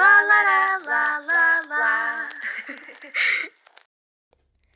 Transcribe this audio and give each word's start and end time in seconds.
Lá, 0.00 0.22
lá, 0.22 0.42
lá, 0.42 0.78
lá, 0.78 1.18
lá, 1.18 1.62
lá. 1.68 2.28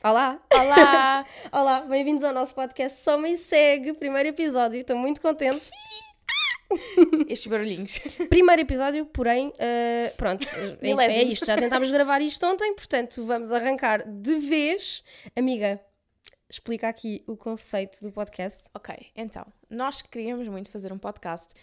Olá! 0.05 0.39
Olá! 0.53 1.25
Olá, 1.51 1.81
bem-vindos 1.81 2.23
ao 2.23 2.31
nosso 2.31 2.53
podcast 2.53 3.01
Só 3.01 3.17
Me 3.17 3.35
Segue, 3.35 3.93
primeiro 3.93 4.29
episódio, 4.29 4.81
estou 4.81 4.95
muito 4.95 5.19
contente. 5.19 5.67
Estes 7.27 7.47
barulhinhos. 7.47 7.97
Primeiro 8.29 8.61
episódio, 8.61 9.07
porém, 9.07 9.51
eh, 9.57 10.13
pronto, 10.15 10.47
é, 10.47 10.67
é 10.73 10.77
Milésimo. 10.79 11.31
isto, 11.31 11.47
já 11.47 11.55
tentámos 11.55 11.89
gravar 11.89 12.21
isto 12.21 12.45
ontem, 12.45 12.75
portanto 12.75 13.25
vamos 13.25 13.51
arrancar 13.51 14.07
de 14.07 14.35
vez. 14.35 15.03
Amiga, 15.35 15.81
explica 16.47 16.87
aqui 16.87 17.23
o 17.25 17.35
conceito 17.35 17.99
do 18.03 18.11
podcast. 18.11 18.65
Ok, 18.75 19.07
então, 19.15 19.43
nós 19.71 20.03
queríamos 20.03 20.47
muito 20.47 20.69
fazer 20.69 20.93
um 20.93 20.99
podcast 20.99 21.55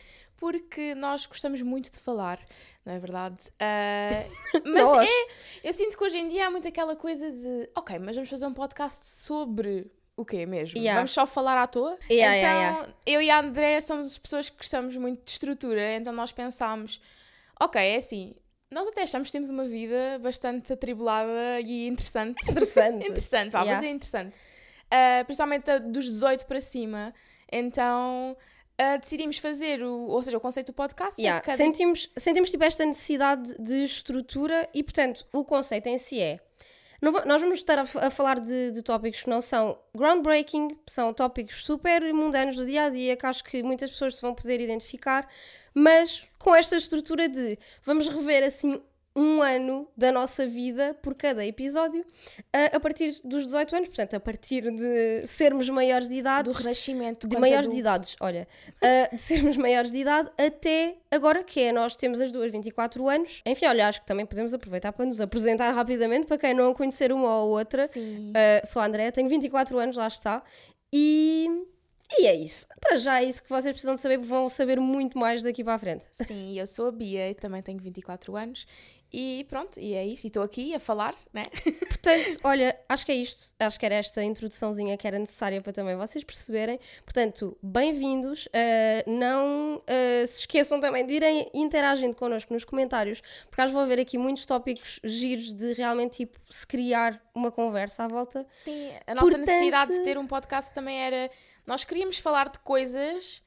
porque 0.43 0.93
nós 0.96 1.24
gostamos 1.24 1.62
muito 1.62 1.88
de 1.88 2.00
falar, 2.00 2.36
não 2.84 2.93
é 2.93 2.98
verdade? 2.98 3.45
Ah, 3.61 4.25
mas 4.66 4.88
Nós. 4.88 5.08
é, 5.08 5.26
eu 5.62 5.72
sinto 5.72 5.96
que 5.96 6.03
hoje 6.03 6.18
em 6.18 6.29
dia 6.29 6.48
há 6.48 6.50
muito 6.50 6.67
aquela 6.67 6.96
coisa 6.96 7.30
de, 7.30 7.71
ok, 7.76 7.96
mas 8.00 8.17
vamos 8.17 8.29
fazer 8.29 8.44
um 8.44 8.53
podcast 8.53 9.07
sobre 9.07 9.89
o 10.17 10.25
quê 10.25 10.44
mesmo? 10.44 10.76
Yeah. 10.76 10.98
Vamos 10.98 11.12
só 11.12 11.29
falar 11.29 11.62
à 11.62 11.68
toa? 11.68 11.96
Yeah, 12.11 12.39
então, 12.39 12.50
yeah, 12.50 12.94
eu 13.07 13.22
e 13.22 13.31
a 13.31 13.39
André 13.39 13.81
somos 13.81 14.08
as 14.08 14.18
pessoas 14.18 14.50
que 14.50 14.57
gostamos 14.57 14.96
muito 14.96 15.25
de 15.25 15.31
estrutura, 15.31 15.94
então 15.94 16.12
nós 16.12 16.32
pensámos, 16.32 17.00
ok, 17.61 17.81
é 17.81 17.95
assim, 17.95 18.34
nós 18.68 18.89
até 18.89 19.03
achamos 19.03 19.29
que 19.29 19.32
temos 19.32 19.48
uma 19.48 19.64
vida 19.64 20.18
bastante 20.20 20.72
atribulada 20.72 21.61
e 21.61 21.86
interessante. 21.86 22.43
Interessante. 22.50 23.06
interessante, 23.06 23.53
vá, 23.53 23.64
mas 23.64 23.81
é 23.81 23.90
interessante. 23.90 24.36
Uh, 24.86 25.25
principalmente 25.25 25.79
dos 25.79 26.06
18 26.06 26.46
para 26.46 26.61
cima. 26.61 27.14
Então 27.53 28.36
uh, 28.96 28.99
decidimos 29.00 29.39
fazer 29.39 29.82
o, 29.82 30.09
ou 30.09 30.22
seja, 30.22 30.36
o 30.36 30.41
conceito 30.41 30.72
do 30.72 30.75
podcast. 30.75 31.21
é 31.21 31.25
Yeah, 31.25 31.40
cada- 31.45 31.57
sentimos, 31.57 32.11
sentimos 32.17 32.50
tipo 32.50 32.64
esta 32.64 32.84
necessidade 32.84 33.55
de 33.59 33.84
estrutura 33.84 34.69
e, 34.75 34.83
portanto, 34.83 35.27
o 35.33 35.45
conceito 35.45 35.86
em 35.89 35.98
si 35.98 36.20
é. 36.20 36.41
não 37.00 37.12
nós 37.25 37.41
vamos 37.41 37.59
estar 37.59 37.79
a, 37.79 37.83
a 37.83 38.11
falar 38.11 38.41
de, 38.41 38.71
de 38.73 38.83
tópicos 38.83 39.23
que 39.23 39.31
não 39.31 39.41
são 39.41 39.79
groundbreaking, 39.95 40.77
são 40.87 41.12
tópicos 41.12 41.65
super 41.65 42.03
mundanos 42.12 42.56
do 42.56 42.65
dia 42.65 42.84
a 42.84 42.89
dia, 42.91 43.17
que 43.17 43.27
acho 43.27 43.43
que 43.45 43.62
muitas 43.62 43.91
pessoas 43.91 44.17
se 44.17 44.23
vão 44.23 44.34
poder 44.34 44.61
identificar, 44.61 45.28
mas 45.75 46.23
com 46.39 46.55
esta 46.55 46.77
estrutura 46.77 47.28
de 47.28 47.59
vamos 47.84 48.09
rever 48.09 48.45
assim 48.45 48.81
um 49.15 49.43
ano 49.43 49.89
da 49.97 50.11
nossa 50.11 50.47
vida 50.47 50.95
por 51.03 51.15
cada 51.15 51.45
episódio 51.45 52.05
a, 52.73 52.81
partir 52.81 53.21
dos 53.23 53.45
18 53.45 53.77
anos, 53.77 53.89
portanto, 53.89 54.15
a 54.15 54.21
partir 54.21 54.71
de 54.71 55.27
sermos 55.27 55.69
maiores 55.69 56.09
de 56.09 56.15
idade 56.15 56.49
do 56.49 56.57
renascimento. 56.57 57.29
de 57.29 57.39
maiores 57.39 57.69
de 57.69 57.75
adulto. 57.75 57.81
idades, 57.81 58.17
olha, 58.21 58.49
de 59.13 59.19
sermos 59.19 59.57
maiores 59.57 59.93
de 59.93 59.99
idade 59.99 60.31
até 60.39 60.97
agora, 61.11 61.45
que 61.45 61.61
é 61.61 61.73
nós 61.73 61.95
temos 61.95 62.21
as 62.21 62.33
duas 62.33 62.51
24 62.51 63.09
anos. 63.09 63.43
Enfim, 63.45 63.67
olha, 63.67 63.89
acho 63.89 64.01
que 64.01 64.07
também 64.07 64.25
podemos 64.25 64.55
aproveitar 64.55 64.93
para 64.93 65.05
nos 65.05 65.21
apresentar 65.21 65.71
rapidamente 65.73 66.27
para 66.27 66.39
quem 66.39 66.55
não 66.55 66.73
conhecer 66.73 67.13
uma 67.13 67.43
ou 67.43 67.51
outra. 67.51 67.87
Sim. 67.87 68.31
Uh, 68.31 68.67
sou 68.67 68.81
a 68.81 68.87
Andrea, 68.87 69.13
tenho 69.13 69.29
24 69.29 69.79
anos, 69.79 69.97
lá 69.97 70.07
está. 70.07 70.43
E, 70.93 71.49
e 72.19 72.27
é 72.27 72.35
isso. 72.35 72.67
Para 72.81 72.97
já 72.97 73.21
é 73.21 73.25
isso 73.25 73.43
que 73.43 73.49
vocês 73.49 73.73
precisam 73.73 73.95
de 73.95 74.01
saber, 74.01 74.19
vão 74.19 74.49
saber 74.49 74.81
muito 74.81 75.19
mais 75.19 75.43
daqui 75.43 75.63
para 75.63 75.75
a 75.75 75.79
frente. 75.79 76.05
Sim, 76.13 76.59
eu 76.59 76.67
sou 76.67 76.89
a 76.89 76.93
Bia 76.93 77.31
e 77.31 77.35
também 77.35 77.63
tenho 77.63 77.79
24 77.79 78.37
anos. 78.37 78.67
E 79.13 79.45
pronto, 79.49 79.79
e 79.79 79.93
é 79.93 80.07
isto. 80.07 80.25
E 80.25 80.29
estou 80.29 80.43
aqui 80.43 80.75
a 80.75 80.81
falar, 80.81 81.15
né? 81.35 81.43
Portanto, 81.89 82.41
olha, 82.43 82.79
acho 82.89 83.05
que 83.05 83.13
é 83.13 83.17
isto. 83.17 83.53
Acho 83.59 83.79
que 83.79 83.85
era 83.85 83.97
esta 83.97 84.25
introduçãozinha 84.25 84.97
que 84.97 85.07
era 85.07 85.19
necessária 85.19 85.61
para 85.61 85.73
também 85.73 85.95
vocês 85.97 86.25
perceberem. 86.25 86.81
Portanto, 87.05 87.57
bem-vindos. 87.63 88.47
Uh, 88.47 89.11
não 89.11 89.77
uh, 89.77 90.27
se 90.27 90.41
esqueçam 90.41 90.81
também 90.81 91.07
de 91.07 91.13
irem 91.13 91.51
interagindo 91.53 92.17
connosco 92.17 92.55
nos 92.55 92.65
comentários, 92.65 93.21
porque 93.51 93.61
acho 93.61 93.71
que 93.71 93.75
vou 93.75 93.83
haver 93.83 94.01
aqui 94.01 94.17
muitos 94.17 94.47
tópicos 94.47 94.99
giros 95.05 95.53
de 95.53 95.75
realmente 95.75 96.17
tipo, 96.17 96.39
se 96.51 96.67
criar 96.67 97.23
uma 97.35 97.51
conversa 97.51 98.05
à 98.05 98.09
volta. 98.09 98.47
Sim, 98.49 98.93
a 99.07 99.15
nossa 99.15 99.27
Portanto- 99.27 99.47
necessidade 99.47 99.93
de 99.93 100.05
ter 100.05 100.17
um 100.17 100.27
podcast 100.27 100.73
também 100.73 100.99
era. 100.99 101.31
Nós 101.67 101.84
queríamos 101.84 102.19
falar 102.19 102.49
de 102.49 102.59
coisas 102.61 103.43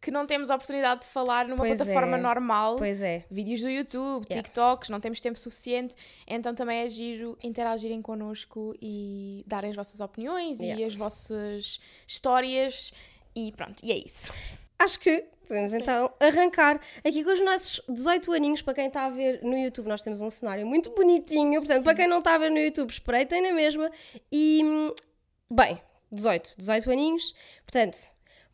que 0.00 0.10
não 0.10 0.26
temos 0.26 0.50
a 0.50 0.54
oportunidade 0.54 1.00
de 1.00 1.06
falar 1.08 1.46
numa 1.48 1.58
Pois 1.64 1.76
plataforma 1.76 2.16
é. 2.16 2.20
normal. 2.20 2.76
Pois 2.76 3.02
é. 3.02 3.24
vídeos 3.30 3.60
do 3.60 3.68
YouTube, 3.70 4.24
Yeah. 4.30 4.42
TikToks, 4.42 4.88
não 4.90 5.00
temos 5.00 5.20
tempo 5.20 5.38
suficiente, 5.38 5.94
então 6.26 6.54
também 6.54 6.80
é 6.82 6.88
giro 6.88 7.36
interagirem 7.42 8.00
connosco 8.02 8.74
e 8.80 9.42
darem 9.46 9.70
as 9.70 9.76
vossas 9.76 9.98
opiniões 10.00 10.60
Yeah. 10.60 10.80
e 10.80 10.84
as 10.84 10.94
vossas 10.94 11.80
histórias 12.06 12.92
e 13.34 13.52
pronto, 13.52 13.84
e 13.84 13.90
é 13.92 13.96
isso. 13.98 14.32
Acho 14.78 15.00
que 15.00 15.24
podemos 15.48 15.72
então 15.72 16.12
arrancar 16.20 16.80
aqui 17.04 17.24
com 17.24 17.32
os 17.32 17.42
nossos 17.44 17.80
18 17.88 18.32
aninhos. 18.32 18.62
Para 18.62 18.74
quem 18.74 18.86
está 18.88 19.06
a 19.06 19.10
ver 19.10 19.42
no 19.42 19.56
YouTube, 19.56 19.88
nós 19.88 20.02
temos 20.02 20.20
um 20.20 20.28
cenário 20.28 20.66
muito 20.66 20.90
bonitinho. 20.90 21.60
Portanto, 21.60 21.84
para 21.84 21.94
quem 21.94 22.06
não 22.06 22.18
está 22.18 22.34
a 22.34 22.38
ver 22.38 22.50
no 22.50 22.58
YouTube, 22.58 22.90
espreitem 22.90 23.42
na 23.42 23.52
mesma. 23.52 23.90
E, 24.30 24.60
hum, 24.62 24.92
bem, 25.50 25.80
18, 26.12 26.54
18 26.58 26.90
aninhos. 26.90 27.34
Portanto, 27.64 27.96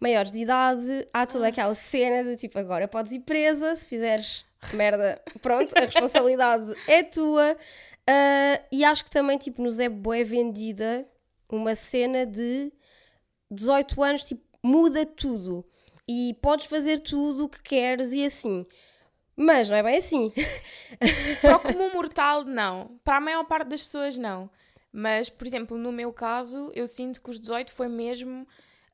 maiores 0.03 0.33
de 0.33 0.41
idade, 0.41 1.09
há 1.13 1.25
toda 1.25 1.47
aquela 1.47 1.75
cena 1.75 2.29
do 2.29 2.37
tipo, 2.37 2.59
agora 2.59 2.89
podes 2.89 3.13
ir 3.13 3.21
presa 3.21 3.77
se 3.77 3.87
fizeres 3.87 4.45
merda. 4.75 5.23
Pronto, 5.41 5.73
a 5.79 5.83
responsabilidade 5.83 6.75
é 6.89 7.05
tua. 7.05 7.57
Ah, 8.05 8.61
e 8.73 8.85
acho 8.85 9.05
que 9.05 9.11
também, 9.13 9.39
tipo, 9.39 9.63
nos 9.63 9.79
é 9.79 9.89
bué 9.89 10.25
vendida 10.25 11.07
uma 11.49 11.77
cena 11.77 12.27
de 12.27 12.73
18 13.49 14.03
anos, 14.03 14.25
tipo, 14.25 14.43
muda 14.61 15.07
tudo. 15.07 15.65
E 16.09 16.37
podes 16.43 16.67
fazer 16.67 16.99
tudo 16.99 17.45
o 17.45 17.49
que 17.49 17.63
queres 17.63 18.13
e 18.13 18.25
assim. 18.25 18.67
Mas 19.37 19.69
não 19.69 19.77
é 19.77 19.85
bem 19.85 19.99
assim. 19.99 20.33
Para 21.41 21.57
o 21.57 21.61
comum 21.61 21.93
mortal, 21.93 22.45
não. 22.45 22.99
Para 23.05 23.19
a 23.19 23.21
maior 23.21 23.45
parte 23.45 23.69
das 23.69 23.83
pessoas, 23.83 24.19
não. 24.19 24.51
Mas, 24.93 25.31
por 25.31 25.47
exemplo, 25.47 25.79
no 25.79 25.93
meu 25.93 26.13
caso, 26.13 26.73
eu 26.75 26.89
sinto 26.89 27.23
que 27.23 27.31
os 27.31 27.39
18 27.39 27.73
foi 27.73 27.87
mesmo 27.87 28.47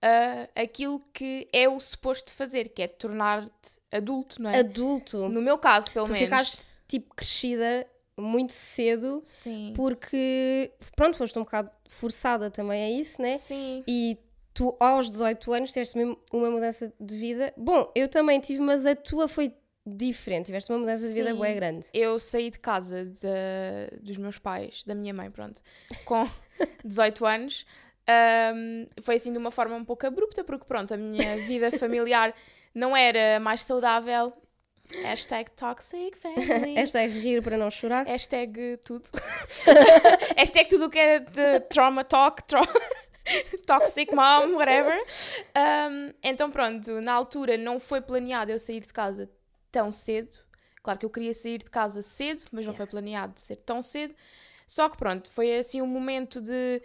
ah, 0.03 0.49
aquilo 0.55 1.01
que 1.13 1.49
é 1.53 1.69
o 1.69 1.79
suposto 1.81 2.33
fazer, 2.33 2.69
que 2.71 2.83
é 2.83 2.87
tornar-te 2.89 3.81
adulto, 3.91 4.41
não 4.43 4.51
é? 4.51 4.59
Adulto. 4.61 5.29
No 5.29 5.43
meu 5.43 5.59
caso, 5.59 5.91
pelo 5.91 6.07
tu 6.07 6.13
menos. 6.13 6.25
ficaste, 6.29 6.59
tipo, 6.87 7.15
crescida 7.15 7.87
muito 8.17 8.53
cedo 8.53 9.21
Sim. 9.25 9.73
porque, 9.77 10.73
pronto, 10.97 11.17
foste 11.17 11.39
um 11.39 11.43
bocado 11.45 11.71
forçada 11.89 12.51
também 12.51 12.83
a 12.85 12.91
isso, 13.01 13.21
né? 13.23 13.37
Sim. 13.39 13.85
E 13.87 14.19
tu, 14.53 14.77
aos 14.81 15.09
18 15.11 15.53
anos, 15.53 15.73
tiveste 15.73 15.97
mesmo 15.97 16.19
uma 16.33 16.51
mudança 16.51 16.93
de 16.99 17.17
vida. 17.17 17.53
Bom, 17.57 17.91
eu 17.95 18.09
também 18.09 18.41
tive, 18.41 18.61
mas 18.61 18.85
a 18.87 18.97
tua 18.97 19.29
foi 19.29 19.55
diferente. 19.87 20.47
Tiveste 20.47 20.71
uma 20.73 20.81
mudança 20.81 21.07
de 21.09 21.15
vida 21.15 21.31
Sim. 21.31 21.37
bué 21.37 21.55
grande. 21.55 21.87
Eu 21.95 22.19
saí 22.19 22.51
de 22.51 22.59
casa 22.59 23.07
de- 23.07 23.99
dos 24.03 24.19
meus 24.19 24.37
pais, 24.39 24.83
da 24.85 24.95
minha 24.95 25.15
mãe, 25.15 25.31
pronto, 25.31 25.63
com 26.05 26.29
18 26.85 27.25
anos. 27.25 27.65
Ahm, 28.09 28.87
foi 29.03 29.17
assim 29.17 29.33
de 29.33 29.39
uma 29.39 29.51
forma 29.51 29.77
um 29.77 29.85
pouco 29.85 30.07
abrupta, 30.07 30.43
porque 30.43 30.65
pronto, 30.65 30.95
a 30.95 30.97
minha 30.97 31.37
vida 31.39 31.71
familiar 31.71 32.35
não 32.75 32.97
era 32.97 33.39
mais 33.39 33.63
saudável. 33.63 34.33
Hashtag 35.03 35.51
toxic 35.51 36.17
family. 36.17 36.75
É 36.97 37.07
rir 37.07 37.43
para 37.43 37.59
não 37.59 37.71
chorar. 37.71 38.07
Hashtag 38.07 38.79
tudo. 38.79 39.05
Hashtag 40.37 40.69
tudo 40.71 40.87
o 40.87 40.91
que 40.91 40.99
é 40.99 41.19
de 41.21 41.61
trauma 41.69 42.03
talk, 42.03 42.43
tro- 42.45 42.63
toxic 43.67 44.15
mom, 44.15 44.55
whatever. 44.57 44.99
Um, 45.55 46.15
então 46.23 46.51
pronto, 46.51 47.03
na 47.03 47.13
altura 47.13 47.59
não 47.59 47.79
foi 47.79 48.01
planeado 48.01 48.51
eu 48.51 48.59
sair 48.59 48.81
de 48.81 48.91
casa 48.91 49.31
tão 49.71 49.93
cedo. 49.93 50.39
Claro 50.83 50.99
que 50.99 51.05
eu 51.05 51.11
queria 51.11 51.35
sair 51.35 51.59
de 51.59 51.69
casa 51.71 52.01
cedo, 52.01 52.45
mas 52.53 52.67
não 52.67 52.73
foi 52.73 52.87
planeado 52.87 53.39
ser 53.39 53.57
tão 53.57 53.83
cedo. 53.83 54.15
Só 54.67 54.89
que 54.89 54.97
pronto, 54.97 55.31
foi 55.31 55.59
assim 55.59 55.83
um 55.83 55.87
momento 55.87 56.41
de 56.41 56.81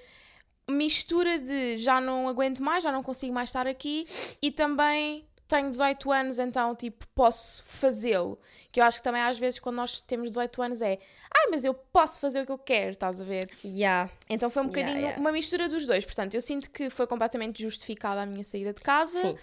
mistura 0.69 1.39
de 1.39 1.77
já 1.77 1.99
não 1.99 2.27
aguento 2.27 2.61
mais, 2.61 2.83
já 2.83 2.91
não 2.91 3.03
consigo 3.03 3.33
mais 3.33 3.49
estar 3.49 3.67
aqui 3.67 4.05
e 4.41 4.51
também 4.51 5.27
tenho 5.47 5.69
18 5.69 6.11
anos, 6.11 6.39
então 6.39 6.75
tipo 6.75 7.05
posso 7.13 7.63
fazê-lo. 7.65 8.39
Que 8.71 8.79
eu 8.79 8.85
acho 8.85 8.97
que 8.97 9.03
também 9.03 9.21
às 9.21 9.37
vezes 9.37 9.59
quando 9.59 9.75
nós 9.75 10.01
temos 10.01 10.29
18 10.29 10.61
anos 10.61 10.81
é 10.81 10.97
ai, 11.35 11.47
mas 11.51 11.63
eu 11.63 11.73
posso 11.73 12.19
fazer 12.19 12.41
o 12.41 12.45
que 12.45 12.51
eu 12.51 12.57
quero, 12.57 12.91
estás 12.91 13.21
a 13.21 13.23
ver? 13.23 13.49
Yeah. 13.63 14.09
Então 14.29 14.49
foi 14.49 14.63
um 14.63 14.65
Yeah, 14.65 14.81
bocadinho 14.81 15.05
yeah. 15.05 15.21
uma 15.21 15.31
mistura 15.31 15.69
dos 15.69 15.85
dois. 15.85 16.05
Portanto, 16.05 16.33
eu 16.33 16.41
sinto 16.41 16.71
que 16.71 16.89
foi 16.89 17.05
completamente 17.05 17.61
justificada 17.61 18.21
a 18.21 18.25
minha 18.25 18.43
saída 18.43 18.73
de 18.73 18.81
casa. 18.81 19.19
Sim. 19.19 19.35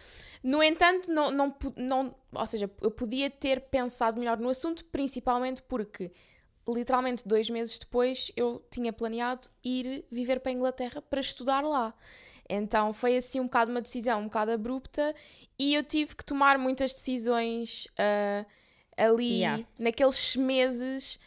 No 0.42 0.62
entanto, 0.62 1.12
não, 1.12 1.30
não, 1.30 1.54
não, 1.76 2.14
ou 2.32 2.46
seja, 2.46 2.68
eu 2.80 2.90
podia 2.90 3.28
ter 3.28 3.60
pensado 3.60 4.18
melhor 4.18 4.38
no 4.38 4.48
assunto, 4.48 4.84
principalmente 4.86 5.62
porque 5.62 6.10
literalmente 6.72 7.26
dois 7.26 7.48
meses 7.50 7.78
depois 7.78 8.30
eu 8.36 8.62
tinha 8.70 8.92
planeado 8.92 9.46
ir 9.64 10.04
viver 10.10 10.40
para 10.40 10.52
a 10.52 10.54
Inglaterra 10.54 11.02
para 11.02 11.20
estudar 11.20 11.62
lá. 11.62 11.92
Então 12.48 12.92
foi 12.92 13.16
assim 13.16 13.38
um 13.40 13.44
bocado 13.44 13.70
uma 13.70 13.80
decisão 13.80 14.20
um 14.20 14.24
bocado 14.24 14.50
abrupta 14.50 15.14
e 15.58 15.74
eu 15.74 15.84
tive 15.84 16.16
que 16.16 16.24
tomar 16.24 16.58
muitas 16.58 16.92
decisões 16.92 17.86
ah, 17.98 18.44
ali 18.96 19.38
Yeah. 19.40 19.64
naqueles 19.78 20.36
meses 20.36 21.18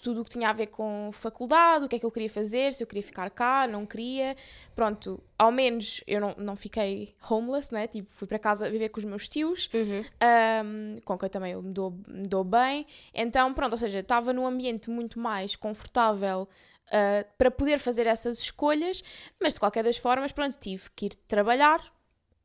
tudo 0.00 0.22
o 0.22 0.24
que 0.24 0.30
tinha 0.30 0.48
a 0.48 0.52
ver 0.52 0.66
com 0.66 1.10
faculdade, 1.12 1.84
o 1.84 1.88
que 1.88 1.96
é 1.96 1.98
que 1.98 2.06
eu 2.06 2.10
queria 2.10 2.30
fazer, 2.30 2.72
se 2.72 2.82
eu 2.82 2.86
queria 2.86 3.02
ficar 3.02 3.30
cá, 3.30 3.66
não 3.66 3.84
queria. 3.84 4.36
Pronto, 4.74 5.22
ao 5.38 5.52
menos 5.52 6.02
eu 6.06 6.20
não, 6.20 6.34
não 6.38 6.56
fiquei 6.56 7.14
homeless, 7.28 7.72
né? 7.72 7.86
Tipo, 7.86 8.10
fui 8.10 8.26
para 8.26 8.38
casa 8.38 8.68
viver 8.70 8.88
com 8.88 8.98
os 8.98 9.04
meus 9.04 9.28
tios, 9.28 9.68
um, 9.74 11.00
com 11.04 11.18
quem 11.18 11.28
também 11.28 11.52
eu 11.52 11.62
me 11.62 11.72
dou, 11.72 11.90
me 12.08 12.26
dou 12.26 12.44
bem. 12.44 12.86
Então, 13.14 13.52
pronto, 13.52 13.72
ou 13.72 13.78
seja, 13.78 14.00
estava 14.00 14.32
num 14.32 14.46
ambiente 14.46 14.90
muito 14.90 15.18
mais 15.18 15.54
confortável 15.54 16.48
uh, 16.86 17.24
para 17.36 17.50
poder 17.50 17.78
fazer 17.78 18.06
essas 18.06 18.38
escolhas, 18.38 19.02
mas 19.40 19.54
de 19.54 19.60
qualquer 19.60 19.84
das 19.84 19.96
formas, 19.96 20.32
pronto, 20.32 20.56
tive 20.58 20.90
que 20.94 21.06
ir 21.06 21.14
trabalhar, 21.28 21.80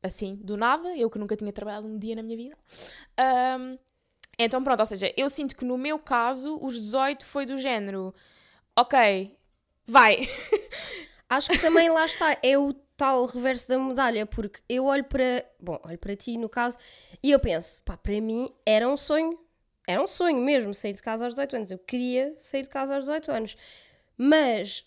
assim, 0.02 0.36
do 0.36 0.56
nada, 0.56 0.96
eu 0.96 1.10
que 1.10 1.18
nunca 1.18 1.36
tinha 1.36 1.52
trabalhado 1.52 1.86
um 1.86 1.98
dia 1.98 2.14
na 2.14 2.22
minha 2.22 2.36
vida. 2.36 2.56
Um, 3.58 3.78
então, 4.38 4.62
pronto, 4.62 4.80
ou 4.80 4.86
seja, 4.86 5.12
eu 5.16 5.28
sinto 5.28 5.56
que 5.56 5.64
no 5.64 5.78
meu 5.78 5.98
caso, 5.98 6.58
os 6.62 6.74
18 6.74 7.24
foi 7.24 7.46
do 7.46 7.56
género, 7.56 8.14
ok, 8.76 9.36
vai. 9.86 10.28
Acho 11.28 11.50
que 11.50 11.58
também 11.58 11.90
lá 11.90 12.04
está, 12.04 12.36
é 12.42 12.56
o 12.58 12.72
tal 12.96 13.24
reverso 13.26 13.68
da 13.68 13.78
medalha, 13.78 14.26
porque 14.26 14.60
eu 14.68 14.84
olho 14.84 15.04
para, 15.04 15.44
bom, 15.60 15.80
olho 15.84 15.98
para 15.98 16.14
ti 16.16 16.38
no 16.38 16.48
caso, 16.48 16.78
e 17.22 17.30
eu 17.30 17.40
penso, 17.40 17.82
pá, 17.82 17.96
para 17.96 18.20
mim 18.20 18.50
era 18.64 18.88
um 18.88 18.96
sonho, 18.96 19.38
era 19.86 20.00
um 20.00 20.06
sonho 20.06 20.40
mesmo 20.40 20.74
sair 20.74 20.92
de 20.92 21.02
casa 21.02 21.24
aos 21.24 21.34
18 21.34 21.56
anos, 21.56 21.70
eu 21.70 21.78
queria 21.78 22.34
sair 22.38 22.62
de 22.62 22.68
casa 22.68 22.94
aos 22.94 23.04
18 23.04 23.32
anos, 23.32 23.56
mas 24.16 24.84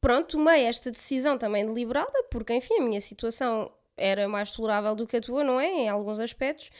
pronto, 0.00 0.36
tomei 0.36 0.64
esta 0.64 0.90
decisão 0.90 1.38
também 1.38 1.64
deliberada, 1.64 2.24
porque 2.30 2.54
enfim, 2.54 2.78
a 2.78 2.82
minha 2.82 3.00
situação 3.00 3.70
era 3.96 4.28
mais 4.28 4.50
tolerável 4.50 4.94
do 4.94 5.06
que 5.06 5.16
a 5.16 5.20
tua, 5.20 5.42
não 5.42 5.58
é? 5.60 5.66
Em 5.66 5.88
alguns 5.88 6.20
aspectos. 6.20 6.70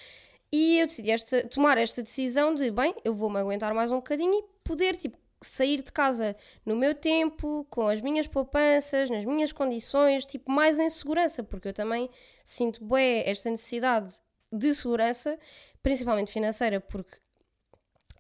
E 0.53 0.79
eu 0.79 0.87
decidi 0.87 1.11
esta, 1.11 1.47
tomar 1.49 1.77
esta 1.77 2.03
decisão 2.03 2.55
de, 2.55 2.71
bem, 2.71 2.95
eu 3.05 3.15
vou-me 3.15 3.39
aguentar 3.39 3.75
mais 3.75 3.91
um 3.91 3.97
bocadinho 3.97 4.33
e 4.33 4.45
poder, 4.63 4.97
tipo, 4.97 5.19
sair 5.41 5.83
de 5.83 5.93
casa 5.93 6.37
no 6.65 6.77
meu 6.77 6.95
tempo, 6.95 7.67
com 7.71 7.89
as 7.89 8.01
minhas 8.01 8.27
poupanças, 8.27 9.11
nas 9.11 9.25
minhas 9.25 9.53
condições, 9.53 10.25
tipo, 10.25 10.51
mais 10.51 10.79
em 10.79 10.89
segurança, 10.89 11.43
porque 11.43 11.69
eu 11.69 11.73
também 11.73 12.09
sinto 12.45 12.85
bem 12.85 13.23
esta 13.27 13.51
necessidade 13.51 14.17
de 14.53 14.75
segurança, 14.75 15.39
principalmente 15.83 16.33
financeira, 16.33 16.81
porque, 16.81 17.19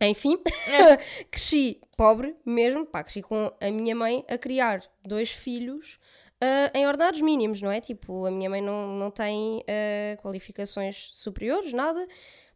enfim, 0.00 0.38
cresci 1.30 1.80
pobre 1.96 2.36
mesmo, 2.44 2.84
pá, 2.84 3.02
cresci 3.02 3.22
com 3.22 3.52
a 3.60 3.70
minha 3.70 3.94
mãe 3.94 4.24
a 4.28 4.36
criar 4.36 4.82
dois 5.04 5.30
filhos 5.30 5.98
Uh, 6.42 6.68
em 6.74 6.86
ordenados 6.86 7.20
mínimos, 7.22 7.62
não 7.62 7.70
é? 7.70 7.80
Tipo, 7.80 8.26
a 8.26 8.30
minha 8.30 8.50
mãe 8.50 8.60
não, 8.60 8.88
não 8.98 9.10
tem 9.10 9.60
uh, 9.60 10.20
qualificações 10.20 11.10
superiores, 11.14 11.72
nada. 11.72 12.06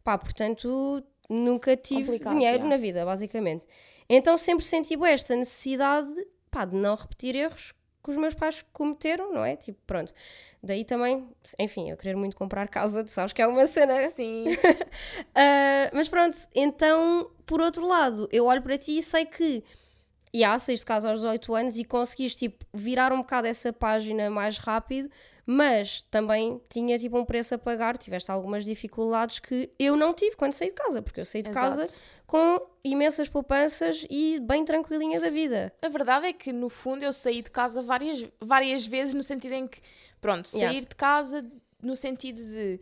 Pá, 0.03 0.17
portanto, 0.17 1.03
nunca 1.29 1.75
tive 1.75 2.03
Complicado, 2.03 2.33
dinheiro 2.35 2.67
na 2.67 2.77
vida, 2.77 3.03
basicamente. 3.05 3.65
Então 4.07 4.35
sempre 4.37 4.65
senti 4.65 4.95
esta 5.05 5.35
necessidade 5.35 6.13
pá, 6.51 6.65
de 6.65 6.75
não 6.75 6.95
repetir 6.95 7.35
erros 7.35 7.73
que 8.03 8.09
os 8.09 8.17
meus 8.17 8.33
pais 8.33 8.65
cometeram, 8.73 9.31
não 9.31 9.45
é? 9.45 9.55
Tipo, 9.55 9.79
pronto. 9.85 10.13
Daí 10.61 10.83
também, 10.83 11.33
enfim, 11.59 11.89
eu 11.89 11.97
querer 11.97 12.15
muito 12.15 12.35
comprar 12.35 12.67
casa, 12.67 13.03
tu 13.03 13.09
sabes 13.09 13.31
que 13.31 13.41
é 13.41 13.47
uma 13.47 13.65
cena. 13.67 14.09
Sim. 14.09 14.47
Uh, 14.49 15.89
mas 15.93 16.09
pronto, 16.09 16.35
então, 16.53 17.31
por 17.45 17.61
outro 17.61 17.85
lado, 17.85 18.27
eu 18.31 18.45
olho 18.45 18.61
para 18.61 18.77
ti 18.77 18.97
e 18.97 19.03
sei 19.03 19.25
que 19.25 19.63
e 20.33 20.43
há, 20.43 20.57
saíste 20.57 20.83
de 20.83 20.87
casa 20.87 21.09
aos 21.09 21.19
18 21.21 21.55
anos 21.55 21.77
e 21.77 21.83
conseguiste 21.83 22.49
tipo, 22.49 22.65
virar 22.73 23.11
um 23.11 23.17
bocado 23.17 23.47
essa 23.47 23.73
página 23.73 24.29
mais 24.29 24.57
rápido, 24.57 25.09
mas 25.45 26.03
também 26.03 26.61
tinha 26.69 26.97
tipo 26.97 27.17
um 27.17 27.25
preço 27.25 27.55
a 27.55 27.57
pagar, 27.57 27.97
tiveste 27.97 28.31
algumas 28.31 28.63
dificuldades 28.63 29.39
que 29.39 29.69
eu 29.77 29.95
não 29.97 30.13
tive 30.13 30.35
quando 30.35 30.53
saí 30.53 30.69
de 30.69 30.75
casa, 30.75 31.01
porque 31.01 31.19
eu 31.19 31.25
saí 31.25 31.41
de 31.41 31.49
casa 31.49 31.83
Exato. 31.83 32.01
com 32.25 32.61
imensas 32.83 33.27
poupanças 33.27 34.05
e 34.09 34.39
bem 34.41 34.63
tranquilinha 34.63 35.19
da 35.19 35.29
vida. 35.29 35.73
A 35.81 35.89
verdade 35.89 36.27
é 36.27 36.33
que, 36.33 36.53
no 36.53 36.69
fundo, 36.69 37.03
eu 37.03 37.11
saí 37.11 37.41
de 37.41 37.51
casa 37.51 37.81
várias, 37.81 38.25
várias 38.39 38.85
vezes, 38.85 39.13
no 39.13 39.23
sentido 39.23 39.53
em 39.53 39.67
que, 39.67 39.81
pronto, 40.21 40.47
sair 40.47 40.61
Yeah. 40.61 40.79
de 40.87 40.95
casa 40.95 41.45
no 41.81 41.95
sentido 41.95 42.37
de 42.37 42.79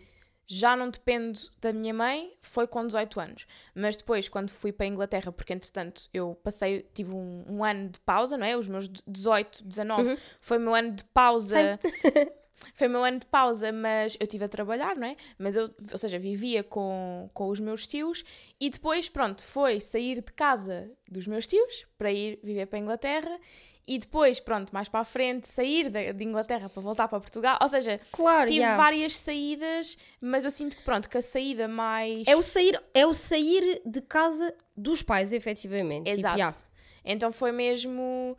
já 0.52 0.76
não 0.76 0.90
dependo 0.90 1.40
da 1.62 1.72
minha 1.72 1.94
mãe, 1.94 2.34
foi 2.42 2.66
com 2.66 2.86
18 2.86 3.20
anos. 3.20 3.46
Mas 3.76 3.96
depois, 3.96 4.28
quando 4.28 4.50
fui 4.50 4.72
para 4.72 4.88
a 4.88 4.90
Inglaterra, 4.90 5.32
porque 5.32 5.54
entretanto 5.54 6.10
eu 6.12 6.34
passei, 6.44 6.90
tive 6.92 7.14
um, 7.14 7.46
um 7.48 7.64
ano 7.64 7.90
de 7.90 8.00
pausa, 8.00 8.36
não 8.36 8.48
é? 8.48 8.58
Os 8.58 8.68
meus 8.68 8.88
18, 9.08 9.64
19, 9.64 10.18
foi 10.42 10.58
o 10.58 10.62
meu 10.62 10.74
ano 10.74 10.92
de 10.94 11.04
pausa. 11.04 11.80
Foi 12.74 12.88
o 12.88 12.90
meu 12.90 13.04
ano 13.04 13.20
de 13.20 13.26
pausa, 13.26 13.72
mas 13.72 14.16
eu 14.20 14.24
estive 14.26 14.46
a 14.46 14.48
trabalhar, 14.48 14.96
não 14.96 15.08
é? 15.08 15.16
Mas 15.38 15.56
eu, 15.56 15.70
ou 15.92 15.98
seja, 15.98 16.18
vivia 16.20 16.64
com, 16.64 17.30
com 17.34 17.48
os 17.50 17.60
meus 17.60 17.86
tios 17.88 18.24
e 18.60 18.70
depois, 18.70 19.10
pronto, 19.10 19.44
foi 19.44 19.80
sair 19.80 20.16
de 20.22 20.32
casa 20.34 20.90
dos 21.10 21.26
meus 21.28 21.48
tios 21.48 21.86
para 21.98 22.12
ir 22.12 22.40
viver 22.44 22.66
para 22.68 22.80
a 22.80 22.82
Inglaterra 22.82 23.40
e 23.88 23.98
depois, 23.98 24.40
pronto, 24.40 24.72
mais 24.72 24.88
para 24.88 25.00
a 25.00 25.04
frente, 25.04 25.48
sair 25.48 25.90
da- 25.90 26.12
de, 26.12 26.24
Inglaterra 26.24 26.70
para 26.70 26.82
voltar 26.82 27.08
para 27.08 27.20
Portugal. 27.20 27.58
Ou 27.60 27.68
seja, 27.68 28.00
Claro, 28.12 28.46
tive 28.48 28.60
yeah. 28.60 28.78
várias 28.78 29.16
saídas, 29.16 29.98
mas 30.22 30.46
eu 30.46 30.52
sinto 30.52 30.78
que, 30.78 30.84
pronto, 30.84 31.10
que 31.10 31.18
a 31.18 31.22
saída 31.24 31.68
mais. 31.68 32.28
É 32.28 32.36
o 32.36 32.44
sair, 32.44 32.80
é 32.94 33.08
o 33.08 33.14
sair 33.16 33.82
de 33.84 34.00
casa 34.02 34.54
dos 34.78 35.02
pais, 35.02 35.34
efetivamente. 35.34 36.06
Tipo, 36.06 36.20
Exato. 36.20 36.38
yeah. 36.38 36.56
Então 37.04 37.32
foi 37.32 37.52
mesmo. 37.52 38.38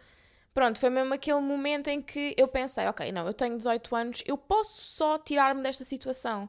Pronto, 0.52 0.78
foi 0.78 0.90
mesmo 0.90 1.14
aquele 1.14 1.40
momento 1.40 1.88
em 1.88 2.02
que 2.02 2.34
eu 2.36 2.48
pensei, 2.48 2.86
ok, 2.86 3.12
não, 3.12 3.26
eu 3.26 3.32
tenho 3.32 3.56
18 3.56 3.96
anos, 3.96 4.22
eu 4.26 4.36
posso 4.36 4.80
só 4.80 5.16
tirar-me 5.18 5.62
desta 5.62 5.84
situação. 5.84 6.48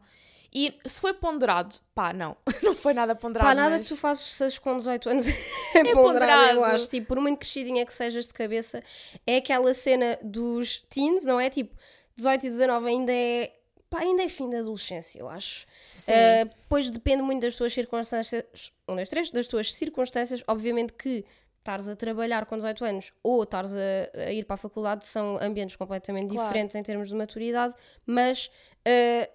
E 0.53 0.77
se 0.85 0.99
foi 0.99 1.13
ponderado, 1.13 1.75
pá, 1.95 2.11
não, 2.11 2.35
não 2.61 2.75
foi 2.75 2.93
nada 2.93 3.15
ponderado. 3.15 3.49
Pá, 3.49 3.55
nada 3.55 3.77
mas... 3.77 3.87
que 3.87 3.93
tu 3.93 3.99
faças 3.99 4.57
com 4.59 4.77
18 4.77 5.09
anos 5.09 5.27
é, 5.73 5.83
ponderado, 5.93 6.01
ponderado. 6.01 6.51
eu 6.51 6.63
acho. 6.65 6.89
Tipo, 6.89 7.07
por 7.07 7.21
muito 7.21 7.39
crescidinha 7.39 7.85
que 7.85 7.93
sejas 7.93 8.27
de 8.27 8.33
cabeça, 8.33 8.83
é 9.25 9.37
aquela 9.37 9.73
cena 9.73 10.19
dos 10.21 10.79
teens, 10.89 11.23
não 11.23 11.39
é? 11.39 11.49
Tipo, 11.49 11.73
18 12.17 12.47
e 12.47 12.49
19 12.49 12.87
ainda 12.87 13.13
é. 13.13 13.53
Pá, 13.89 13.99
ainda 13.99 14.23
é 14.23 14.29
fim 14.29 14.49
da 14.49 14.59
adolescência, 14.59 15.19
eu 15.19 15.29
acho. 15.29 15.65
Sim. 15.77 16.13
Uh, 16.13 16.49
pois 16.67 16.89
depende 16.89 17.21
muito 17.21 17.41
das 17.41 17.55
tuas 17.55 17.73
circunstâncias. 17.73 18.43
Um, 18.87 18.95
dois, 18.95 19.09
três, 19.09 19.31
das 19.31 19.47
tuas 19.47 19.73
circunstâncias. 19.73 20.41
Obviamente 20.47 20.93
que 20.93 21.25
estares 21.61 21.87
a 21.87 21.95
trabalhar 21.95 22.45
com 22.47 22.55
18 22.57 22.83
anos 22.83 23.13
ou 23.23 23.43
estares 23.43 23.71
a, 23.75 23.79
a 24.27 24.31
ir 24.31 24.45
para 24.45 24.55
a 24.55 24.57
faculdade 24.57 25.07
são 25.07 25.37
ambientes 25.41 25.75
completamente 25.75 26.29
Claro. 26.31 26.47
diferentes 26.47 26.75
em 26.75 26.81
termos 26.83 27.07
de 27.09 27.15
maturidade, 27.15 27.75
mas 28.05 28.47
uh, 28.87 29.31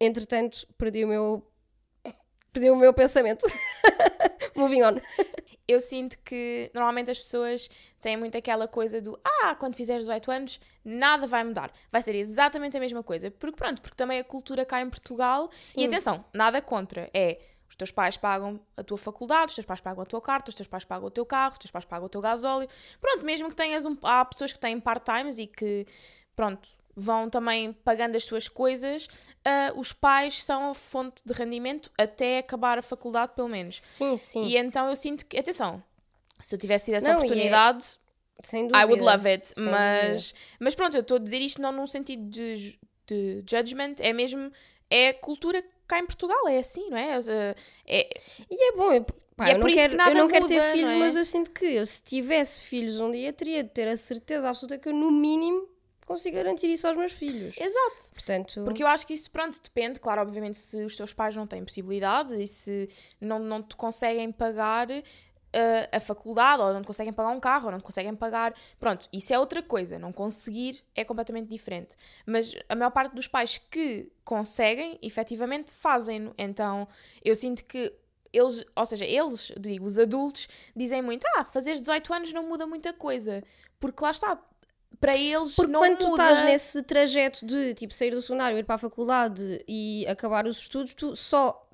entretanto 0.00 0.66
perdi 0.78 1.04
o 1.04 1.08
meu 1.08 1.46
perdi 2.52 2.70
o 2.70 2.76
meu 2.76 2.92
pensamento. 2.94 3.44
Moving 4.56 4.82
on. 4.82 4.96
eu 5.68 5.78
sinto 5.78 6.18
que 6.24 6.70
normalmente 6.74 7.10
as 7.10 7.18
pessoas 7.18 7.68
têm 8.00 8.16
muito 8.16 8.38
aquela 8.38 8.66
coisa 8.66 9.00
do 9.02 9.20
ah, 9.42 9.54
quando 9.56 9.74
fizeres 9.76 10.04
18 10.04 10.30
anos, 10.30 10.60
nada 10.82 11.26
vai 11.26 11.44
mudar. 11.44 11.70
Vai 11.92 12.00
ser 12.00 12.14
exatamente 12.14 12.74
a 12.74 12.80
mesma 12.80 13.02
coisa. 13.02 13.30
Porque 13.30 13.54
pronto, 13.56 13.82
porque 13.82 13.96
também 13.96 14.18
a 14.18 14.24
cultura 14.24 14.64
cá 14.64 14.80
em 14.80 14.88
Portugal. 14.88 15.50
Sim. 15.52 15.82
E 15.82 15.86
atenção, 15.86 16.24
nada 16.32 16.62
contra. 16.62 17.10
É 17.12 17.38
os 17.68 17.74
teus 17.76 17.90
pais 17.90 18.16
pagam 18.16 18.60
a 18.76 18.82
tua 18.82 18.96
faculdade, 18.98 19.46
os 19.50 19.54
teus 19.54 19.64
pais 19.66 19.80
pagam 19.80 20.02
a 20.02 20.06
tua 20.06 20.20
carta, 20.20 20.50
os 20.50 20.54
teus 20.54 20.68
pais 20.68 20.84
pagam 20.84 21.06
o 21.08 21.10
teu 21.10 21.26
carro, 21.26 21.52
os 21.52 21.58
teus 21.58 21.70
pais 21.70 21.84
pagam 21.84 22.06
o 22.06 22.08
teu 22.08 22.20
gasóleo. 22.20 22.68
Pronto, 23.00 23.24
mesmo 23.24 23.48
que 23.48 23.56
tenhas 23.56 23.84
um. 23.84 23.96
Há 24.02 24.24
pessoas 24.24 24.52
que 24.52 24.58
têm 24.58 24.78
part-times 24.80 25.38
e 25.38 25.46
que, 25.46 25.86
pronto, 26.34 26.68
vão 26.94 27.28
também 27.28 27.72
pagando 27.72 28.16
as 28.16 28.24
suas 28.24 28.48
coisas. 28.48 29.08
ah, 29.44 29.72
os 29.76 29.92
pais 29.92 30.42
são 30.42 30.70
a 30.70 30.74
fonte 30.74 31.22
de 31.24 31.32
rendimento 31.34 31.90
até 31.98 32.38
acabar 32.38 32.78
a 32.78 32.82
faculdade, 32.82 33.32
pelo 33.34 33.48
menos. 33.48 33.80
Sim, 33.80 34.16
sim. 34.16 34.42
E 34.42 34.56
então 34.56 34.88
eu 34.88 34.96
sinto 34.96 35.26
que, 35.26 35.38
atenção, 35.38 35.82
se 36.40 36.54
eu 36.54 36.58
tivesse 36.58 36.86
tido 36.86 36.94
essa 36.94 37.08
Não, 37.08 37.14
é- 37.14 37.18
oportunidade, 37.18 37.98
Sem 38.42 38.68
dúvida. 38.68 38.78
I 38.78 38.84
would 38.84 39.02
love 39.02 39.28
it. 39.28 39.46
Sem 39.48 39.64
Mas, 39.64 40.34
mas 40.60 40.74
pronto, 40.74 40.96
eu 40.96 41.00
estou 41.02 41.16
a 41.16 41.20
dizer 41.20 41.38
isto 41.40 41.60
não 41.60 41.72
num 41.72 41.86
sentido 41.86 42.22
de, 42.30 42.78
de 43.06 43.44
judgment, 43.48 43.96
é 44.00 44.12
mesmo. 44.12 44.50
É 44.88 45.08
a 45.08 45.14
cultura 45.14 45.64
cá 45.86 45.98
em 45.98 46.06
Portugal, 46.06 46.48
é 46.48 46.58
assim, 46.58 46.88
não 46.90 46.96
é? 46.96 47.18
É- 47.86 48.08
E 48.50 48.68
é 48.68 48.72
bom, 48.76 48.92
eu, 48.92 49.04
pá, 49.36 49.48
E 49.48 49.52
é 49.52 49.54
eu 49.56 49.60
por 49.60 49.68
isso 49.70 49.78
quero, 49.78 49.90
que 49.90 49.96
nada 49.96 50.10
eu 50.10 50.22
não 50.22 50.28
quero 50.28 50.46
ter 50.48 50.54
muda, 50.54 50.72
filhos, 50.72 50.90
não 50.90 50.96
é? 50.96 51.00
mas 51.00 51.16
eu 51.16 51.24
sinto 51.24 51.50
que 51.50 51.64
eu, 51.64 51.86
se 51.86 52.02
tivesse 52.02 52.60
filhos 52.62 53.00
um 53.00 53.10
dia, 53.10 53.32
teria 53.32 53.62
de 53.62 53.70
ter 53.70 53.88
a 53.88 53.96
certeza 53.96 54.48
absoluta 54.48 54.78
que 54.78 54.88
eu, 54.88 54.92
no 54.94 55.10
mínimo, 55.10 55.68
consigo 56.06 56.36
garantir 56.36 56.68
isso 56.70 56.86
aos 56.86 56.96
meus 56.96 57.12
filhos. 57.12 57.56
exato. 57.58 58.12
Portanto, 58.14 58.62
Porque 58.64 58.82
eu 58.82 58.86
acho 58.86 59.04
que 59.06 59.12
isso, 59.14 59.28
pronto, 59.30 59.60
depende, 59.60 59.98
claro, 59.98 60.22
obviamente, 60.22 60.56
se 60.56 60.76
os 60.84 60.94
teus 60.94 61.12
pais 61.12 61.34
não 61.34 61.46
têm 61.48 61.64
possibilidade 61.64 62.40
e 62.40 62.46
se 62.46 62.88
não, 63.20 63.38
não 63.40 63.60
te 63.62 63.74
conseguem 63.74 64.30
pagar 64.30 64.86
eh, 65.58 65.88
a 65.90 65.98
faculdade, 66.00 66.60
ou 66.60 66.70
não 66.70 66.82
te 66.82 66.86
conseguem 66.86 67.14
pagar 67.14 67.30
um 67.30 67.40
carro, 67.40 67.64
ou 67.64 67.72
não 67.72 67.78
te 67.78 67.84
conseguem 67.84 68.14
pagar. 68.14 68.54
Pronto, 68.78 69.08
isso 69.10 69.32
é 69.32 69.38
outra 69.38 69.62
coisa. 69.62 69.98
Não 69.98 70.12
conseguir 70.12 70.84
é 70.94 71.02
completamente 71.02 71.48
diferente. 71.48 71.96
Mas 72.26 72.54
a 72.68 72.74
maior 72.74 72.90
parte 72.90 73.14
dos 73.14 73.26
pais 73.26 73.56
que 73.70 74.12
conseguem, 74.22 74.98
efetivamente, 75.00 75.70
fazem-no. 75.70 76.34
Então 76.36 76.86
eu 77.24 77.34
sinto 77.34 77.64
que. 77.64 77.90
Eles, 78.32 78.66
ou 78.76 78.84
seja, 78.84 79.06
eles, 79.06 79.50
digo, 79.58 79.86
os 79.86 79.98
adultos, 79.98 80.46
dizem 80.76 81.00
muito: 81.00 81.26
ah, 81.36 81.44
fazer 81.44 81.72
18 81.72 82.12
anos 82.12 82.32
não 82.34 82.46
muda 82.46 82.66
muita 82.66 82.92
coisa. 82.92 83.42
Porque 83.80 84.04
lá 84.04 84.10
está, 84.10 84.38
para 85.00 85.16
eles 85.16 85.54
porque 85.54 85.72
não 85.72 85.80
quando 85.80 85.96
tu 85.96 86.08
muda. 86.08 86.22
estás 86.22 86.44
nesse 86.44 86.82
trajeto 86.82 87.46
de 87.46 87.72
tipo 87.72 87.94
sair 87.94 88.10
do 88.10 88.20
secundário, 88.20 88.58
ir 88.58 88.64
para 88.64 88.74
a 88.74 88.78
faculdade 88.78 89.64
e 89.66 90.06
acabar 90.06 90.46
os 90.46 90.58
estudos, 90.58 90.92
tu 90.92 91.16
só 91.16 91.65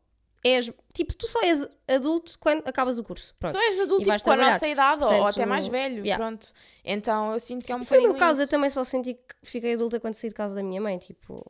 és, 0.45 0.71
tipo, 0.93 1.15
tu 1.15 1.27
só 1.29 1.41
és 1.43 1.67
adulto 1.89 2.37
quando 2.41 2.67
acabas 2.67 2.99
o 2.99 3.05
curso. 3.05 3.35
Pronto. 3.39 3.53
Só 3.53 3.61
és 3.61 3.79
adulto 3.81 4.03
tipo, 4.05 4.25
com 4.25 4.31
a 4.33 4.37
nossa 4.37 4.67
idade 4.67 5.05
ou- 5.05 5.11
ou 5.11 5.17
Portanto, 5.19 5.37
até 5.37 5.47
mais 5.47 5.67
velho, 5.67 6.05
yeah. 6.05 6.17
pronto. 6.23 6.53
Então 6.85 7.33
eu 7.33 7.39
sinto 7.41 7.65
que 7.65 7.71
é 7.73 7.77
um 7.77 7.85
Foi 7.85 7.99
o 7.99 8.03
meu 8.03 8.15
caso, 8.17 8.41
eu 8.41 8.45
isso. 8.45 8.51
também 8.51 8.69
só 8.71 8.83
senti 8.85 9.15
que 9.15 9.21
fiquei 9.45 9.75
adulta 9.75 10.01
quando 10.01 10.15
saí 10.15 10.31
de 10.31 10.35
casa 10.35 10.55
da 10.55 10.63
minha 10.63 10.81
mãe, 10.81 10.99
tipo... 10.99 11.45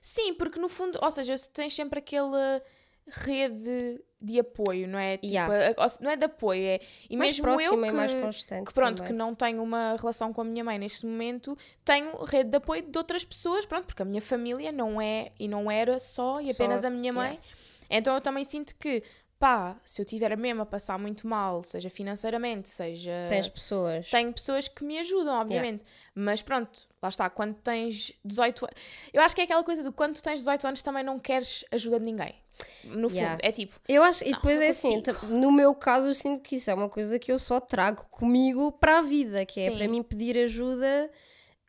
Sim, 0.00 0.34
porque 0.34 0.58
no 0.60 0.68
fundo, 0.68 0.98
ou 1.02 1.10
seja, 1.10 1.34
tens 1.52 1.74
sempre 1.74 1.98
aquela 2.00 2.62
rede 3.06 4.00
de 4.20 4.38
apoio, 4.40 4.88
não 4.88 4.98
é? 4.98 5.16
Tipo, 5.16 5.32
Yeah. 5.32 5.74
a- 5.78 5.84
a- 5.84 5.88
não 6.00 6.10
é 6.10 6.16
de 6.16 6.24
apoio, 6.24 6.60
é. 6.62 6.80
E 7.08 7.16
mais 7.16 7.30
mesmo 7.38 7.44
próxima 7.44 7.86
eu 7.86 7.90
que, 7.92 7.96
mais 7.96 8.12
constante 8.12 8.66
que 8.66 8.74
pronto, 8.74 8.96
também. 8.98 9.12
que 9.12 9.16
não 9.18 9.34
tenho 9.34 9.62
uma 9.62 9.94
relação 9.96 10.32
com 10.32 10.40
a 10.40 10.44
minha 10.44 10.64
mãe 10.64 10.78
neste 10.78 11.06
momento, 11.06 11.56
tenho 11.84 12.12
rede 12.24 12.50
de 12.50 12.56
apoio 12.56 12.82
de 12.82 12.98
outras 12.98 13.24
pessoas, 13.24 13.64
pronto, 13.64 13.86
porque 13.86 14.02
a 14.02 14.04
minha 14.04 14.20
família 14.20 14.72
não 14.72 15.00
é 15.00 15.30
e 15.38 15.46
não 15.46 15.70
era 15.70 15.98
só 16.00 16.40
e 16.40 16.46
Só, 16.46 16.52
apenas 16.52 16.84
a 16.84 16.90
minha 16.90 17.12
mãe. 17.12 17.30
yeah. 17.30 17.48
Então 17.90 18.14
eu 18.14 18.20
também 18.20 18.44
sinto 18.44 18.74
que, 18.76 19.02
pá, 19.38 19.80
se 19.84 20.00
eu 20.00 20.04
tiver 20.04 20.36
mesmo 20.36 20.62
a 20.62 20.66
passar 20.66 20.98
muito 20.98 21.26
mal, 21.26 21.62
seja 21.62 21.88
financeiramente, 21.88 22.68
seja. 22.68 23.12
Tens 23.28 23.48
pessoas. 23.48 24.10
Tenho 24.10 24.32
pessoas 24.32 24.68
que 24.68 24.84
me 24.84 24.98
ajudam, 24.98 25.40
obviamente. 25.40 25.84
Mas 26.14 26.42
pronto, 26.42 26.86
lá 27.02 27.08
está. 27.08 27.28
Quando 27.30 27.54
tens 27.54 28.12
18 28.24 28.64
anos. 28.64 28.76
Eu 29.12 29.22
acho 29.22 29.34
que 29.34 29.40
é 29.40 29.44
aquela 29.44 29.62
coisa 29.64 29.82
do 29.82 29.92
quando 29.92 30.14
tu 30.14 30.22
tens 30.22 30.40
18 30.40 30.66
anos 30.66 30.82
também 30.82 31.02
não 31.02 31.18
queres 31.18 31.64
ajuda 31.70 31.98
de 31.98 32.04
ninguém. 32.04 32.34
No 32.84 33.08
fundo. 33.08 33.20
Yeah. 33.20 33.38
É 33.40 33.52
tipo. 33.52 33.80
Eu 33.88 34.02
acho, 34.02 34.24
e 34.24 34.32
depois 34.32 34.58
não 34.58 34.64
é 34.64 34.68
assim, 34.68 35.02
no 35.28 35.52
meu 35.52 35.74
caso 35.74 36.08
eu 36.08 36.14
sinto 36.14 36.42
que 36.42 36.56
isso 36.56 36.70
é 36.70 36.74
uma 36.74 36.88
coisa 36.88 37.18
que 37.18 37.30
eu 37.30 37.38
só 37.38 37.60
trago 37.60 38.08
comigo 38.10 38.72
para 38.72 38.98
a 38.98 39.02
vida, 39.02 39.46
que 39.46 39.60
é 39.60 39.70
Sim. 39.70 39.76
para 39.76 39.86
mim 39.88 40.02
pedir 40.02 40.36
ajuda 40.38 41.08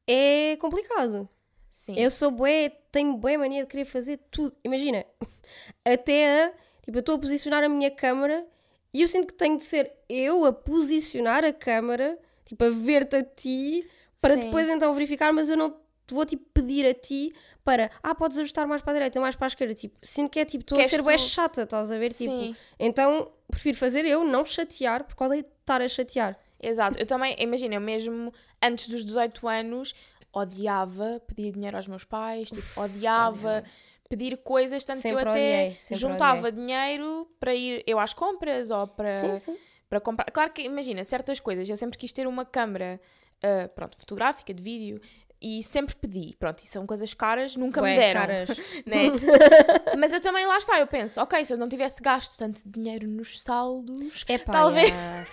é 0.10 0.58
complicado. 0.58 1.30
Sim. 1.72 1.94
Eu 1.98 2.10
sou 2.12 2.32
bué, 2.32 2.70
tenho 2.92 3.16
bué 3.18 3.38
mania 3.38 3.64
de 3.64 3.68
querer 3.70 3.86
fazer 3.86 4.18
tudo. 4.32 4.56
Imagina, 4.64 5.06
até 5.86 6.46
a, 6.46 6.54
tipo, 6.84 6.98
eu 6.98 7.02
estou 7.02 7.16
a 7.16 7.20
posicionar 7.20 7.64
a 7.64 7.70
minha 7.70 7.92
câmara 7.92 8.46
e 8.94 9.02
eu 9.02 9.08
sinto 9.08 9.28
que 9.28 9.34
tenho 9.34 9.58
de 9.58 9.64
ser 9.64 9.92
eu 10.10 10.46
a 10.46 10.52
posicionar 10.54 11.46
a 11.46 11.54
câmara, 11.54 12.18
tipo, 12.46 12.64
a 12.64 12.70
ver-te 12.70 13.16
a 13.16 13.24
ti, 13.24 13.88
para 14.22 14.34
Sim. 14.34 14.40
depois 14.42 14.68
então 14.68 14.94
verificar, 14.94 15.32
mas 15.32 15.50
eu 15.50 15.56
não 15.58 15.72
te 16.08 16.14
vou, 16.14 16.26
tipo, 16.26 16.44
pedir 16.54 16.86
a 16.88 16.94
ti 16.94 17.32
para, 17.64 17.92
ah, 18.02 18.16
podes 18.16 18.40
ajustar 18.40 18.66
mais 18.66 18.82
para 18.82 18.92
a 18.92 18.96
direita, 18.96 19.20
mais 19.22 19.36
para 19.36 19.46
a 19.46 19.50
esquerda, 19.50 19.76
tipo, 19.76 19.96
sinto 20.02 20.32
que 20.32 20.40
é, 20.40 20.46
tipo, 20.46 20.64
estou 20.64 20.80
a 20.80 20.84
ser 20.90 21.04
tu- 21.04 21.18
chata, 21.20 21.62
estás 21.62 21.92
a 21.92 21.98
ver, 22.00 22.10
tipo, 22.10 22.24
Sim. 22.32 22.56
então 22.80 23.32
prefiro 23.48 23.78
fazer 23.78 24.06
eu, 24.06 24.24
não 24.24 24.44
chatear, 24.44 25.04
porque 25.04 25.24
odeio 25.24 25.42
estar 25.62 25.82
a 25.82 25.88
chatear. 25.88 26.38
Exato. 26.62 26.98
Eu 27.00 27.06
também, 27.06 27.36
imagina, 27.40 27.76
eu 27.76 27.82
mesmo 27.82 28.34
antes 28.62 28.90
dos 28.90 29.06
18 29.06 29.48
anos 29.48 29.94
odiava 30.34 31.22
pedir 31.28 31.54
dinheiro 31.54 31.78
aos 31.78 31.88
meus 31.88 32.04
pais, 32.04 32.50
tipo, 32.50 32.82
odiava 32.82 33.64
pedir 34.10 34.38
coisas, 34.38 34.84
tanto 34.84 34.98
que 34.98 35.10
Sempre 35.10 35.24
eu 35.24 35.30
até 35.30 35.68
odiei, 35.68 35.78
juntava 35.92 36.52
dinheiro 36.52 37.28
para 37.40 37.54
ir 37.54 37.84
eu 37.86 38.00
às 38.00 38.14
compras 38.14 38.72
ou 38.72 38.88
para, 38.88 39.20
Sim, 39.20 39.36
sim. 39.38 39.58
para 39.88 40.00
comprar. 40.00 40.26
Claro 40.32 40.52
que, 40.52 40.64
imagina, 40.64 41.04
certas 41.04 41.40
coisas, 41.40 41.70
eu 41.70 41.78
sempre 41.78 41.98
quis 41.98 42.12
ter 42.12 42.28
uma 42.28 42.44
câmara, 42.44 43.00
ah, 43.44 43.70
pronto, 43.74 43.98
fotográfica, 43.98 44.54
de 44.54 44.64
vídeo, 44.64 45.02
e 45.42 45.64
sempre 45.64 45.96
pedi. 45.96 46.36
Pronto, 46.38 46.60
e 46.64 46.68
são 46.68 46.86
coisas 46.86 47.14
caras, 47.14 47.56
nunca 47.56 47.82
Bué 47.82 47.92
me 47.92 47.98
deram. 47.98 48.22
caras. 48.22 48.50
né? 48.86 49.12
Mas 49.98 50.12
eu 50.12 50.22
também, 50.22 50.46
lá 50.46 50.58
está, 50.58 50.80
eu 50.80 50.88
penso, 50.88 51.22
ok, 51.22 51.44
se 51.46 51.54
eu 51.54 51.58
não 51.58 51.70
tivesse 51.70 52.02
gasto 52.02 52.38
tanto 52.38 52.62
dinheiro 52.66 53.08
nos 53.08 53.42
saldos, 53.42 54.26
Epá, 54.28 54.52
Talvez. 54.52 54.92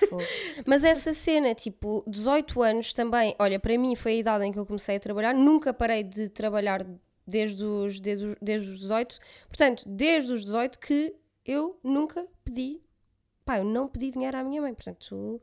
fogo. 0.08 0.22
Mas 0.64 0.84
essa 0.84 1.12
cena, 1.12 1.54
tipo, 1.54 2.04
18 2.06 2.62
anos 2.62 2.94
também, 2.94 3.34
olha, 3.38 3.58
para 3.58 3.76
mim 3.76 3.94
foi 3.96 4.12
a 4.12 4.16
idade 4.16 4.44
em 4.44 4.52
que 4.52 4.58
eu 4.58 4.66
comecei 4.66 4.96
a 4.96 5.00
trabalhar, 5.00 5.34
nunca 5.34 5.74
parei 5.74 6.02
de 6.02 6.28
trabalhar 6.28 6.86
desde 7.26 7.64
os, 7.64 7.98
desde 8.00 8.24
os, 8.24 8.36
desde 8.40 8.70
os 8.70 8.78
18, 8.80 9.18
portanto, 9.48 9.82
desde 9.86 10.32
os 10.32 10.44
18 10.44 10.78
que 10.78 11.14
eu 11.44 11.78
nunca 11.82 12.26
pedi, 12.44 12.80
pá, 13.44 13.58
eu 13.58 13.64
não 13.64 13.88
pedi 13.88 14.10
dinheiro 14.10 14.36
à 14.36 14.44
minha 14.44 14.60
mãe, 14.60 14.72
portanto, 14.74 15.40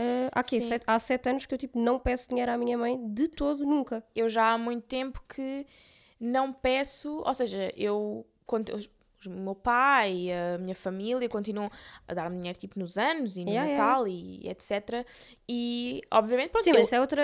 ah, 0.00 0.30
há, 0.32 0.42
quê? 0.42 0.60
Sete, 0.60 0.84
há 0.86 0.98
7 0.98 1.28
anos 1.28 1.46
que 1.46 1.54
eu, 1.54 1.58
tipo, 1.58 1.78
não 1.78 1.98
peço 1.98 2.28
dinheiro 2.28 2.50
à 2.50 2.56
minha 2.58 2.76
mãe 2.78 2.98
de 3.12 3.28
todo, 3.28 3.64
nunca. 3.64 4.02
eu 4.14 4.28
já 4.28 4.52
há 4.52 4.58
muito 4.58 4.84
tempo 4.86 5.22
que 5.28 5.66
não 6.18 6.52
peço, 6.52 7.22
ou 7.24 7.34
seja, 7.34 7.72
eu 7.76 8.26
quando 8.46 8.74
os- 8.74 8.90
o 9.26 9.30
meu 9.30 9.54
pai 9.54 10.12
e 10.14 10.32
a 10.32 10.56
minha 10.58 10.74
família 10.74 11.28
continuam 11.28 11.70
a 12.08 12.14
dar-me 12.14 12.36
dinheiro 12.38 12.58
tipo 12.58 12.78
nos 12.78 12.96
anos 12.96 13.36
e 13.36 13.44
no 13.44 13.50
Yeah, 13.50 13.70
Natal 13.70 14.08
e 14.08 14.48
etc. 14.48 15.06
E 15.48 16.00
obviamente 16.10 16.50
pronto, 16.50 16.64
Sim, 16.64 16.70
eu- 16.70 16.76
mas 16.76 16.86
isso 16.86 16.94
é 16.94 17.00
outra, 17.00 17.22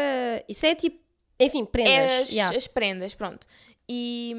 isso 0.49 0.67
é 0.67 0.75
tipo, 0.75 0.99
enfim, 1.41 1.65
prendas. 1.65 1.93
é 1.95 2.19
as, 2.21 2.31
yeah. 2.33 2.57
as 2.57 2.67
prendas, 2.67 3.15
pronto. 3.15 3.47
E, 3.89 4.35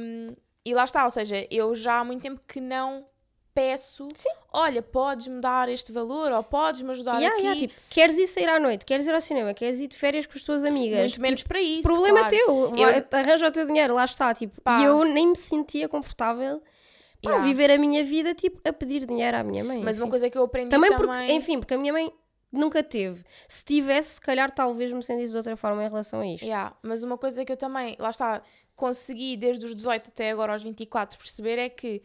e 0.66 0.74
lá 0.74 0.84
está, 0.86 1.04
ou 1.04 1.10
seja, 1.10 1.48
eu 1.50 1.74
já 1.74 2.00
há 2.00 2.04
muito 2.04 2.22
tempo 2.22 2.42
que 2.48 2.60
não 2.60 3.06
peço, 3.58 4.08
olha, 4.54 4.84
podes-me 4.84 5.42
dar 5.42 5.68
este 5.68 5.92
valor 5.92 6.32
ou 6.32 6.44
podes-me 6.44 6.92
ajudar 6.92 7.16
Yeah, 7.16 7.34
aqui. 7.36 7.44
yeah, 7.44 7.60
tipo, 7.60 7.74
queres 7.90 8.16
ir 8.16 8.28
sair 8.28 8.48
à 8.50 8.60
noite, 8.60 8.86
queres 8.86 9.08
ir 9.08 9.14
ao 9.16 9.20
cinema, 9.20 9.52
queres 9.52 9.80
ir 9.80 9.88
de 9.88 9.96
férias 9.98 10.28
com 10.28 10.34
as 10.38 10.44
tuas 10.44 10.64
amigas. 10.64 11.00
muito 11.00 11.22
menos 11.22 11.44
para 11.44 11.60
isso. 11.60 11.82
Problema 11.82 12.20
claro. 12.20 12.36
teu, 12.36 12.72
vai- 12.76 13.06
arranja 13.20 13.48
o 13.48 13.52
teu 13.52 13.66
dinheiro, 13.66 13.96
lá 13.96 14.06
está, 14.06 14.32
tipo, 14.32 14.62
Pá. 14.62 14.80
e 14.80 14.86
eu 14.86 15.04
nem 15.06 15.30
me 15.30 15.36
sentia 15.36 15.90
confortável 15.90 16.60
pá, 16.60 17.30
a 17.30 17.32
Yeah. 17.32 17.46
viver 17.48 17.72
a 17.72 17.80
minha 17.80 18.04
vida, 18.04 18.36
tipo, 18.36 18.62
a 18.64 18.72
pedir 18.72 19.08
dinheiro 19.08 19.36
à 19.38 19.44
minha 19.44 19.64
mãe. 19.64 19.82
Mas 19.84 19.98
uma 19.98 20.04
enfim. 20.04 20.10
coisa 20.12 20.30
que 20.30 20.38
eu 20.38 20.44
aprendi 20.44 20.70
também, 20.70 20.92
também... 20.92 21.08
porque, 21.08 21.34
enfim, 21.34 21.58
porque 21.60 21.74
a 21.74 21.78
minha 21.80 21.92
mãe 21.92 22.14
nunca 22.52 22.84
teve. 22.84 23.24
Se 23.48 23.66
tivesse, 23.66 24.16
se 24.16 24.22
calhar 24.22 24.52
talvez 24.52 24.92
me 24.92 25.02
sentisse 25.02 25.32
de 25.32 25.38
outra 25.38 25.58
forma 25.58 25.84
em 25.84 25.88
relação 25.90 26.20
a 26.22 26.28
isto. 26.28 26.44
Yeah, 26.46 26.76
mas 26.84 27.02
uma 27.02 27.18
coisa 27.18 27.44
que 27.44 27.52
eu 27.52 27.58
também, 27.58 27.96
lá 27.98 28.12
está, 28.12 28.44
consegui 28.76 29.36
desde 29.36 29.66
os 29.66 29.76
18 29.76 30.10
até 30.10 30.30
agora 30.30 30.54
aos 30.54 30.62
24 30.62 31.18
perceber 31.18 31.58
é 31.58 31.70
que 31.70 32.04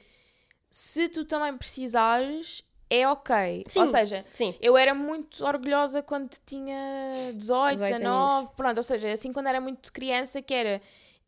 se 0.74 1.06
tu 1.10 1.24
também 1.26 1.54
precisares, 1.56 2.64
é 2.88 3.06
ok. 3.06 3.64
Sim. 3.68 3.80
Ou 3.80 3.86
seja, 3.86 4.24
Sim. 4.32 4.54
eu 4.60 4.74
era 4.76 4.94
muito 4.94 5.44
orgulhosa 5.44 6.02
quando 6.02 6.30
tinha 6.46 7.32
18, 7.34 7.74
18 7.74 7.98
19, 7.98 8.50
pronto, 8.56 8.78
ou 8.78 8.82
seja, 8.82 9.10
assim 9.12 9.32
quando 9.34 9.48
era 9.48 9.60
muito 9.60 9.92
criança 9.92 10.40
que 10.40 10.54
era 10.54 10.80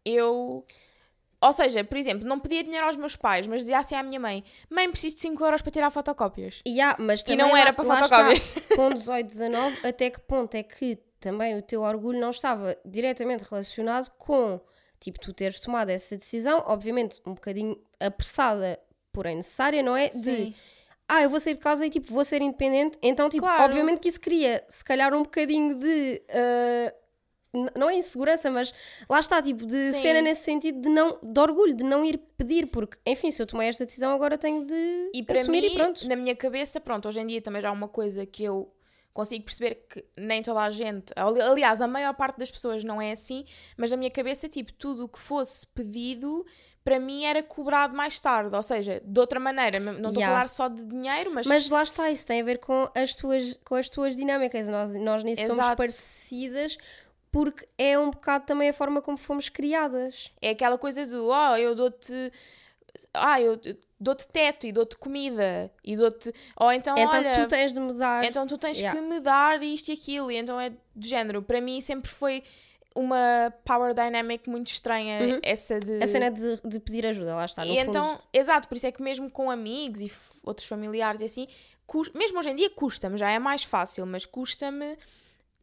eu. 0.04 0.64
Ou 1.40 1.52
seja, 1.52 1.84
por 1.84 1.98
exemplo, 1.98 2.26
não 2.26 2.38
pedia 2.40 2.64
dinheiro 2.64 2.86
aos 2.86 2.96
meus 2.96 3.16
pais, 3.16 3.46
mas 3.46 3.60
dizia 3.60 3.78
assim 3.78 3.94
à 3.94 4.02
minha 4.02 4.18
mãe: 4.18 4.42
Mãe, 4.70 4.90
preciso 4.90 5.16
de 5.16 5.22
5 5.22 5.44
euros 5.44 5.60
para 5.60 5.70
tirar 5.70 5.90
fotocópias. 5.90 6.62
E, 6.64 6.80
há, 6.80 6.96
mas 6.98 7.22
E 7.26 7.36
não 7.36 7.54
era 7.54 7.68
lá- 7.68 7.72
para 7.74 7.84
lá 7.84 7.96
fotocópias. 8.08 8.40
está, 8.40 8.60
Com 8.76 8.90
18, 8.94 9.26
19, 9.26 9.78
até 9.86 10.08
que 10.10 10.20
ponto 10.20 10.54
é 10.54 10.62
que 10.62 10.96
também 11.20 11.58
o 11.58 11.62
teu 11.62 11.82
orgulho 11.82 12.18
não 12.18 12.30
estava 12.30 12.76
diretamente 12.84 13.44
relacionado 13.44 14.10
com, 14.18 14.58
tipo, 15.00 15.18
tu 15.20 15.32
teres 15.34 15.60
tomado 15.60 15.90
essa 15.90 16.16
decisão, 16.16 16.62
obviamente 16.66 17.20
um 17.26 17.34
bocadinho 17.34 17.78
apressada, 18.00 18.78
porém 19.14 19.36
necessária, 19.36 19.82
não 19.82 19.96
é? 19.96 20.08
De, 20.08 20.18
Sim. 20.18 20.54
ah, 21.08 21.22
eu 21.22 21.30
vou 21.30 21.40
sair 21.40 21.54
de 21.54 21.60
casa 21.60 21.86
e, 21.86 21.90
tipo, 21.90 22.12
vou 22.12 22.24
ser 22.24 22.42
independente. 22.42 22.98
Então, 23.00 23.30
tipo, 23.30 23.42
Claro. 23.42 23.62
obviamente 23.64 24.00
que 24.00 24.08
isso 24.08 24.20
cria, 24.20 24.62
se 24.68 24.84
calhar, 24.84 25.14
um 25.14 25.22
bocadinho 25.22 25.74
de... 25.78 26.22
n- 27.54 27.70
não 27.76 27.88
é 27.88 27.94
insegurança, 27.96 28.50
mas 28.50 28.74
lá 29.08 29.20
está, 29.20 29.40
tipo, 29.40 29.64
de 29.64 29.92
Sim. 29.92 30.02
cena 30.02 30.20
nesse 30.20 30.42
sentido 30.42 30.80
de, 30.80 30.88
não, 30.88 31.18
de 31.22 31.38
orgulho, 31.40 31.72
de 31.74 31.84
não 31.84 32.04
ir 32.04 32.18
pedir, 32.36 32.66
porque, 32.66 32.98
enfim, 33.06 33.30
se 33.30 33.40
eu 33.40 33.46
tomei 33.46 33.68
esta 33.68 33.86
decisão, 33.86 34.12
agora 34.12 34.36
tenho 34.36 34.64
de 34.66 35.10
E 35.14 35.22
para 35.22 35.40
assumir 35.40 35.60
mim, 35.62 35.68
e 35.68 35.74
pronto. 35.76 36.08
na 36.08 36.16
minha 36.16 36.34
cabeça, 36.34 36.80
pronto, 36.80 37.06
hoje 37.08 37.20
em 37.20 37.26
dia 37.26 37.40
também 37.40 37.62
já 37.62 37.68
há 37.68 37.72
uma 37.72 37.86
coisa 37.88 38.26
que 38.26 38.42
eu 38.42 38.73
consigo 39.14 39.44
perceber 39.44 39.86
que 39.88 40.04
nem 40.18 40.42
toda 40.42 40.60
a 40.60 40.70
gente, 40.70 41.12
ali- 41.16 41.40
aliás, 41.40 41.80
a 41.80 41.86
maior 41.86 42.12
parte 42.14 42.36
das 42.36 42.50
pessoas 42.50 42.84
não 42.84 43.00
é 43.00 43.12
assim, 43.12 43.46
mas 43.78 43.90
na 43.90 43.96
minha 43.96 44.10
cabeça, 44.10 44.48
tipo, 44.48 44.72
tudo 44.74 45.04
o 45.04 45.08
que 45.08 45.18
fosse 45.20 45.66
pedido, 45.68 46.44
para 46.82 46.98
mim 47.00 47.24
era 47.24 47.42
cobrado 47.42 47.96
mais 47.96 48.20
tarde, 48.20 48.54
ou 48.54 48.62
seja, 48.62 49.00
de 49.02 49.18
outra 49.20 49.40
maneira, 49.40 49.80
não 49.80 49.92
estou 49.94 50.08
a 50.08 50.12
Yeah. 50.14 50.26
falar 50.34 50.48
só 50.48 50.68
de 50.68 50.84
dinheiro, 50.84 51.32
mas, 51.32 51.46
Mas 51.46 51.70
lá 51.70 51.82
está, 51.84 52.10
isso 52.10 52.26
tem 52.26 52.42
a 52.42 52.44
ver 52.44 52.58
com 52.58 52.90
as 52.94 53.14
tuas, 53.16 53.56
com 53.64 53.76
as 53.76 53.88
tuas 53.88 54.14
dinâmicas. 54.16 54.68
Nós, 54.68 54.92
nós 54.94 55.24
nisso 55.24 55.42
somos 55.42 55.58
Exato. 55.58 55.76
parecidas 55.78 56.76
porque 57.32 57.66
é 57.78 57.98
um 57.98 58.10
bocado 58.10 58.44
também 58.46 58.68
a 58.68 58.72
forma 58.74 59.00
como 59.00 59.16
fomos 59.16 59.48
criadas. 59.48 60.30
é 60.42 60.50
aquela 60.50 60.76
coisa 60.76 61.06
do, 61.06 61.28
oh, 61.28 61.56
eu 61.56 61.74
dou-te, 61.74 62.30
ah, 63.14 63.40
eu 63.40 63.58
dou-te 64.04 64.28
teto 64.28 64.66
e 64.66 64.72
dou-te 64.72 64.96
comida 64.96 65.70
e 65.82 65.96
dou-te, 65.96 66.32
ou 66.56 66.70
então, 66.70 66.96
então 66.96 67.10
olha, 67.18 67.34
tu 67.42 67.48
tens 67.48 67.72
de 67.72 67.80
mudar. 67.80 68.24
Então 68.24 68.46
tu 68.46 68.56
tens 68.58 68.78
Yeah. 68.78 69.00
que 69.00 69.06
me 69.06 69.18
dar 69.20 69.62
isto 69.62 69.88
e 69.88 69.92
aquilo, 69.92 70.30
e 70.30 70.36
então 70.36 70.60
é 70.60 70.70
do 70.94 71.06
género. 71.06 71.42
Para 71.42 71.60
mim 71.60 71.80
sempre 71.80 72.10
foi 72.10 72.42
uma 72.94 73.52
power 73.64 73.92
dynamic 73.94 74.48
muito 74.48 74.68
estranha, 74.68 75.40
essa 75.42 75.80
de. 75.80 75.90
Uhum. 75.92 76.02
a 76.04 76.06
cena 76.06 76.30
de, 76.30 76.60
de 76.64 76.78
pedir 76.78 77.04
ajuda, 77.06 77.34
lá 77.34 77.44
está. 77.44 77.64
No 77.64 77.72
e 77.72 77.76
fundo. 77.78 77.88
então, 77.88 78.20
exato, 78.32 78.68
por 78.68 78.76
isso 78.76 78.86
é 78.86 78.92
que 78.92 79.02
mesmo 79.02 79.28
com 79.30 79.50
amigos 79.50 80.00
e 80.00 80.12
outros 80.44 80.68
familiares 80.68 81.20
e 81.20 81.24
assim, 81.24 81.48
mesmo 82.14 82.38
hoje 82.38 82.50
em 82.50 82.56
dia 82.56 82.70
custa-me, 82.70 83.16
já 83.18 83.30
é 83.30 83.38
mais 83.38 83.64
fácil, 83.64 84.06
mas 84.06 84.24
custa-me 84.24 84.96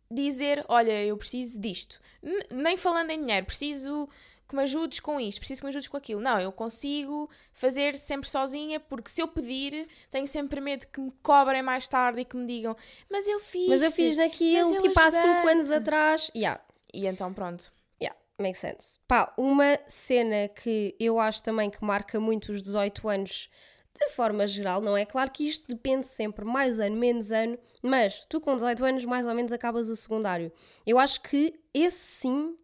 dizer: 0.10 0.65
olha, 0.67 1.03
eu 1.05 1.15
preciso 1.17 1.60
disto. 1.60 2.00
N- 2.21 2.45
nem 2.51 2.75
falando 2.77 3.10
em 3.12 3.19
dinheiro, 3.21 3.45
preciso 3.45 4.07
que 4.51 4.55
me 4.55 4.63
ajudes 4.63 5.00
com 5.00 5.20
isto, 5.20 5.39
preciso 5.39 5.62
que 5.62 5.65
me 5.65 5.70
ajudes 5.70 5.88
com 5.88 5.96
aquilo. 5.98 6.20
Não, 6.22 6.39
eu 6.39 6.51
consigo 6.51 7.29
fazer 7.53 7.96
sempre 7.96 8.29
sozinha, 8.29 8.79
porque 8.79 9.10
se 9.10 9.22
eu 9.22 9.27
pedir, 9.27 9.88
tenho 10.12 10.27
sempre 10.27 10.60
medo 10.60 10.86
que 10.88 11.00
me 11.00 11.12
cobrem 11.24 11.62
mais 11.63 11.88
tarde 11.88 12.22
e 12.22 12.25
que 12.25 12.36
me 12.36 12.46
digam: 12.46 12.75
mas 13.10 13.27
eu 13.27 13.39
fiz. 13.39 13.70
Mas 13.70 13.81
eu 13.81 13.91
fiz 13.91 14.17
eu 14.17 14.29
tipo, 14.29 15.00
há 15.00 15.10
5 15.10 15.17
ajudei-te." 15.25 15.50
anos 15.50 15.72
atrás. 15.72 16.31
Yeah, 16.36 16.62
E 16.93 17.08
então 17.08 17.34
pronto. 17.34 17.72
yeah, 18.01 18.17
makes 18.38 18.60
sense. 18.60 19.00
Pá, 19.08 19.34
uma 19.38 19.79
cena 19.88 20.50
que 20.50 20.93
eu 21.00 21.20
acho 21.20 21.41
também 21.41 21.70
que 21.70 21.84
marca 21.84 22.20
muito 22.20 22.51
os 22.51 22.62
18 22.62 23.08
anos 23.08 23.50
de 23.93 24.10
forma 24.13 24.46
geral, 24.48 24.81
não 24.81 24.98
é? 24.98 25.05
Claro 25.05 25.31
que 25.31 25.48
isto 25.48 25.65
depende 25.67 26.08
sempre, 26.08 26.43
mais 26.43 26.79
ano, 26.79 26.96
menos 26.96 27.31
ano, 27.31 27.58
mas 27.81 28.25
tu 28.25 28.41
com 28.41 28.55
18 28.55 28.84
anos 28.84 29.05
mais 29.05 29.25
ou 29.25 29.34
menos 29.34 29.51
acabas 29.53 29.89
o 29.89 29.96
secundário. 29.96 30.51
Eu 30.86 30.98
acho 31.00 31.22
que 31.22 31.60
esse 31.74 32.00
sim 32.00 32.58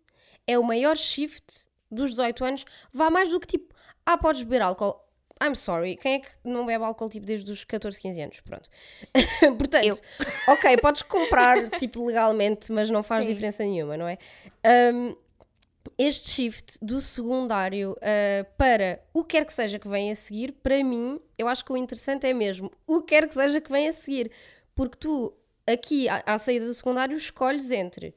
é 0.47 0.57
o 0.57 0.63
maior 0.63 0.95
shift 0.97 1.67
dos 1.91 2.11
18 2.11 2.45
anos. 2.45 2.65
Vá 2.91 3.09
mais 3.09 3.29
do 3.29 3.39
que 3.39 3.47
tipo, 3.47 3.73
ah, 4.05 4.17
podes 4.17 4.43
beber 4.43 4.61
álcool. 4.61 5.03
I'm 5.41 5.53
sorry, 5.53 5.97
quem 5.97 6.15
é 6.15 6.19
que 6.19 6.29
não 6.43 6.65
bebe 6.65 6.83
álcool 6.83 7.09
tipo 7.09 7.25
desde 7.25 7.51
os 7.51 7.63
14, 7.63 7.99
15 7.99 8.21
anos? 8.21 8.39
Pronto. 8.41 8.69
Portanto, 9.57 9.85
Eu. 9.85 9.95
ok, 10.47 10.77
podes 10.77 11.03
comprar 11.03 11.69
tipo 11.77 12.05
legalmente, 12.05 12.71
mas 12.71 12.89
não 12.89 13.03
faz 13.03 13.25
Sim. 13.25 13.33
diferença 13.33 13.63
nenhuma, 13.63 13.95
não 13.95 14.07
é? 14.07 14.17
Um, 14.93 15.15
este 15.97 16.29
shift 16.29 16.77
do 16.81 16.99
secundário 16.99 17.91
uh, 17.91 18.45
para 18.57 19.01
o 19.13 19.23
que 19.23 19.37
quer 19.37 19.45
que 19.45 19.53
seja 19.53 19.79
que 19.79 19.87
venha 19.87 20.11
a 20.11 20.15
seguir, 20.15 20.51
para 20.51 20.83
mim, 20.83 21.19
eu 21.37 21.47
acho 21.47 21.63
que 21.63 21.71
o 21.71 21.77
interessante 21.77 22.25
é 22.25 22.33
mesmo 22.33 22.71
o 22.85 23.01
que 23.01 23.15
quer 23.15 23.27
que 23.27 23.33
seja 23.33 23.61
que 23.61 23.71
venha 23.71 23.89
a 23.89 23.93
seguir. 23.93 24.31
Porque 24.75 24.97
tu, 24.97 25.33
aqui, 25.65 26.07
à, 26.09 26.23
à 26.25 26.37
saída 26.37 26.65
do 26.65 26.73
secundário, 26.73 27.17
escolhes 27.17 27.71
entre 27.71 28.13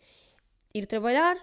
ir 0.74 0.86
trabalhar, 0.86 1.36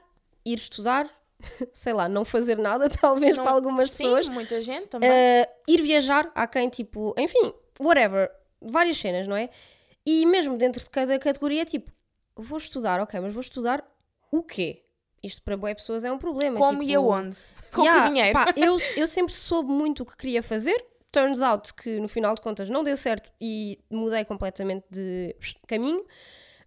ir 0.46 0.58
estudar, 0.58 1.10
sei 1.74 1.94
lá, 1.94 2.08
não 2.10 2.26
fazer 2.26 2.58
nada, 2.58 2.90
talvez 3.02 3.36
Não- 3.38 3.44
para 3.44 3.54
algumas 3.54 3.92
sim, 3.92 4.04
pessoas, 4.06 4.28
muita 4.28 4.60
gente 4.62 4.88
também. 4.88 5.10
Uh, 5.10 5.48
ir 5.68 5.82
viajar, 5.82 6.32
há 6.34 6.48
quem 6.48 6.70
tipo, 6.70 7.14
enfim, 7.18 7.54
whatever, 7.80 8.32
várias 8.62 8.98
cenas, 8.98 9.28
não 9.28 9.36
é? 9.36 9.50
E 10.06 10.26
mesmo 10.26 10.58
dentro 10.58 10.84
de 10.84 10.90
cada 10.90 11.18
categoria, 11.20 11.66
tipo, 11.66 11.92
vou 12.36 12.58
estudar, 12.58 13.00
ok, 13.02 13.20
mas 13.20 13.34
vou 13.34 13.42
estudar 13.42 13.84
o 14.32 14.42
quê? 14.42 14.84
Isto 15.22 15.42
para 15.42 15.58
boas 15.58 15.74
pessoas 15.74 16.06
é 16.06 16.12
um 16.12 16.18
problema. 16.18 16.58
Como 16.58 16.80
tipo, 16.80 16.92
e 16.92 16.96
aonde? 16.96 17.38
Com 17.74 17.84
Yeah, 17.84 18.04
que 18.04 18.10
dinheiro? 18.10 18.34
pá, 18.34 18.54
eu, 18.56 18.78
eu 18.96 19.08
sempre 19.08 19.34
soube 19.34 19.70
muito 19.70 20.04
o 20.04 20.06
que 20.06 20.16
queria 20.16 20.42
fazer. 20.42 20.84
Turns 21.12 21.42
out 21.42 21.74
que 21.74 22.00
no 22.00 22.08
final 22.08 22.36
de 22.36 22.42
contas 22.42 22.70
não 22.70 22.84
deu 22.84 22.96
certo 22.96 23.30
e 23.42 23.80
mudei 23.90 24.24
completamente 24.24 24.86
de 24.90 25.36
caminho. 25.68 26.06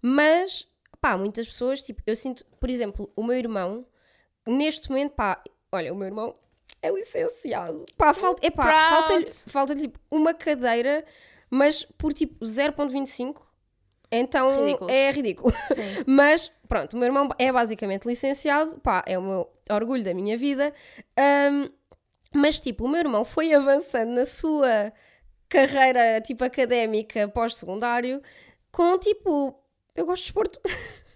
Mas, 0.02 0.66
pá, 1.00 1.16
muitas 1.16 1.46
pessoas, 1.46 1.82
tipo, 1.82 2.02
eu 2.06 2.16
sinto, 2.16 2.44
por 2.58 2.68
exemplo, 2.68 3.10
o 3.16 3.22
meu 3.22 3.36
irmão, 3.36 3.86
neste 4.46 4.88
momento, 4.90 5.12
pá, 5.12 5.42
olha, 5.72 5.92
o 5.92 5.96
meu 5.96 6.06
irmão 6.06 6.34
é 6.82 6.90
licenciado. 6.90 7.84
Pá, 7.96 8.12
falta, 8.12 8.46
epá, 8.46 8.90
falta-lhe 8.90 9.28
falta 9.28 9.76
tipo 9.76 9.98
uma 10.10 10.32
cadeira, 10.32 11.04
mas 11.50 11.82
por 11.98 12.12
tipo 12.12 12.44
0.25. 12.44 13.42
Então 14.12 14.64
Ridículos. 14.66 14.92
é 14.92 15.10
ridículo. 15.10 15.54
Sim. 15.72 15.82
Mas, 16.04 16.50
pronto, 16.66 16.94
o 16.94 16.96
meu 16.96 17.06
irmão 17.06 17.28
é 17.38 17.52
basicamente 17.52 18.06
licenciado, 18.08 18.76
pá, 18.80 19.04
é 19.06 19.16
o 19.16 19.22
meu 19.22 19.48
orgulho 19.70 20.02
da 20.02 20.12
minha 20.12 20.36
vida. 20.36 20.74
Ahm, 21.16 21.70
mas, 22.32 22.60
tipo, 22.60 22.84
o 22.84 22.88
meu 22.88 23.00
irmão 23.00 23.24
foi 23.24 23.52
avançando 23.52 24.10
na 24.10 24.24
sua 24.24 24.92
carreira, 25.48 26.20
tipo, 26.20 26.44
académica 26.44 27.28
pós-secundário, 27.28 28.22
com, 28.70 28.96
tipo, 28.98 29.60
eu 29.96 30.06
gosto 30.06 30.22
de 30.22 30.26
desporto. 30.26 30.60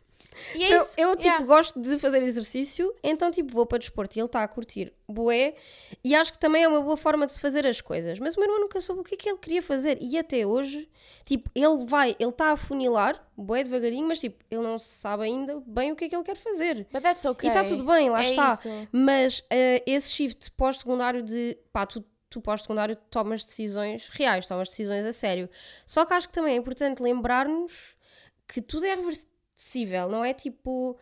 E 0.54 0.64
é 0.64 0.72
Eu, 0.72 0.78
isso. 0.78 0.94
eu, 0.98 1.10
tipo, 1.16 1.28
yeah. 1.28 1.44
gosto 1.44 1.80
de 1.80 1.98
fazer 1.98 2.22
exercício, 2.22 2.94
então, 3.02 3.30
tipo, 3.30 3.52
vou 3.52 3.66
para 3.66 3.78
desporto 3.78 4.16
e 4.16 4.20
ele 4.20 4.26
está 4.26 4.42
a 4.42 4.48
curtir 4.48 4.92
bué, 5.08 5.54
e 6.02 6.14
acho 6.14 6.32
que 6.32 6.38
também 6.38 6.62
é 6.64 6.68
uma 6.68 6.80
boa 6.80 6.96
forma 6.96 7.26
de 7.26 7.32
se 7.32 7.40
fazer 7.40 7.66
as 7.66 7.80
coisas. 7.80 8.18
Mas 8.18 8.36
o 8.36 8.40
meu 8.40 8.48
irmão 8.48 8.60
nunca 8.62 8.80
soube 8.80 9.02
o 9.02 9.04
que 9.04 9.14
é 9.14 9.18
que 9.18 9.28
ele 9.28 9.38
queria 9.38 9.62
fazer, 9.62 9.98
e 10.00 10.18
até 10.18 10.46
hoje, 10.46 10.88
tipo, 11.24 11.50
ele 11.54 11.84
vai, 11.86 12.16
ele 12.18 12.30
está 12.30 12.50
a 12.52 12.56
funilar, 12.56 13.22
bué 13.36 13.62
devagarinho, 13.64 14.06
mas, 14.06 14.20
tipo, 14.20 14.42
ele 14.50 14.62
não 14.62 14.78
sabe 14.78 15.24
ainda 15.24 15.62
bem 15.66 15.92
o 15.92 15.96
que 15.96 16.06
é 16.06 16.08
que 16.08 16.16
ele 16.16 16.24
quer 16.24 16.36
fazer. 16.36 16.86
But 16.92 17.02
that's 17.02 17.24
okay. 17.24 17.48
E 17.48 17.52
está 17.52 17.64
tudo 17.64 17.84
bem, 17.84 18.10
lá 18.10 18.24
é 18.24 18.30
está. 18.30 18.48
Isso. 18.48 18.68
Mas 18.90 19.42
eh, 19.50 19.82
esse 19.86 20.10
shift 20.10 20.50
pós-secundário 20.52 21.22
de 21.22 21.56
pá, 21.72 21.84
tu, 21.86 22.04
tu 22.30 22.40
pós-secundário 22.40 22.96
tomas 23.10 23.44
decisões 23.44 24.08
reais, 24.08 24.48
tomas 24.48 24.68
decisões 24.68 25.04
a 25.04 25.12
sério. 25.12 25.48
Só 25.86 26.04
que 26.04 26.14
acho 26.14 26.28
que 26.28 26.34
também 26.34 26.54
é 26.54 26.56
importante 26.56 27.02
lembrar-nos 27.02 27.94
que 28.46 28.60
tudo 28.60 28.86
é 28.86 28.96
reversível, 29.64 30.08
não 30.08 30.24
é 30.24 30.34
tipo. 30.34 30.96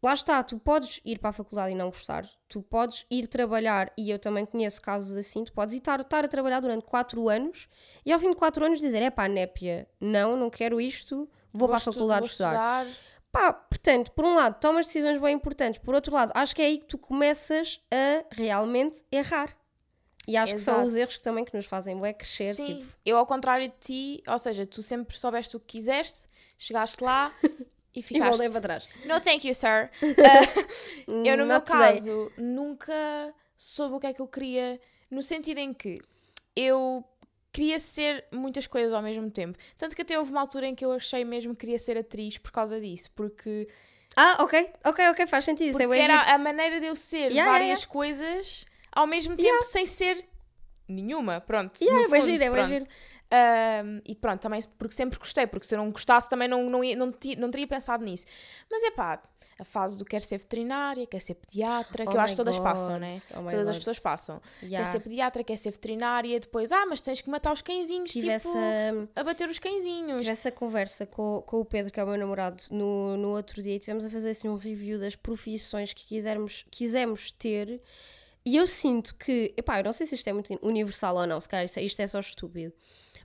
Lá 0.00 0.14
está, 0.14 0.40
tu 0.44 0.58
podes 0.58 1.00
ir 1.04 1.18
para 1.18 1.30
a 1.30 1.32
faculdade 1.32 1.72
e 1.72 1.74
não 1.74 1.90
gostar, 1.90 2.24
tu 2.48 2.62
podes 2.62 3.04
ir 3.10 3.26
trabalhar, 3.26 3.92
e 3.98 4.08
eu 4.10 4.18
também 4.18 4.46
conheço 4.46 4.80
casos 4.80 5.16
assim, 5.16 5.42
tu 5.42 5.52
podes 5.52 5.74
ir 5.74 5.78
estar, 5.78 5.98
estar 5.98 6.24
a 6.24 6.28
trabalhar 6.28 6.60
durante 6.60 6.84
4 6.84 7.28
anos 7.28 7.68
e 8.06 8.12
ao 8.12 8.18
fim 8.20 8.30
de 8.30 8.36
4 8.36 8.64
anos 8.64 8.80
dizer: 8.80 9.02
é 9.02 9.10
pá, 9.10 9.26
népia, 9.26 9.88
não, 10.00 10.36
não 10.36 10.50
quero 10.50 10.80
isto, 10.80 11.28
vou, 11.52 11.68
para 11.68 11.78
a 11.78 11.80
faculdade 11.80 12.20
vou 12.20 12.28
estudar. 12.28 12.86
Pá, 13.32 13.52
portanto, 13.52 14.12
por 14.12 14.24
um 14.24 14.36
lado, 14.36 14.60
tomas 14.60 14.86
decisões 14.86 15.20
bem 15.20 15.34
importantes, 15.34 15.80
por 15.80 15.94
outro 15.94 16.14
lado, 16.14 16.30
acho 16.34 16.54
que 16.54 16.62
é 16.62 16.66
aí 16.66 16.78
que 16.78 16.86
tu 16.86 16.96
começas 16.96 17.80
a 17.90 18.24
realmente 18.30 19.04
errar. 19.10 19.56
E 20.28 20.36
acho 20.36 20.52
que 20.52 20.60
são 20.60 20.84
os 20.84 20.92
Exato. 20.92 21.02
erros 21.02 21.16
que 21.16 21.22
também 21.22 21.44
que 21.44 21.56
nos 21.56 21.66
fazem 21.66 21.96
bué 21.96 22.12
crescer. 22.12 22.54
Sim, 22.54 22.66
Tipo, 22.66 22.92
eu 23.04 23.16
ao 23.16 23.26
contrário 23.26 23.66
de 23.66 23.74
ti, 23.80 24.22
ou 24.28 24.38
seja, 24.38 24.66
tu 24.66 24.82
sempre 24.82 25.18
soubeste 25.18 25.56
o 25.56 25.60
que 25.60 25.78
quiseste, 25.78 26.26
chegaste 26.58 27.02
lá 27.02 27.32
e 27.98 28.00
e 28.00 28.02
ficaste. 28.02 28.28
voltei 28.30 28.50
para 28.50 28.60
trás. 28.60 28.84
No, 29.04 29.20
thank 29.20 29.46
you, 29.46 29.54
sir. 29.54 29.90
Uh, 31.08 31.22
eu, 31.26 31.36
no 31.36 31.46
meu 31.46 31.60
caso, 31.62 32.30
nunca 32.36 33.34
soube 33.56 33.94
o 33.96 34.00
que 34.00 34.06
é 34.06 34.12
que 34.12 34.20
eu 34.20 34.28
queria, 34.28 34.80
no 35.10 35.22
sentido 35.22 35.58
em 35.58 35.72
que 35.74 36.00
eu 36.54 37.04
queria 37.52 37.78
ser 37.78 38.24
muitas 38.32 38.66
coisas 38.66 38.92
ao 38.92 39.02
mesmo 39.02 39.30
tempo. 39.30 39.58
Tanto 39.76 39.96
que 39.96 40.02
até 40.02 40.18
houve 40.18 40.30
uma 40.30 40.40
altura 40.40 40.66
em 40.66 40.74
que 40.74 40.84
eu 40.84 40.92
achei 40.92 41.24
mesmo 41.24 41.54
que 41.54 41.60
queria 41.60 41.78
ser 41.78 41.96
atriz 41.98 42.38
por 42.38 42.50
causa 42.52 42.80
disso, 42.80 43.10
porque, 43.14 43.66
Ah, 44.16 44.36
ok, 44.42 44.70
ok, 44.84 45.08
ok, 45.08 45.26
faz 45.26 45.44
sentido. 45.44 45.80
É 45.80 45.86
porque 45.86 46.00
era 46.00 46.18
giro. 46.18 46.30
a 46.34 46.38
maneira 46.38 46.80
de 46.80 46.86
eu 46.86 46.94
ser 46.96 47.30
Yeah, 47.32 47.50
várias 47.50 47.80
yeah, 47.80 47.92
coisas 47.92 48.64
ao 48.92 49.06
mesmo 49.06 49.36
tempo 49.36 49.62
sem 49.62 49.86
ser 49.86 50.24
nenhuma. 50.88 51.40
Pronto. 51.40 51.80
Yeah, 51.80 52.08
no 52.08 52.14
é 52.14 52.20
fundo, 52.20 52.30
giro, 52.30 52.44
é 52.44 52.50
bué 52.50 52.58
pronto. 52.64 52.78
giro. 52.78 52.90
Um, 53.30 54.00
e 54.06 54.14
pronto, 54.14 54.40
também 54.40 54.60
porque 54.78 54.94
sempre 54.94 55.18
gostei, 55.18 55.46
porque 55.46 55.66
se 55.66 55.74
eu 55.74 55.78
não 55.78 55.90
gostasse 55.90 56.30
também 56.30 56.48
não, 56.48 56.70
não, 56.70 56.82
ia- 56.82 56.96
não, 56.96 57.12
não 57.38 57.50
teria 57.50 57.66
pensado 57.66 58.02
nisso. 58.02 58.24
Mas 58.70 58.82
é 58.84 58.90
pá, 58.90 59.22
a 59.58 59.64
fase 59.64 59.98
do 59.98 60.04
quer 60.06 60.22
ser 60.22 60.38
veterinária, 60.38 61.06
quer 61.06 61.20
ser 61.20 61.34
pediatra, 61.34 62.04
que 62.06 62.10
Oh 62.10 62.14
eu 62.14 62.20
acho 62.20 62.32
que 62.32 62.36
todas 62.38 62.58
passam, 62.58 62.98
né? 62.98 63.18
oh 63.32 63.42
todas 63.50 63.68
as 63.68 63.76
God. 63.76 63.80
pessoas 63.80 63.98
passam. 63.98 64.40
Yeah. 64.62 64.78
Quer 64.86 64.92
ser 64.92 65.00
pediatra, 65.00 65.44
quer 65.44 65.56
ser 65.58 65.70
veterinária, 65.72 66.40
depois, 66.40 66.72
ah, 66.72 66.86
mas 66.86 67.02
tens 67.02 67.20
que 67.20 67.28
matar 67.28 67.52
os 67.52 67.60
cãezinhos, 67.60 68.12
Tive 68.12 68.22
tipo, 68.28 68.32
essa, 68.32 68.58
a 69.14 69.22
bater 69.24 69.46
os 69.50 69.58
cãezinhos. 69.58 70.20
tive 70.22 70.30
essa 70.32 70.50
conversa 70.50 71.04
com, 71.04 71.42
com 71.46 71.60
o 71.60 71.64
Pedro, 71.66 71.92
que 71.92 72.00
é 72.00 72.04
o 72.04 72.06
meu 72.06 72.16
namorado, 72.16 72.62
no, 72.70 73.16
no 73.18 73.28
outro 73.36 73.62
dia 73.62 73.74
e 73.74 73.78
tivemos 73.78 74.06
a 74.06 74.10
fazer 74.10 74.30
assim 74.30 74.48
um 74.48 74.56
review 74.56 74.98
das 74.98 75.14
profissões 75.16 75.92
que 75.92 76.06
quisermos, 76.06 76.64
quisemos 76.70 77.30
ter. 77.32 77.82
E 78.46 78.56
eu 78.56 78.66
sinto 78.66 79.14
que, 79.16 79.52
epá, 79.58 79.80
eu 79.80 79.84
não 79.84 79.92
sei 79.92 80.06
se 80.06 80.14
isto 80.14 80.26
é 80.28 80.32
muito 80.32 80.58
universal 80.62 81.16
ou 81.16 81.26
não, 81.26 81.38
se 81.38 81.46
calhar 81.46 81.66
isto 81.66 81.76
é, 81.78 81.82
isto 81.82 82.00
é 82.00 82.06
só 82.06 82.20
estúpido, 82.20 82.72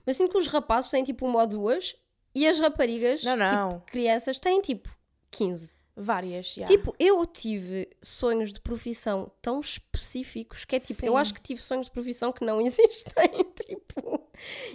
mas 0.06 0.16
sinto 0.16 0.32
que 0.32 0.38
os 0.38 0.46
rapazes 0.46 0.90
têm 0.90 1.04
tipo 1.04 1.26
uma 1.26 1.40
ou 1.42 1.46
duas 1.46 1.94
e 2.34 2.46
as 2.46 2.58
raparigas, 2.58 3.22
Não, 3.24 3.36
não. 3.36 3.68
tipo 3.78 3.86
crianças, 3.86 4.38
têm 4.40 4.60
tipo 4.60 4.88
15. 5.30 5.74
Várias, 5.96 6.46
já. 6.54 6.64
Tipo, 6.64 6.92
eu 6.98 7.24
tive 7.24 7.88
sonhos 8.02 8.52
de 8.52 8.60
profissão 8.60 9.30
tão 9.40 9.60
específicos 9.60 10.64
que 10.64 10.74
é 10.74 10.80
tipo, 10.80 11.06
eu 11.06 11.12
Sim. 11.12 11.18
acho 11.18 11.32
que 11.34 11.40
tive 11.40 11.60
sonhos 11.62 11.86
de 11.86 11.92
profissão 11.92 12.32
que 12.32 12.44
não 12.44 12.58
existem. 12.66 13.44
tipo, 13.64 14.20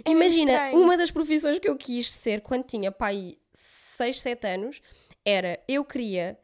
É 0.06 0.10
imagina, 0.10 0.52
estranho. 0.52 0.78
uma 0.80 0.96
das 0.96 1.10
profissões 1.10 1.58
que 1.58 1.68
eu 1.68 1.76
quis 1.76 2.10
ser 2.10 2.40
quando 2.40 2.64
tinha 2.64 2.90
pai 2.90 3.36
6, 3.52 4.18
7 4.18 4.46
anos 4.46 4.80
era 5.22 5.62
eu 5.68 5.84
queria, 5.84 6.38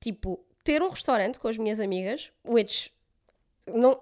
tipo, 0.00 0.46
ter 0.62 0.80
um 0.80 0.90
restaurante 0.90 1.40
com 1.40 1.48
as 1.48 1.58
minhas 1.58 1.80
amigas, 1.80 2.30
which. 2.44 2.92
Não, 3.66 3.98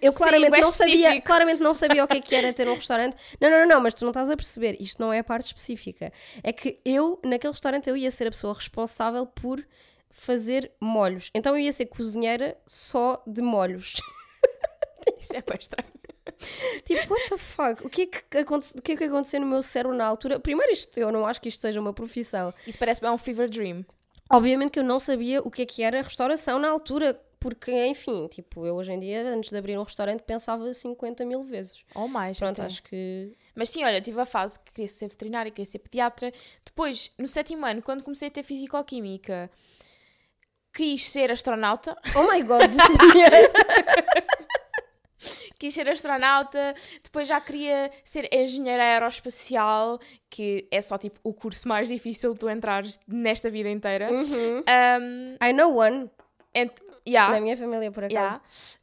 eu 0.00 0.10
Sim, 0.10 0.18
claramente 0.18 0.50
bem 0.50 0.60
não 0.62 0.72
sabia 0.72 1.20
claramente 1.20 1.62
não 1.62 1.74
sabia 1.74 2.02
o 2.02 2.08
que 2.08 2.16
é 2.16 2.20
que 2.20 2.34
era 2.34 2.50
ter 2.54 2.66
um 2.66 2.74
restaurante 2.74 3.14
não, 3.38 3.50
não, 3.50 3.58
não, 3.60 3.68
não, 3.68 3.80
mas 3.80 3.94
tu 3.94 4.04
não 4.04 4.10
estás 4.10 4.30
a 4.30 4.36
perceber 4.36 4.76
isto 4.80 5.00
não 5.02 5.12
é 5.12 5.18
a 5.18 5.24
parte 5.24 5.46
específica 5.46 6.10
é 6.42 6.50
que 6.50 6.78
eu, 6.84 7.20
naquele 7.22 7.52
restaurante 7.52 7.90
eu 7.90 7.96
ia 7.96 8.10
ser 8.10 8.26
a 8.28 8.30
pessoa 8.30 8.54
responsável 8.54 9.26
por 9.26 9.62
fazer 10.10 10.70
molhos, 10.80 11.30
então 11.34 11.54
eu 11.54 11.60
ia 11.60 11.72
ser 11.72 11.86
cozinheira 11.86 12.56
só 12.66 13.22
de 13.26 13.42
molhos 13.42 13.94
Isso 15.18 15.34
é 15.34 15.42
bem 15.42 15.58
estranho. 15.58 15.90
Tipo, 16.84 17.12
what 17.14 17.28
the 17.28 17.38
fuck? 17.38 17.86
O 17.86 17.90
que, 17.90 18.02
é 18.02 18.06
que 18.06 18.38
aconte- 18.38 18.78
o 18.78 18.82
que 18.82 18.92
é 18.92 18.96
que 18.96 19.04
aconteceu 19.04 19.40
no 19.40 19.46
meu 19.46 19.62
cérebro 19.62 19.96
na 19.96 20.04
altura? 20.06 20.38
Primeiro, 20.40 20.72
isto, 20.72 20.96
eu 20.98 21.10
não 21.12 21.26
acho 21.26 21.40
que 21.40 21.48
isto 21.48 21.60
seja 21.60 21.80
uma 21.80 21.92
profissão. 21.92 22.52
Isso 22.66 22.78
parece 22.78 23.00
bem 23.00 23.10
um 23.10 23.18
fever 23.18 23.48
dream. 23.48 23.84
Obviamente 24.30 24.70
que 24.72 24.78
eu 24.78 24.84
não 24.84 24.98
sabia 24.98 25.40
o 25.42 25.50
que 25.50 25.62
é 25.62 25.66
que 25.66 25.82
era 25.82 26.02
restauração 26.02 26.58
na 26.58 26.68
altura, 26.68 27.20
porque, 27.42 27.72
enfim, 27.86 28.28
tipo, 28.28 28.64
eu 28.64 28.76
hoje 28.76 28.92
em 28.92 29.00
dia, 29.00 29.28
antes 29.28 29.50
de 29.50 29.56
abrir 29.56 29.76
um 29.76 29.82
restaurante, 29.82 30.22
pensava 30.22 30.72
50 30.72 31.24
mil 31.24 31.42
vezes. 31.42 31.82
Ou 31.94 32.06
mais. 32.06 32.38
Pronto, 32.38 32.60
até. 32.60 32.66
acho 32.66 32.82
que. 32.84 33.36
Mas 33.54 33.70
sim, 33.70 33.84
olha, 33.84 33.98
eu 33.98 34.02
tive 34.02 34.20
a 34.20 34.26
fase 34.26 34.60
que 34.60 34.72
queria 34.72 34.88
ser 34.88 35.08
veterinária, 35.08 35.50
queria 35.50 35.64
ser 35.66 35.80
pediatra. 35.80 36.32
Depois, 36.64 37.10
no 37.18 37.26
sétimo 37.26 37.66
ano, 37.66 37.82
quando 37.82 38.04
comecei 38.04 38.28
a 38.28 38.30
ter 38.30 38.44
fisicoquímica, 38.44 39.50
quis 40.72 41.10
ser 41.10 41.32
astronauta. 41.32 41.96
Oh 42.14 42.30
my 42.30 42.42
god! 42.42 42.70
Quis 45.58 45.74
ser 45.74 45.88
astronauta. 45.88 46.74
Depois 47.04 47.28
já 47.28 47.40
queria 47.40 47.88
ser 48.02 48.28
engenheira 48.34 48.82
aeroespacial, 48.82 50.00
que 50.28 50.66
é 50.72 50.80
só 50.80 50.98
tipo 50.98 51.20
o 51.22 51.32
curso 51.32 51.68
mais 51.68 51.86
difícil 51.88 52.32
de 52.32 52.40
tu 52.40 52.50
entrares 52.50 52.98
nesta 53.06 53.48
vida 53.48 53.70
inteira. 53.70 54.10
Uhum. 54.10 54.58
Um, 54.58 55.36
I 55.40 55.52
know 55.52 55.76
one. 55.76 56.10
ent- 56.54 56.91
Yeah. 57.06 57.34
Na 57.34 57.40
minha 57.40 57.56
família, 57.56 57.90
por 57.90 58.04
acaso. 58.04 58.14
Yeah. 58.14 58.40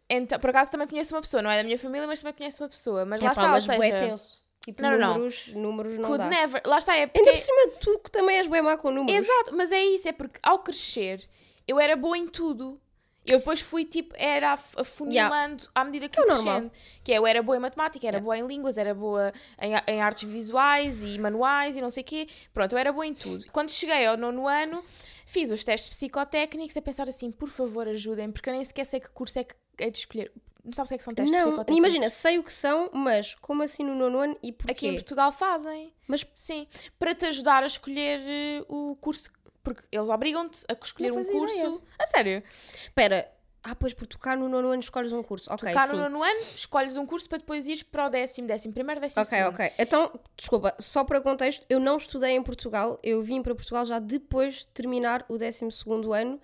Então, 0.09 0.39
por 0.39 0.49
acaso 0.49 0.71
também 0.71 0.87
conheço 0.87 1.13
uma 1.15 1.21
pessoa, 1.21 1.41
não 1.41 1.51
é 1.51 1.57
da 1.57 1.63
minha 1.63 1.77
família, 1.77 2.07
mas 2.07 2.21
também 2.21 2.33
conheço 2.33 2.63
uma 2.63 2.69
pessoa. 2.69 3.05
Mas 3.05 3.21
lá 3.21 3.31
Epá, 3.31 3.41
está, 3.41 3.51
mas 3.51 3.69
ou 3.69 3.75
seja, 3.81 3.97
tenso. 3.99 4.39
Tipo, 4.65 4.81
Não, 4.81 4.91
não, 4.91 4.97
não. 4.99 5.13
números, 5.13 5.47
números 5.53 5.97
não 5.97 6.03
could 6.09 6.23
dá. 6.23 6.29
never. 6.29 6.61
Lá 6.65 6.77
está, 6.77 6.95
é 6.95 6.99
Ainda 7.01 7.11
porque. 7.13 7.31
por 7.31 7.39
cima, 7.39 7.71
tu 7.79 7.99
que 7.99 8.11
também 8.11 8.37
és 8.37 8.47
bem 8.47 8.61
má 8.61 8.75
com 8.77 8.91
números. 8.91 9.15
Exato, 9.23 9.55
mas 9.55 9.71
é 9.71 9.81
isso, 9.81 10.07
é 10.07 10.11
porque 10.11 10.39
ao 10.43 10.59
crescer 10.59 11.27
eu 11.67 11.79
era 11.79 11.95
boa 11.95 12.17
em 12.17 12.27
tudo. 12.27 12.79
Eu 13.25 13.39
depois 13.39 13.61
fui 13.61 13.85
tipo, 13.85 14.15
era 14.17 14.53
af- 14.53 14.75
afunilando 14.79 15.67
à 15.75 15.83
medida 15.83 16.09
que 16.09 16.19
é 16.19 16.25
normal. 16.25 16.41
crescendo. 16.43 16.71
Que 17.03 17.13
é, 17.13 17.17
eu 17.17 17.27
era 17.27 17.43
boa 17.43 17.57
em 17.57 17.59
matemática, 17.59 18.07
era 18.07 18.19
boa 18.19 18.37
em 18.37 18.45
línguas, 18.47 18.77
era 18.77 18.93
boa 18.95 19.31
em, 19.61 19.73
em 19.93 20.01
artes 20.01 20.27
visuais 20.27 21.03
e 21.03 21.19
manuais 21.19 21.77
e 21.77 21.81
não 21.81 21.89
sei 21.91 22.01
o 22.01 22.05
quê. 22.05 22.27
Pronto, 22.51 22.73
eu 22.73 22.79
era 22.79 22.91
boa 22.91 23.05
em 23.05 23.13
tudo. 23.13 23.45
Quando 23.51 23.69
cheguei 23.69 24.05
ao 24.05 24.17
nono 24.17 24.47
ano, 24.47 24.83
fiz 25.27 25.51
os 25.51 25.63
testes 25.63 25.89
psicotécnicos 25.89 26.75
a 26.75 26.81
pensar 26.81 27.07
assim, 27.07 27.29
por 27.29 27.49
favor 27.49 27.87
ajudem, 27.87 28.31
porque 28.31 28.49
eu 28.49 28.53
nem 28.53 28.63
sequer 28.63 28.85
sei 28.85 28.99
que 28.99 29.09
curso 29.11 29.37
é 29.39 29.43
que 29.43 29.53
é 29.77 29.89
de 29.91 29.99
escolher. 29.99 30.31
Não 30.63 30.73
sabes 30.73 30.89
o 30.89 30.91
que 30.91 30.95
é 30.95 30.97
que 30.97 31.03
são 31.05 31.13
testes 31.13 31.31
Não, 31.31 31.39
psicotécnicos? 31.51 31.77
imagina, 31.77 32.09
sei 32.09 32.37
o 32.37 32.43
que 32.43 32.51
são, 32.51 32.89
mas 32.93 33.33
como 33.35 33.63
assim 33.63 33.83
no 33.83 33.95
nono 33.95 34.19
ano 34.19 34.37
e 34.43 34.51
porquê? 34.51 34.71
Aqui 34.71 34.87
em 34.87 34.95
Portugal 34.95 35.31
fazem. 35.31 35.93
Mas 36.07 36.25
Sim, 36.33 36.67
para 36.97 37.15
te 37.15 37.25
ajudar 37.27 37.63
a 37.63 37.65
escolher 37.67 38.19
eh, 38.25 38.65
o 38.67 38.95
curso, 38.99 39.31
porque 39.63 39.83
eles 39.91 40.09
obrigam-te 40.09 40.63
a 40.69 40.73
escolher 40.83 41.11
um 41.11 41.23
curso. 41.23 41.55
ideia. 41.55 41.79
A 41.99 42.07
sério? 42.07 42.43
espera, 42.81 43.31
ah, 43.63 43.75
pois 43.75 43.93
por 43.93 44.07
tocar 44.07 44.37
no 44.37 44.47
nono 44.47 44.69
ano 44.69 44.79
escolhes 44.81 45.11
um 45.11 45.21
curso. 45.21 45.51
Ok, 45.53 45.71
Cá 45.73 45.85
sim. 45.87 45.95
no 45.95 46.03
nono 46.03 46.23
ano, 46.23 46.39
escolhes 46.55 46.95
um 46.95 47.05
curso 47.05 47.27
para 47.27 47.39
depois 47.39 47.67
ires 47.67 47.83
para 47.83 48.05
o 48.07 48.09
décimo, 48.09 48.47
décimo 48.47 48.73
primeiro, 48.73 49.01
décimo 49.01 49.21
Ok, 49.21 49.37
segundo. 49.37 49.53
ok. 49.53 49.71
Então, 49.77 50.19
desculpa, 50.37 50.75
só 50.79 51.03
para 51.03 51.19
contexto, 51.21 51.65
eu 51.69 51.79
não 51.79 51.97
estudei 51.97 52.31
em 52.31 52.41
Portugal, 52.43 52.97
eu 53.03 53.21
vim 53.21 53.41
para 53.41 53.53
Portugal 53.53 53.83
já 53.83 53.99
depois 53.99 54.59
de 54.59 54.67
terminar 54.69 55.25
o 55.27 55.37
12 55.37 55.65
ano 56.13 56.39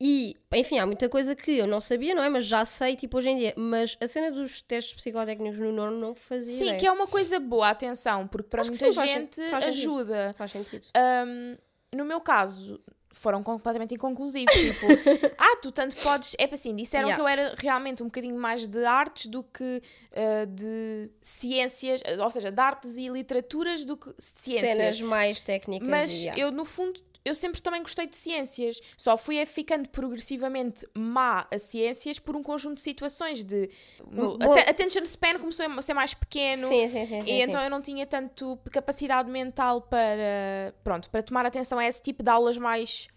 e, 0.00 0.36
enfim, 0.54 0.78
há 0.78 0.86
muita 0.86 1.08
coisa 1.08 1.34
que 1.34 1.58
eu 1.58 1.66
não 1.66 1.80
sabia, 1.80 2.14
não 2.14 2.22
é? 2.22 2.28
Mas 2.28 2.44
já 2.46 2.64
sei, 2.64 2.94
tipo, 2.94 3.18
hoje 3.18 3.30
em 3.30 3.36
dia. 3.36 3.52
Mas 3.56 3.96
a 4.00 4.06
cena 4.06 4.30
dos 4.30 4.62
testes 4.62 4.94
psicotécnicos 4.94 5.58
no 5.58 5.72
nono 5.72 5.98
não 5.98 6.14
fazia 6.14 6.56
Sim, 6.56 6.64
ideia. 6.66 6.78
que 6.78 6.86
é 6.86 6.92
uma 6.92 7.08
coisa 7.08 7.40
boa, 7.40 7.68
atenção, 7.68 8.26
porque 8.28 8.48
para 8.48 8.60
Acho 8.60 8.70
muita 8.70 8.86
sim, 8.86 8.92
faz 8.92 9.10
gente 9.10 9.50
faz 9.50 9.64
sentido. 9.64 9.80
ajuda. 9.80 10.34
Faz 10.38 10.52
sentido. 10.52 10.86
Ahm, 10.96 11.56
no 11.94 12.04
meu 12.04 12.20
caso, 12.20 12.80
foram 13.10 13.42
completamente 13.42 13.94
inconclusivos. 13.94 14.54
Tipo, 14.54 14.86
ah, 15.36 15.56
tu 15.62 15.72
tanto 15.72 15.96
podes. 15.96 16.34
É 16.38 16.46
para 16.46 16.54
assim, 16.54 16.74
disseram 16.74 17.08
Yeah. 17.08 17.16
que 17.16 17.20
eu 17.20 17.28
era 17.28 17.54
realmente 17.56 18.02
um 18.02 18.06
bocadinho 18.06 18.38
mais 18.38 18.66
de 18.66 18.84
artes 18.84 19.26
do 19.26 19.42
que 19.42 19.82
ah, 20.14 20.44
de 20.46 21.10
ciências, 21.20 22.00
ou 22.18 22.30
seja, 22.30 22.50
de 22.50 22.60
artes 22.60 22.96
e 22.96 23.08
literaturas 23.08 23.84
do 23.84 23.96
que 23.96 24.10
de 24.10 24.14
ciências. 24.18 24.76
Cenas 24.76 25.00
mais 25.00 25.42
técnicas. 25.42 25.88
Mas 25.88 26.12
e, 26.12 26.26
yeah. 26.26 26.40
eu, 26.40 26.50
no 26.50 26.64
fundo, 26.64 27.00
eu 27.28 27.34
sempre 27.34 27.60
também 27.62 27.82
gostei 27.82 28.06
de 28.06 28.16
ciências. 28.16 28.80
Só 28.96 29.16
fui 29.16 29.36
é 29.38 29.46
ficando 29.46 29.88
progressivamente 29.88 30.86
má 30.96 31.46
a 31.50 31.58
ciências 31.58 32.18
por 32.18 32.34
um 32.36 32.42
conjunto 32.42 32.74
de 32.76 32.80
situações 32.80 33.44
de... 33.44 33.70
Bom- 34.10 34.36
Atten- 34.40 34.64
attention 34.68 35.02
span 35.04 35.38
começou 35.38 35.66
a 35.66 35.82
ser 35.82 35.94
mais 35.94 36.14
pequeno. 36.14 36.66
Sim, 36.68 36.88
sim, 36.88 37.06
sim. 37.06 37.22
E 37.26 37.42
então 37.42 37.62
eu 37.62 37.70
não 37.70 37.80
tinha 37.80 38.06
tanto 38.06 38.58
capacidade 38.72 39.30
mental 39.30 39.82
para, 39.82 40.74
pronto, 40.82 41.08
para 41.10 41.22
tomar 41.22 41.46
atenção 41.46 41.78
a 41.78 41.86
esse 41.86 42.02
tipo 42.02 42.22
de 42.22 42.30
aulas 42.30 42.56
mais 42.56 43.08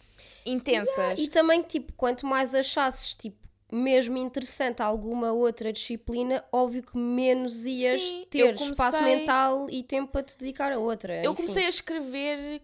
intensas. 0.45 1.19
E 1.19 1.27
também, 1.27 1.61
tipo, 1.61 1.93
quanto 1.93 2.25
mais 2.25 2.53
achasses, 2.53 3.15
tipo, 3.15 3.37
mesmo 3.71 4.17
interessante 4.17 4.81
alguma 4.81 5.31
outra 5.31 5.71
disciplina, 5.71 6.43
óbvio 6.51 6.83
que 6.83 6.97
menos 6.97 7.65
ias 7.65 8.01
Sim, 8.01 8.27
ter 8.29 8.43
comecei- 8.55 8.71
espaço 8.71 9.01
mental 9.03 9.67
e 9.69 9.81
tempo 9.81 10.11
para 10.11 10.23
te 10.23 10.37
dedicar 10.37 10.71
a 10.73 10.77
outra. 10.77 11.23
Eu 11.23 11.31
enfim. 11.31 11.43
comecei 11.43 11.65
a 11.65 11.69
escrever 11.69 12.61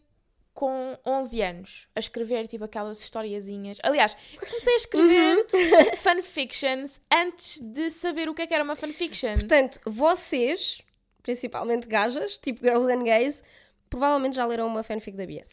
com 0.58 0.98
11 1.06 1.40
anos, 1.44 1.88
a 1.96 2.00
escrever 2.00 2.48
tipo 2.48 2.64
aquelas 2.64 3.00
historiazinhas. 3.00 3.78
Aliás, 3.84 4.18
eu 4.34 4.40
comecei 4.48 4.74
a 4.74 4.78
escrever 4.78 5.38
Uhum. 5.54 5.94
fanfictions 6.02 7.00
antes 7.14 7.60
de 7.62 7.92
saber 7.92 8.28
o 8.28 8.34
que 8.34 8.42
é 8.42 8.48
que 8.48 8.56
era 8.56 8.64
uma 8.64 8.76
fanfiction. 8.76 9.36
Portanto, 9.36 9.80
vocês, 9.86 10.82
principalmente 11.22 11.86
gajas, 11.88 12.40
tipo 12.40 12.62
Girls 12.66 12.92
and 12.92 13.04
Gays, 13.04 13.44
provavelmente 13.88 14.36
já 14.36 14.48
leram 14.48 14.66
uma 14.66 14.82
fanfic 14.82 15.16
da 15.16 15.28
Bia. 15.28 15.46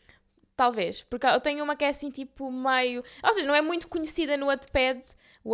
Talvez, 0.56 1.02
porque 1.02 1.26
eu 1.26 1.40
tenho 1.40 1.64
uma 1.64 1.74
que 1.74 1.84
é 1.84 1.88
assim 1.88 2.10
tipo 2.10 2.50
meio. 2.50 3.02
Ou 3.24 3.34
seja, 3.34 3.46
não 3.46 3.54
é 3.56 3.60
muito 3.60 3.88
conhecida 3.88 4.36
no 4.36 4.46
Wattpad. 4.46 5.00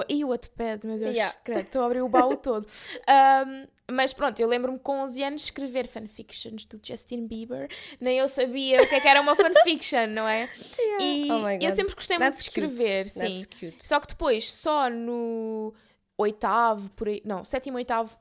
Ih, 0.09 0.25
o 0.25 0.29
Wattpad, 0.29 0.87
meu 0.87 0.99
Deus, 0.99 1.15
Yeah. 1.15 1.35
credo, 1.43 1.61
estou 1.63 1.83
a 1.83 1.87
abrir 1.87 2.03
o 2.03 2.09
baú 2.09 2.37
todo. 2.39 2.67
Ahm, 3.09 3.67
mas 3.91 4.13
pronto, 4.13 4.39
eu 4.39 4.47
lembro-me 4.47 4.79
com 4.79 5.01
11 5.01 5.23
anos 5.25 5.41
de 5.41 5.47
escrever 5.47 5.89
fanfictions 5.89 6.65
do 6.67 6.79
Justin 6.83 7.27
Bieber. 7.27 7.69
Nem 7.99 8.19
eu 8.19 8.29
sabia 8.29 8.83
o 8.83 8.87
que 8.89 8.95
é 8.95 9.01
que 9.01 9.09
era 9.09 9.21
uma 9.23 9.35
fanfiction, 9.35 10.07
não 10.09 10.29
é? 10.29 10.49
E 11.01 11.29
Oh 11.33 11.49
eu 11.65 11.71
sempre 11.71 11.95
gostei 11.95 12.19
muito 12.19 12.33
de 12.37 12.37
That's 12.39 12.49
cute. 12.51 12.61
escrever, 12.67 13.11
That's 13.11 13.37
sim. 13.39 13.45
cute. 13.59 13.77
Só 13.87 13.99
que 14.01 14.07
depois, 14.09 14.53
só 14.53 14.91
no 14.91 15.73
oitavo, 16.19 16.91
por 16.91 17.09
aí, 17.09 17.23
não, 17.25 17.43
sétimo, 17.43 17.77
oitavo, 17.79 18.17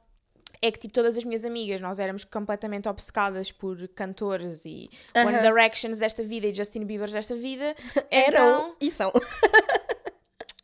é 0.61 0.71
que 0.71 0.79
tipo 0.79 0.93
todas 0.93 1.17
as 1.17 1.23
minhas 1.23 1.45
amigas, 1.45 1.79
nós 1.79 1.99
éramos 1.99 2.23
completamente 2.23 2.87
obcecadas 2.89 3.51
por 3.51 3.87
cantores 3.89 4.65
e 4.65 4.89
One 5.15 5.35
Aham. 5.35 5.41
Directions 5.41 5.99
desta 5.99 6.23
vida 6.23 6.47
e 6.47 6.53
Justin 6.53 6.85
Bieber 6.85 7.09
desta 7.09 7.35
vida. 7.35 7.75
Eram 8.11 8.29
Então, 8.29 8.75
e 8.79 8.91
são. 8.91 9.11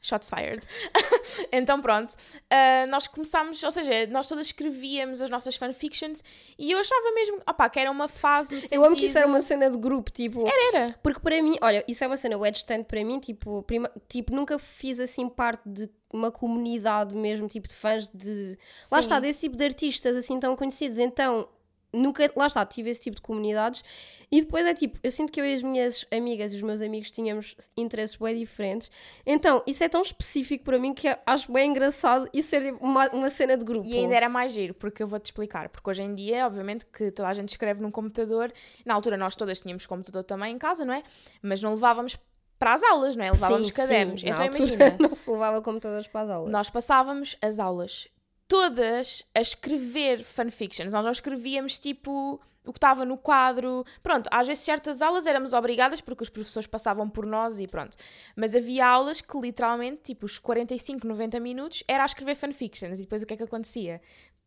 Shots 0.05 0.29
fired. 0.29 0.65
então 1.51 1.81
pronto, 1.81 2.13
ah, 2.49 2.85
nós 2.87 3.07
começámos, 3.07 3.61
ou 3.63 3.71
seja, 3.71 4.07
nós 4.07 4.27
todas 4.27 4.47
escrevíamos 4.47 5.21
as 5.21 5.29
nossas 5.29 5.55
fanfictions 5.55 6.23
e 6.57 6.71
eu 6.71 6.79
achava 6.79 7.11
mesmo, 7.13 7.41
opá, 7.47 7.69
que 7.69 7.79
era 7.79 7.89
uma 7.91 8.07
fase 8.07 8.53
no 8.53 8.61
sentido... 8.61 8.75
Eu 8.75 8.85
amo 8.85 8.95
que 8.95 9.05
isso 9.05 9.17
era 9.17 9.27
uma 9.27 9.41
cena 9.41 9.69
de 9.69 9.77
grupo, 9.77 10.11
tipo. 10.11 10.45
Era. 10.73 10.95
Porque 11.01 11.19
para 11.19 11.41
mim, 11.41 11.57
olha, 11.61 11.83
isso 11.87 12.03
é 12.03 12.07
uma 12.07 12.17
cena 12.17 12.37
web 12.37 12.53
distante 12.53 12.85
para 12.85 13.03
mim, 13.03 13.19
tipo, 13.19 13.63
prima- 13.63 13.91
tipo, 14.07 14.33
nunca 14.33 14.59
fiz 14.59 14.99
assim 14.99 15.27
parte 15.27 15.61
de 15.65 15.89
uma 16.13 16.31
comunidade 16.31 17.13
mesmo, 17.15 17.47
tipo, 17.47 17.67
de 17.67 17.75
fãs 17.75 18.09
de. 18.09 18.57
Lá 18.91 18.99
Sim. 18.99 19.05
está, 19.05 19.19
desse 19.19 19.41
tipo 19.41 19.57
de 19.57 19.65
artistas 19.65 20.15
assim 20.15 20.39
tão 20.39 20.55
conhecidos. 20.55 20.97
Então, 20.99 21.47
nunca, 21.95 22.31
lá 22.35 22.47
está, 22.47 22.65
tive 22.65 22.89
esse 22.89 23.01
tipo 23.01 23.15
de 23.15 23.21
comunidades. 23.21 23.83
E 24.31 24.41
depois 24.41 24.65
é 24.65 24.73
tipo, 24.73 24.99
eu 25.03 25.11
sinto 25.11 25.31
que 25.31 25.39
eu 25.39 25.45
e 25.45 25.53
as 25.53 25.61
minhas 25.61 26.05
amigas 26.11 26.51
e 26.51 26.55
os 26.55 26.61
meus 26.61 26.81
amigos 26.81 27.11
tínhamos 27.11 27.55
interesses 27.77 28.15
bem 28.15 28.37
diferentes. 28.37 28.89
Então, 29.25 29.63
isso 29.65 29.83
é 29.83 29.89
tão 29.89 30.01
específico 30.01 30.63
para 30.63 30.77
mim 30.79 30.93
que 30.93 31.07
acho 31.25 31.51
bem 31.51 31.69
engraçado 31.69 32.27
isso 32.33 32.49
ser 32.49 32.63
tipo, 32.63 32.83
uma, 32.83 33.07
uma 33.09 33.29
cena 33.29 33.55
de 33.57 33.63
grupo. 33.63 33.87
E 33.87 33.97
ainda 33.97 34.15
era 34.15 34.27
mais 34.27 34.53
giro, 34.53 34.73
porque 34.73 35.01
eu 35.01 35.07
vou-te 35.07 35.25
explicar. 35.25 35.69
Porque 35.69 35.89
hoje 35.89 36.03
em 36.03 36.13
dia, 36.13 36.45
obviamente, 36.45 36.85
que 36.85 37.11
toda 37.11 37.29
a 37.29 37.33
gente 37.33 37.49
escreve 37.49 37.81
num 37.81 37.91
computador. 37.91 38.51
Na 38.85 38.93
altura, 38.93 39.15
nós 39.15 39.35
todas 39.35 39.61
tínhamos 39.61 39.85
computador 39.85 40.23
também 40.23 40.55
em 40.55 40.57
casa, 40.57 40.83
não 40.83 40.93
é? 40.93 41.03
Mas 41.41 41.61
não 41.61 41.73
levávamos 41.73 42.17
para 42.57 42.73
as 42.73 42.83
aulas, 42.83 43.15
não 43.15 43.25
é? 43.25 43.31
Levávamos 43.31 43.67
Sim, 43.67 43.73
cadernos. 43.73 44.21
sim, 44.21 44.29
então, 44.29 44.45
imagina, 44.45 44.95
Não 44.99 45.13
se 45.13 45.29
levava 45.29 45.61
computadores 45.61 46.07
para 46.07 46.21
as 46.21 46.29
aulas. 46.29 46.51
nós 46.51 46.69
passávamos 46.69 47.37
as 47.41 47.59
aulas 47.59 48.07
todas 48.47 49.23
a 49.33 49.41
escrever 49.41 50.23
fanfictions. 50.23 50.93
Nós 50.93 51.03
não 51.03 51.11
escrevíamos 51.11 51.79
tipo 51.79 52.39
o 52.65 52.73
que 52.73 52.77
estava 52.77 53.05
no 53.05 53.17
quadro. 53.17 53.85
Pronto, 54.01 54.27
às 54.31 54.47
vezes 54.47 54.63
certas 54.63 55.01
aulas 55.01 55.25
éramos 55.25 55.53
obrigadas 55.53 56.01
porque 56.01 56.23
os 56.23 56.29
professores 56.29 56.67
passavam 56.67 57.09
por 57.09 57.25
nós 57.25 57.59
e 57.59 57.67
pronto. 57.67 57.95
Mas 58.35 58.55
havia 58.55 58.85
aulas 58.85 59.21
que 59.21 59.37
literalmente, 59.39 60.01
tipo, 60.03 60.25
os 60.25 60.39
45, 60.39 61.07
90 61.07 61.39
minutos 61.39 61.83
era 61.87 62.03
a 62.03 62.05
escrever 62.05 62.35
fanfictions. 62.35 62.99
E 62.99 63.03
depois 63.03 63.21
o 63.23 63.25
que 63.25 63.33
é 63.33 63.37
que 63.37 63.43
acontecia? 63.43 64.01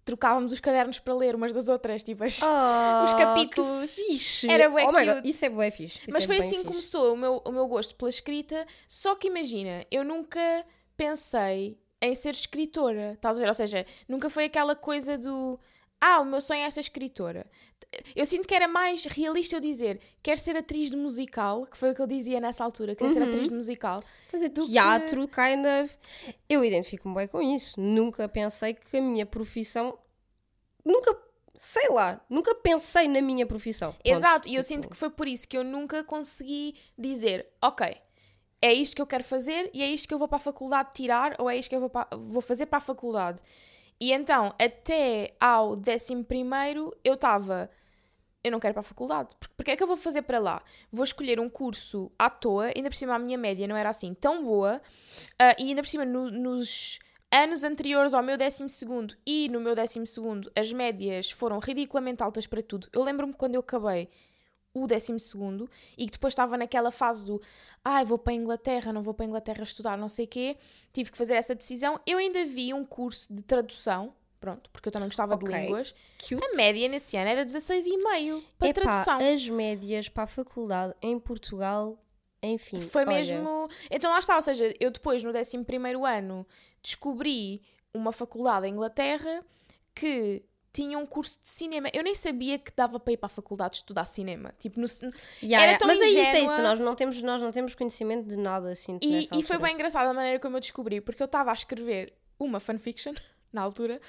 Trocávamos 0.04 0.52
os 0.52 0.61
cadernos 0.61 0.98
para 0.98 1.14
ler 1.14 1.34
umas 1.34 1.52
das 1.52 1.68
outras, 1.68 2.02
tipo, 2.02 2.24
as... 2.24 2.42
Ah, 2.42 3.04
os 3.06 3.12
capítulos. 3.12 3.94
que 3.94 4.04
fixe. 4.04 4.50
Era 4.50 4.68
bué 4.70 4.84
oh 4.84 4.92
God. 4.92 5.24
Isso 5.24 5.44
é 5.44 5.50
bué 5.50 5.70
fixe. 5.70 5.98
isso 5.98 6.11
Mas 6.11 6.24
é 6.24 6.26
foi 6.26 6.38
assim 6.38 6.62
que 6.62 6.68
começou 6.68 7.12
o 7.12 7.16
meu, 7.16 7.42
o 7.44 7.52
meu 7.52 7.66
gosto 7.66 7.94
pela 7.94 8.08
escrita. 8.08 8.66
Só 8.87 9.14
que 9.14 9.28
imagina, 9.28 9.84
eu 9.90 10.04
nunca 10.04 10.64
pensei 10.96 11.78
em 12.00 12.14
ser 12.14 12.30
escritora, 12.30 13.12
estás 13.14 13.37
a 13.38 13.40
ver? 13.40 13.48
Ou 13.48 13.54
seja, 13.54 13.84
nunca 14.08 14.28
foi 14.30 14.44
aquela 14.44 14.74
coisa 14.76 15.16
do 15.18 15.58
ah, 16.00 16.20
o 16.20 16.24
meu 16.24 16.40
sonho 16.40 16.62
é 16.62 16.70
ser 16.70 16.80
escritora. 16.80 17.44
Eu 18.14 18.24
sinto 18.26 18.46
que 18.46 18.54
era 18.54 18.68
mais 18.68 19.04
realista 19.06 19.56
eu 19.56 19.61
dizer 19.61 19.98
quero 20.22 20.38
ser 20.38 20.56
atriz 20.56 20.90
de 20.90 20.96
musical, 20.96 21.66
que 21.66 21.76
foi 21.76 21.90
o 21.90 21.94
que 21.94 22.00
eu 22.02 22.06
dizia 22.06 22.38
nessa 22.38 22.62
altura, 22.62 22.94
quero 22.94 23.11
ser 23.11 23.22
Uhum. 23.22 23.28
atriz 23.30 23.48
de 23.48 23.54
musical. 23.54 24.04
Fazer 24.30 24.50
do 24.50 24.64
que- 24.66 24.72
teatro, 24.72 25.26
kind 25.26 25.64
of. 25.82 25.96
Eu 26.48 26.62
identifico-me 26.64 27.14
bem 27.14 27.26
com 27.26 27.40
isso. 27.42 27.80
Nunca 27.80 28.28
pensei 28.28 28.74
que 28.74 28.98
a 28.98 29.00
minha 29.02 29.24
profissão. 29.26 29.98
Nunca. 30.84 31.16
Sei 31.56 31.88
lá. 31.88 32.20
Nunca 32.30 32.54
pensei 32.54 33.08
na 33.08 33.20
minha 33.20 33.44
profissão. 33.44 33.92
Exato, 34.04 34.48
e 34.48 34.54
eu 34.54 34.62
Tipo, 34.62 34.68
sinto 34.74 34.88
que 34.90 34.96
foi 34.96 35.11
por 35.11 35.26
isso 35.26 35.48
que 35.48 35.56
eu 35.58 35.64
nunca 35.64 36.04
consegui 36.04 36.76
dizer, 36.96 37.48
ok, 37.61 37.96
é 38.61 38.73
isto 38.73 38.97
que 38.97 39.03
eu 39.03 39.07
quero 39.07 39.25
fazer 39.25 39.71
e 39.73 39.83
é 39.83 39.87
isto 39.87 40.09
que 40.09 40.14
eu 40.14 40.18
vou 40.18 40.29
para 40.29 40.37
a 40.37 40.40
faculdade 40.40 40.90
tirar 40.94 41.35
ou 41.38 41.49
é 41.49 41.57
isto 41.57 41.68
que 41.71 41.77
eu 41.77 41.81
vou, 41.81 41.90
pa- 41.90 42.09
vou 42.12 42.40
fazer 42.42 42.66
para 42.66 42.79
a 42.79 42.81
faculdade. 42.81 43.40
E 44.01 44.12
então, 44.12 44.55
até 44.61 45.29
ao 45.40 45.75
décimo 45.77 46.25
primeiro, 46.25 46.94
eu 47.05 47.14
estava, 47.14 47.68
eu 48.44 48.51
não 48.53 48.61
quero 48.61 48.73
ir 48.73 48.75
para 48.75 48.81
a 48.81 48.85
faculdade, 48.85 49.35
porque, 49.57 49.73
é 49.73 49.77
que 49.77 49.83
eu 49.83 49.87
vou 49.87 49.97
fazer 49.97 50.23
para 50.23 50.38
lá? 50.38 50.62
Vou 50.90 51.05
escolher 51.05 51.40
um 51.40 51.49
curso 51.49 52.11
à 52.18 52.31
toa, 52.31 52.73
ainda 52.77 52.88
por 52.90 52.97
cima 52.97 53.14
a 53.14 53.18
minha 53.18 53.37
média 53.38 53.66
não 53.66 53.77
era 53.77 53.90
assim 53.90 54.14
tão 54.14 54.44
boa, 54.44 54.81
ah, 55.38 55.55
e 55.59 55.68
ainda 55.71 55.83
por 55.83 55.88
cima 55.88 56.05
no- 56.05 56.31
nos 56.31 56.99
anos 57.31 57.62
anteriores 57.62 58.14
ao 58.14 58.23
meu 58.23 58.38
décimo 58.38 58.68
segundo 58.68 59.14
e 59.27 59.49
no 59.51 59.61
meu 59.61 59.75
décimo 59.75 60.07
segundo 60.07 60.51
as 60.57 60.73
médias 60.73 61.31
foram 61.31 61.59
ridiculamente 61.59 62.23
altas 62.23 62.47
para 62.47 62.62
tudo. 62.62 62.88
Eu 62.92 63.03
lembro-me 63.03 63.35
quando 63.35 63.55
eu 63.55 63.61
acabei 63.61 64.09
o 64.74 64.87
décimo 64.87 65.18
segundo 65.18 65.68
e 65.96 66.07
que 66.07 66.12
depois 66.12 66.33
estava 66.33 66.57
naquela 66.57 66.90
fase 66.90 67.26
do 67.26 67.40
ai, 67.85 68.04
vou 68.04 68.18
para 68.18 68.33
a 68.33 68.37
Inglaterra, 68.37 68.92
não 68.92 69.02
vou 69.02 69.14
para 69.14 69.24
a 69.24 69.28
Inglaterra 69.28 69.62
estudar, 69.62 69.96
não 69.96 70.09
sei 70.09 70.24
o 70.26 70.28
quê, 70.28 70.57
tive 70.92 71.11
que 71.11 71.18
fazer 71.18 71.35
essa 71.35 71.54
decisão. 71.54 71.98
Eu 72.07 72.18
ainda 72.18 72.44
vi 72.44 72.72
um 72.74 72.85
curso 72.85 73.33
de 73.33 73.42
tradução, 73.42 74.14
pronto, 74.38 74.70
porque 74.70 74.88
eu 74.88 74.92
também 74.92 75.09
gostava 75.09 75.35
Ok. 75.35 75.48
de 75.48 75.54
línguas. 75.54 75.94
Cute. 76.20 76.44
A 76.52 76.57
média 76.57 76.88
nesse 76.88 77.16
ano 77.16 77.28
era 77.31 77.44
16,5 77.44 78.42
para 78.59 78.68
Epá, 78.68 78.81
tradução. 78.81 79.35
as 79.35 79.48
médias 79.48 80.09
para 80.09 80.24
a 80.24 80.26
faculdade 80.26 80.94
em 81.02 81.18
Portugal, 81.18 81.98
enfim. 82.42 82.78
Foi 82.78 83.02
olha, 83.02 83.11
mesmo. 83.16 83.68
Então 83.90 84.11
lá 84.11 84.18
está, 84.18 84.37
ou 84.37 84.42
seja, 84.42 84.72
eu 84.78 84.90
depois 84.90 85.22
no 85.22 85.31
11 85.37 85.57
ano 86.07 86.46
descobri 86.83 87.62
uma 87.92 88.12
faculdade 88.12 88.66
em 88.66 88.70
Inglaterra 88.72 89.42
que 89.94 90.44
tinha 90.72 90.98
um 90.98 91.07
curso 91.07 91.40
de 91.40 91.48
cinema. 91.48 91.88
Eu 91.92 92.02
nem 92.02 92.14
sabia 92.14 92.59
que 92.59 92.70
dava 92.74 93.00
para 93.00 93.12
ir 93.12 93.16
para 93.16 93.26
a 93.26 93.31
faculdade 93.31 93.76
estudar 93.76 94.04
cinema. 94.07 94.52
Tipo, 94.59 94.81
no, 94.81 94.87
Yeah, 95.42 95.66
era 95.66 95.78
tão 95.78 95.88
Mas 95.88 96.00
é 96.00 96.09
isso, 96.09 96.18
é 96.18 96.22
isso. 96.22 96.37
ingênua. 96.37 96.62
Nós 96.62 96.81
não 96.81 96.94
temos, 96.94 97.22
nós 97.22 97.42
não 97.42 97.50
temos 97.50 97.74
conhecimento 97.74 98.28
de 98.28 98.37
nada 98.37 98.70
assim. 98.70 98.98
E, 99.02 99.28
e 99.33 99.42
foi 99.42 99.59
bem 99.59 99.74
engraçado 99.74 100.09
a 100.09 100.14
maneira 100.14 100.38
como 100.38 100.57
eu 100.57 100.61
descobri, 100.61 101.00
porque 101.00 101.22
eu 101.22 101.26
estava 101.26 101.50
a 101.50 101.54
escrever 101.54 102.12
uma 102.38 102.61
fanfiction 102.61 103.14
na 103.52 103.62
altura 103.62 104.00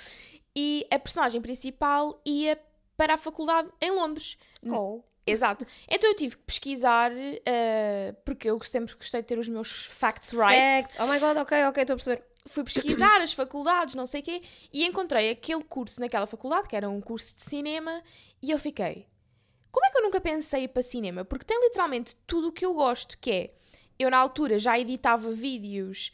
e 0.55 0.85
a 0.91 0.99
personagem 0.99 1.41
principal 1.41 2.21
ia 2.25 2.59
para 2.97 3.13
a 3.13 3.17
faculdade 3.17 3.69
em 3.81 3.91
Londres. 3.91 4.37
Oh. 4.65 5.01
Exato. 5.25 5.65
Então 5.87 6.09
eu 6.09 6.15
tive 6.15 6.37
que 6.37 6.43
pesquisar, 6.43 7.11
eh, 7.45 8.15
porque 8.25 8.49
eu 8.49 8.59
sempre 8.63 8.95
gostei 8.95 9.21
de 9.21 9.27
ter 9.27 9.37
os 9.37 9.47
meus 9.47 9.85
facts 9.85 10.31
right. 10.33 10.83
Facts. 10.83 10.97
Oh 10.99 11.05
my 11.05 11.19
god, 11.19 11.37
ok, 11.37 11.65
ok, 11.65 11.83
estou 11.83 11.93
a 11.93 11.97
perceber. 11.97 12.23
Fui 12.47 12.63
pesquisar 12.63 13.21
as 13.21 13.33
faculdades, 13.33 13.95
não 13.95 14.05
sei 14.05 14.21
o 14.21 14.23
quê, 14.23 14.41
e 14.71 14.85
encontrei 14.85 15.29
aquele 15.29 15.63
curso 15.63 15.99
naquela 15.99 16.25
faculdade, 16.25 16.67
que 16.67 16.75
era 16.75 16.89
um 16.89 17.01
curso 17.01 17.35
de 17.35 17.41
cinema, 17.41 18.01
e 18.41 18.49
eu 18.49 18.57
fiquei, 18.57 19.07
como 19.71 19.85
é 19.85 19.91
que 19.91 19.97
eu 19.97 20.03
nunca 20.03 20.21
pensei 20.21 20.67
para 20.67 20.81
cinema? 20.81 21.25
Porque 21.25 21.45
tem 21.45 21.59
literalmente 21.61 22.15
tudo 22.25 22.47
o 22.47 22.51
que 22.51 22.65
eu 22.65 22.73
gosto, 22.73 23.17
que 23.19 23.31
é, 23.31 23.53
eu 23.99 24.09
na 24.09 24.17
altura 24.17 24.57
já 24.57 24.79
editava 24.79 25.31
vídeos, 25.31 26.11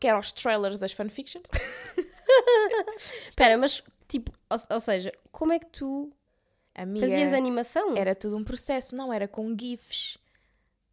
que 0.00 0.08
eram 0.08 0.18
os 0.18 0.32
trailers 0.32 0.78
das 0.78 0.92
fanfictions, 0.92 1.44
Espera, 3.28 3.56
mas 3.56 3.82
tipo, 4.08 4.32
ou, 4.50 4.58
ou 4.70 4.80
seja, 4.80 5.12
como 5.30 5.52
é 5.52 5.58
que 5.58 5.66
tu 5.66 6.12
Amiga, 6.74 7.06
fazias 7.06 7.32
animação? 7.32 7.96
era 7.96 8.14
tudo 8.14 8.36
um 8.36 8.44
processo, 8.44 8.96
não, 8.96 9.12
era 9.12 9.28
com 9.28 9.56
GIFs. 9.58 10.18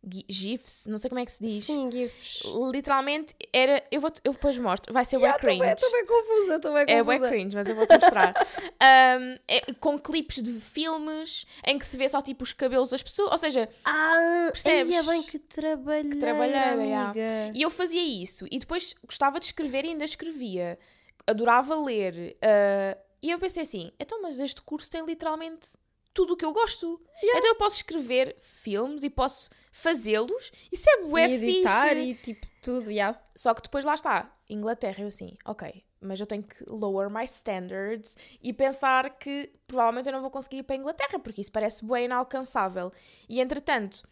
Gi- 0.01 0.25
GIFs? 0.29 0.85
Não 0.87 0.97
sei 0.97 1.09
como 1.09 1.19
é 1.19 1.25
que 1.25 1.31
se 1.31 1.43
diz. 1.43 1.65
Sim, 1.65 1.91
GIFs. 1.91 2.43
Literalmente 2.71 3.35
era. 3.51 3.83
Eu, 3.91 3.99
vou, 3.99 4.09
eu 4.23 4.31
depois 4.33 4.57
mostro. 4.57 4.93
Vai 4.93 5.03
ser 5.03 5.17
yeah, 5.17 5.35
Estou 5.35 5.47
cringe. 5.49 5.61
bem, 5.63 5.73
estou 5.73 5.91
bem 5.91 6.05
confusa, 6.05 6.55
estou 6.55 6.73
bem 6.73 6.81
É 6.87 7.03
confusa. 7.03 7.19
bem 7.19 7.29
cringe, 7.29 7.55
mas 7.55 7.67
eu 7.67 7.75
vou-te 7.75 7.93
mostrar. 7.93 8.33
Um, 8.81 9.35
é 9.47 9.73
com 9.79 9.99
clipes 9.99 10.41
de 10.41 10.53
filmes 10.59 11.45
em 11.67 11.77
que 11.77 11.85
se 11.85 11.97
vê 11.97 12.07
só 12.07 12.21
tipo 12.21 12.43
os 12.43 12.53
cabelos 12.53 12.89
das 12.89 13.03
pessoas. 13.03 13.31
Ou 13.31 13.37
seja, 13.37 13.67
Ah, 13.83 14.47
Percebes? 14.51 14.93
Aí 14.93 14.99
é 14.99 15.03
bem 15.03 15.21
que 15.23 15.37
trabalheira, 15.37 16.17
trabalheira, 16.17 16.83
yeah. 16.83 17.09
amiga. 17.09 17.51
e 17.53 17.61
eu 17.61 17.69
fazia 17.69 18.01
isso. 18.01 18.45
E 18.49 18.57
depois 18.57 18.95
gostava 19.05 19.37
de 19.39 19.45
escrever 19.47 19.83
e 19.83 19.89
ainda 19.89 20.05
escrevia. 20.05 20.79
Adorava 21.27 21.75
ler. 21.79 22.37
uh, 22.41 22.99
e 23.21 23.29
eu 23.31 23.37
pensei 23.37 23.63
assim: 23.63 23.91
então, 23.99 24.21
mas 24.21 24.39
este 24.39 24.61
curso 24.61 24.89
tem 24.89 25.05
literalmente 25.05 25.73
tudo 26.13 26.33
o 26.33 26.37
que 26.37 26.45
eu 26.45 26.53
gosto. 26.53 26.99
Então 27.23 27.47
eu 27.49 27.55
posso 27.55 27.77
escrever 27.77 28.35
filmes 28.39 29.03
e 29.03 29.09
posso 29.09 29.49
fazê-los. 29.71 30.51
Isso 30.71 30.89
é 30.89 31.03
bué 31.03 31.27
E 31.27 31.33
editar 31.33 31.89
fixe. 31.89 32.01
e 32.01 32.15
tipo 32.15 32.47
tudo, 32.61 32.91
yeah. 32.91 33.19
Só 33.35 33.53
que 33.53 33.61
depois 33.61 33.85
lá 33.85 33.93
está, 33.93 34.31
Inglaterra, 34.49 35.01
eu 35.03 35.07
assim, 35.07 35.37
ok, 35.45 35.83
mas 36.01 36.19
eu 36.19 36.25
tenho 36.25 36.43
que 36.43 36.63
lower 36.67 37.09
my 37.09 37.23
standards 37.25 38.17
e 38.41 38.51
pensar 38.53 39.17
que 39.17 39.51
provavelmente 39.67 40.07
eu 40.07 40.13
não 40.13 40.21
vou 40.21 40.31
conseguir 40.31 40.57
ir 40.57 40.63
para 40.63 40.75
a 40.75 40.79
Inglaterra, 40.79 41.19
porque 41.19 41.41
isso 41.41 41.51
parece 41.51 41.85
bem 41.85 42.05
inalcançável. 42.05 42.91
E 43.27 43.39
entretanto, 43.39 44.07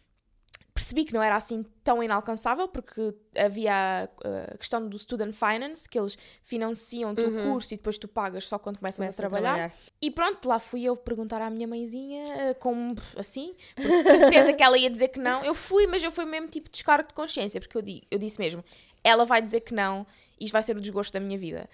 percebi 0.78 1.04
que 1.04 1.12
não 1.12 1.20
era 1.20 1.34
assim 1.34 1.66
tão 1.82 2.00
inalcançável, 2.00 2.68
porque 2.68 3.12
havia 3.36 3.72
a, 3.72 4.52
a 4.54 4.56
questão 4.56 4.88
do 4.88 4.96
student 4.96 5.34
finance, 5.34 5.88
que 5.88 5.98
eles 5.98 6.16
financiam 6.40 7.10
o 7.10 7.14
teu 7.16 7.32
curso 7.42 7.74
e 7.74 7.76
depois 7.76 7.98
tu 7.98 8.06
pagas 8.06 8.46
só 8.46 8.60
quando 8.60 8.78
começas 8.78 8.98
Começa 8.98 9.20
a 9.20 9.28
trabalhar. 9.28 9.54
trabalhar. 9.54 9.74
E 10.00 10.08
pronto, 10.08 10.48
lá 10.48 10.60
fui 10.60 10.84
eu 10.84 10.96
perguntar 10.96 11.42
à 11.42 11.50
minha 11.50 11.66
mãezinha, 11.66 12.24
eh, 12.32 12.54
como 12.54 12.94
assim, 13.16 13.56
porque 13.74 14.02
de 14.04 14.10
certeza 14.18 14.52
que 14.52 14.62
ela 14.62 14.78
ia 14.78 14.88
dizer 14.88 15.08
que 15.08 15.18
não. 15.18 15.44
Eu 15.44 15.52
fui, 15.52 15.88
mas 15.88 16.02
eu 16.04 16.12
fui 16.12 16.24
mesmo 16.24 16.46
tipo 16.46 16.70
descargo 16.70 17.08
de 17.08 17.14
consciência, 17.14 17.60
porque 17.60 17.76
eu, 17.76 17.82
di, 17.82 18.04
eu 18.08 18.18
disse 18.18 18.38
mesmo, 18.38 18.64
ela 19.02 19.24
vai 19.24 19.42
dizer 19.42 19.62
que 19.62 19.74
não, 19.74 20.06
e 20.38 20.44
isto 20.44 20.52
vai 20.52 20.62
ser 20.62 20.76
o 20.76 20.80
desgosto 20.80 21.12
da 21.12 21.18
minha 21.20 21.36
vida. 21.36 21.68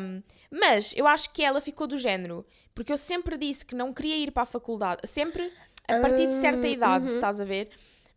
Um, 0.00 0.22
mas 0.48 0.94
eu 0.96 1.08
acho 1.08 1.30
que 1.32 1.42
ela 1.42 1.60
ficou 1.60 1.88
do 1.88 1.96
género, 1.96 2.46
porque 2.72 2.92
eu 2.92 2.96
sempre 2.96 3.36
disse 3.36 3.66
que 3.66 3.74
não 3.74 3.92
queria 3.92 4.16
ir 4.16 4.30
para 4.30 4.44
a 4.44 4.46
faculdade, 4.46 5.00
sempre 5.06 5.52
a 5.88 6.00
partir 6.00 6.26
de 6.28 6.34
certa 6.34 6.68
idade, 6.68 7.08
estás 7.08 7.40
a 7.40 7.44
ver? 7.44 7.70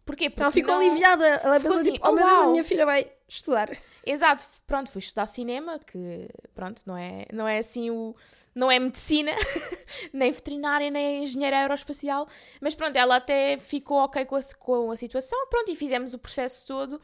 Porquê? 0.06 0.30
Porque 0.30 0.42
ela 0.42 0.52
ficou 0.52 0.74
não- 0.74 0.82
aliviada. 0.82 1.26
Ela 1.26 1.60
Ficou 1.60 1.60
pensou 1.60 1.80
assim, 1.80 1.94
tipo, 1.94 2.08
oh 2.08 2.12
oh, 2.12 2.14
meu 2.14 2.26
Deus, 2.26 2.40
a 2.40 2.48
minha 2.48 2.64
filha 2.64 2.86
vai 2.86 3.12
estudar. 3.28 3.70
Exato, 4.06 4.44
pronto, 4.66 4.92
fui 4.92 5.00
estudar 5.00 5.28
cinema, 5.28 5.80
que 5.80 6.28
pronto, 6.56 6.82
não 6.86 6.98
é, 6.98 7.26
não 7.32 7.48
é 7.48 7.60
assim 7.60 7.90
o. 7.92 8.16
Não 8.54 8.70
é 8.70 8.80
medicina, 8.80 9.32
nem 10.12 10.30
veterinária, 10.32 10.90
nem 10.90 11.24
engenheira 11.24 11.58
aeroespacial, 11.60 12.28
mas 12.60 12.76
pronto, 12.76 12.98
ela 12.98 13.16
até 13.16 13.58
ficou 13.58 14.00
ok 14.00 14.26
com 14.26 14.36
a, 14.36 14.42
com 14.60 14.92
a 14.92 14.96
situação, 14.98 15.48
pronto, 15.50 15.72
e 15.72 15.76
fizemos 15.76 16.14
o 16.14 16.20
processo 16.20 16.68
todo. 16.68 17.00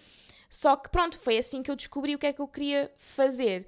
Só 0.50 0.76
que 0.76 0.90
pronto, 0.90 1.18
foi 1.20 1.38
assim 1.38 1.64
que 1.64 1.72
eu 1.72 1.76
descobri 1.76 2.16
o 2.16 2.20
que 2.20 2.28
é 2.28 2.34
que 2.34 2.42
eu 2.42 2.48
queria 2.48 2.92
fazer. 2.98 3.66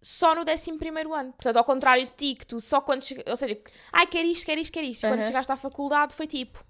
Só 0.00 0.34
no 0.34 0.40
11 0.40 0.70
ano. 1.14 1.32
Portanto, 1.32 1.56
ao 1.58 1.64
contrário 1.64 2.04
de 2.04 2.12
ti, 2.12 2.34
que 2.34 2.44
tu 2.44 2.60
só 2.60 2.80
quando. 2.80 3.04
Ou 3.28 3.36
seja, 3.36 3.56
ai, 3.92 4.06
quer 4.06 4.24
isto, 4.24 4.44
quer 4.44 4.58
isto, 4.58 4.72
quer 4.72 4.82
isto. 4.82 5.06
Quando 5.06 5.24
chegaste 5.24 5.52
à 5.52 5.56
faculdade 5.56 6.14
foi 6.14 6.26
tipo. 6.26 6.64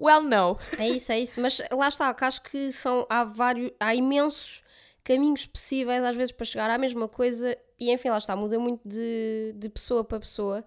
Well, 0.00 0.22
no. 0.22 0.58
É 0.78 0.88
isso, 0.88 1.10
é 1.12 1.18
isso. 1.20 1.40
Mas 1.40 1.60
lá 1.72 1.88
está, 1.88 2.12
que 2.14 2.24
acho 2.24 2.40
que 2.42 2.70
são, 2.70 3.06
há 3.10 3.24
vários, 3.24 3.72
há 3.80 3.94
imensos 3.94 4.62
caminhos 5.02 5.46
possíveis 5.46 6.04
às 6.04 6.14
vezes 6.14 6.32
para 6.32 6.44
chegar 6.46 6.70
à 6.70 6.76
mesma 6.78 7.08
coisa 7.08 7.56
e 7.80 7.90
enfim, 7.90 8.10
lá 8.10 8.18
está, 8.18 8.36
muda 8.36 8.58
muito 8.58 8.86
de, 8.86 9.52
de 9.56 9.68
pessoa 9.68 10.04
para 10.04 10.20
pessoa. 10.20 10.64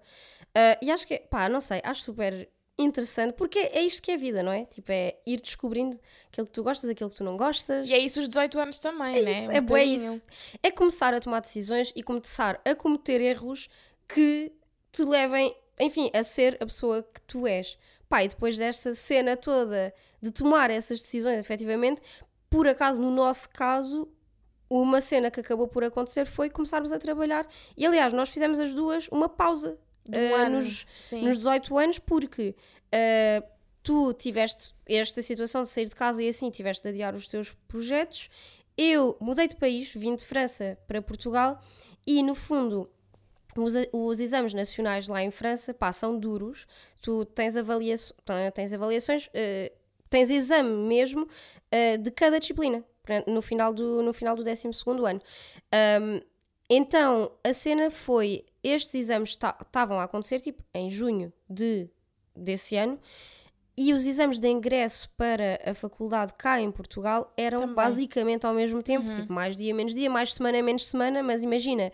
Ah, 0.54 0.76
e 0.82 0.90
acho 0.90 1.06
que, 1.06 1.18
pá, 1.18 1.48
não 1.48 1.60
sei, 1.60 1.80
acho 1.84 2.02
super 2.02 2.48
interessante 2.78 3.34
porque 3.34 3.58
é 3.58 3.82
isto 3.82 4.02
que 4.02 4.10
é 4.10 4.14
a 4.14 4.18
vida, 4.18 4.42
não 4.42 4.50
é? 4.50 4.64
Tipo, 4.64 4.90
é 4.92 5.16
ir 5.26 5.40
descobrindo 5.40 5.98
aquilo 6.30 6.46
que 6.46 6.52
tu 6.52 6.62
gostas, 6.62 6.90
aquilo 6.90 7.08
que 7.10 7.16
tu 7.16 7.24
não 7.24 7.36
gostas. 7.36 7.88
E 7.88 7.94
é 7.94 7.98
isso 7.98 8.18
os 8.20 8.28
18 8.28 8.58
anos 8.58 8.78
também, 8.80 9.18
É 9.18 9.22
né? 9.22 9.30
isso, 9.30 9.48
Um 9.48 9.52
é 9.52 9.60
bocadinho. 9.60 10.12
isso. 10.14 10.22
É 10.62 10.70
começar 10.70 11.14
a 11.14 11.20
tomar 11.20 11.40
decisões 11.40 11.92
e 11.94 12.02
começar 12.02 12.60
a 12.64 12.74
cometer 12.74 13.20
erros 13.20 13.68
que 14.08 14.52
te 14.90 15.04
levem, 15.04 15.54
enfim, 15.80 16.10
a 16.14 16.22
ser 16.22 16.56
a 16.60 16.66
pessoa 16.66 17.02
que 17.02 17.20
tu 17.22 17.46
és. 17.46 17.78
Pá, 18.12 18.22
e 18.22 18.28
depois 18.28 18.58
desta 18.58 18.94
cena 18.94 19.38
toda 19.38 19.90
de 20.20 20.30
tomar 20.30 20.68
essas 20.68 21.00
decisões, 21.00 21.38
efetivamente, 21.38 22.02
por 22.50 22.68
acaso, 22.68 23.00
no 23.00 23.10
nosso 23.10 23.48
caso, 23.48 24.06
uma 24.68 25.00
cena 25.00 25.30
que 25.30 25.40
acabou 25.40 25.66
por 25.66 25.82
acontecer 25.82 26.26
foi 26.26 26.50
começarmos 26.50 26.92
a 26.92 26.98
trabalhar. 26.98 27.48
E 27.74 27.86
aliás, 27.86 28.12
nós 28.12 28.28
fizemos 28.28 28.60
as 28.60 28.74
duas 28.74 29.08
uma 29.08 29.30
pausa 29.30 29.78
Do 30.06 30.14
eh, 30.14 30.34
ano, 30.34 30.58
nos, 30.58 30.86
sim. 30.94 31.22
nos 31.22 31.38
18 31.38 31.78
anos, 31.78 31.98
porque 31.98 32.54
eh, 32.92 33.42
tu 33.82 34.12
tiveste 34.12 34.74
esta 34.86 35.22
situação 35.22 35.62
de 35.62 35.70
sair 35.70 35.88
de 35.88 35.94
casa 35.94 36.22
e 36.22 36.28
assim 36.28 36.50
tiveste 36.50 36.82
de 36.82 36.90
adiar 36.90 37.14
os 37.14 37.26
teus 37.26 37.56
projetos. 37.66 38.28
Eu 38.76 39.16
mudei 39.22 39.48
de 39.48 39.56
país, 39.56 39.90
vim 39.94 40.14
de 40.14 40.26
França 40.26 40.76
para 40.86 41.00
Portugal 41.00 41.62
e, 42.06 42.22
no 42.22 42.34
fundo, 42.34 42.90
os, 43.56 43.74
os 43.92 44.20
exames 44.20 44.54
nacionais 44.54 45.08
lá 45.08 45.22
em 45.22 45.30
França 45.30 45.74
pá, 45.74 45.92
são 45.92 46.18
duros. 46.18 46.66
Tu 47.00 47.24
tens, 47.26 47.56
avalia 47.56 47.96
tens 48.54 48.72
avaliações, 48.72 49.28
eh, 49.34 49.72
tens 50.08 50.30
exame 50.30 50.70
mesmo 50.70 51.28
eh, 51.70 51.96
de 51.96 52.10
cada 52.10 52.38
disciplina 52.38 52.84
no 53.26 53.42
final 53.42 53.72
do, 53.72 54.02
no 54.02 54.12
final 54.12 54.36
do 54.36 54.44
12 54.44 54.68
ano. 54.86 55.20
Um, 56.00 56.20
então, 56.70 57.32
a 57.44 57.52
cena 57.52 57.90
foi: 57.90 58.44
estes 58.62 58.94
exames 58.94 59.30
estavam 59.30 60.00
a 60.00 60.04
acontecer 60.04 60.40
tipo 60.40 60.62
em 60.72 60.90
junho 60.90 61.32
de, 61.48 61.88
desse 62.34 62.76
ano. 62.76 62.98
E 63.74 63.94
os 63.94 64.06
exames 64.06 64.38
de 64.38 64.46
ingresso 64.48 65.08
para 65.16 65.58
a 65.64 65.72
faculdade 65.72 66.34
cá 66.34 66.60
em 66.60 66.70
Portugal 66.70 67.32
eram 67.38 67.60
Também. 67.60 67.74
basicamente 67.74 68.46
ao 68.46 68.52
mesmo 68.52 68.82
tempo, 68.82 69.10
tipo 69.14 69.32
mais 69.32 69.56
dia, 69.56 69.74
menos 69.74 69.94
dia, 69.94 70.10
mais 70.10 70.34
semana, 70.34 70.62
menos 70.62 70.86
semana, 70.86 71.22
mas 71.22 71.42
imagina, 71.42 71.90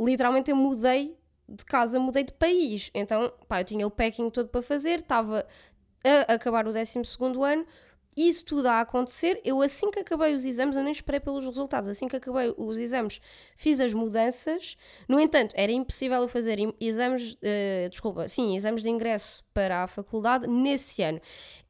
literalmente 0.00 0.50
eu 0.50 0.56
mudei 0.56 1.16
de 1.48 1.64
casa, 1.64 1.98
mudei 1.98 2.24
de 2.24 2.32
país. 2.32 2.90
Então, 2.94 3.32
pá, 3.48 3.60
eu 3.60 3.64
tinha 3.64 3.86
o 3.86 3.90
packing 3.90 4.30
todo 4.30 4.48
para 4.48 4.62
fazer, 4.62 5.00
estava 5.00 5.46
a 6.28 6.34
acabar 6.34 6.66
o 6.66 6.72
12 6.72 7.02
ano, 7.42 7.66
isso 8.16 8.44
tudo 8.44 8.66
a 8.68 8.80
acontecer. 8.80 9.40
Eu, 9.44 9.60
assim 9.62 9.90
que 9.90 9.98
acabei 9.98 10.34
os 10.34 10.44
exames, 10.44 10.76
eu 10.76 10.82
nem 10.82 10.92
esperei 10.92 11.20
pelos 11.20 11.44
resultados. 11.44 11.88
Assim 11.88 12.06
que 12.08 12.16
acabei 12.16 12.54
os 12.56 12.78
exames, 12.78 13.20
fiz 13.56 13.80
as 13.80 13.92
mudanças. 13.92 14.76
No 15.08 15.18
entanto, 15.18 15.52
era 15.56 15.72
impossível 15.72 16.22
eu 16.22 16.28
fazer 16.28 16.58
exames, 16.80 17.36
eh, 17.42 17.88
desculpa, 17.90 18.28
sim, 18.28 18.54
exames 18.56 18.82
de 18.82 18.90
ingresso 18.90 19.42
para 19.52 19.82
a 19.84 19.86
faculdade 19.86 20.46
nesse 20.46 21.02
ano. 21.02 21.20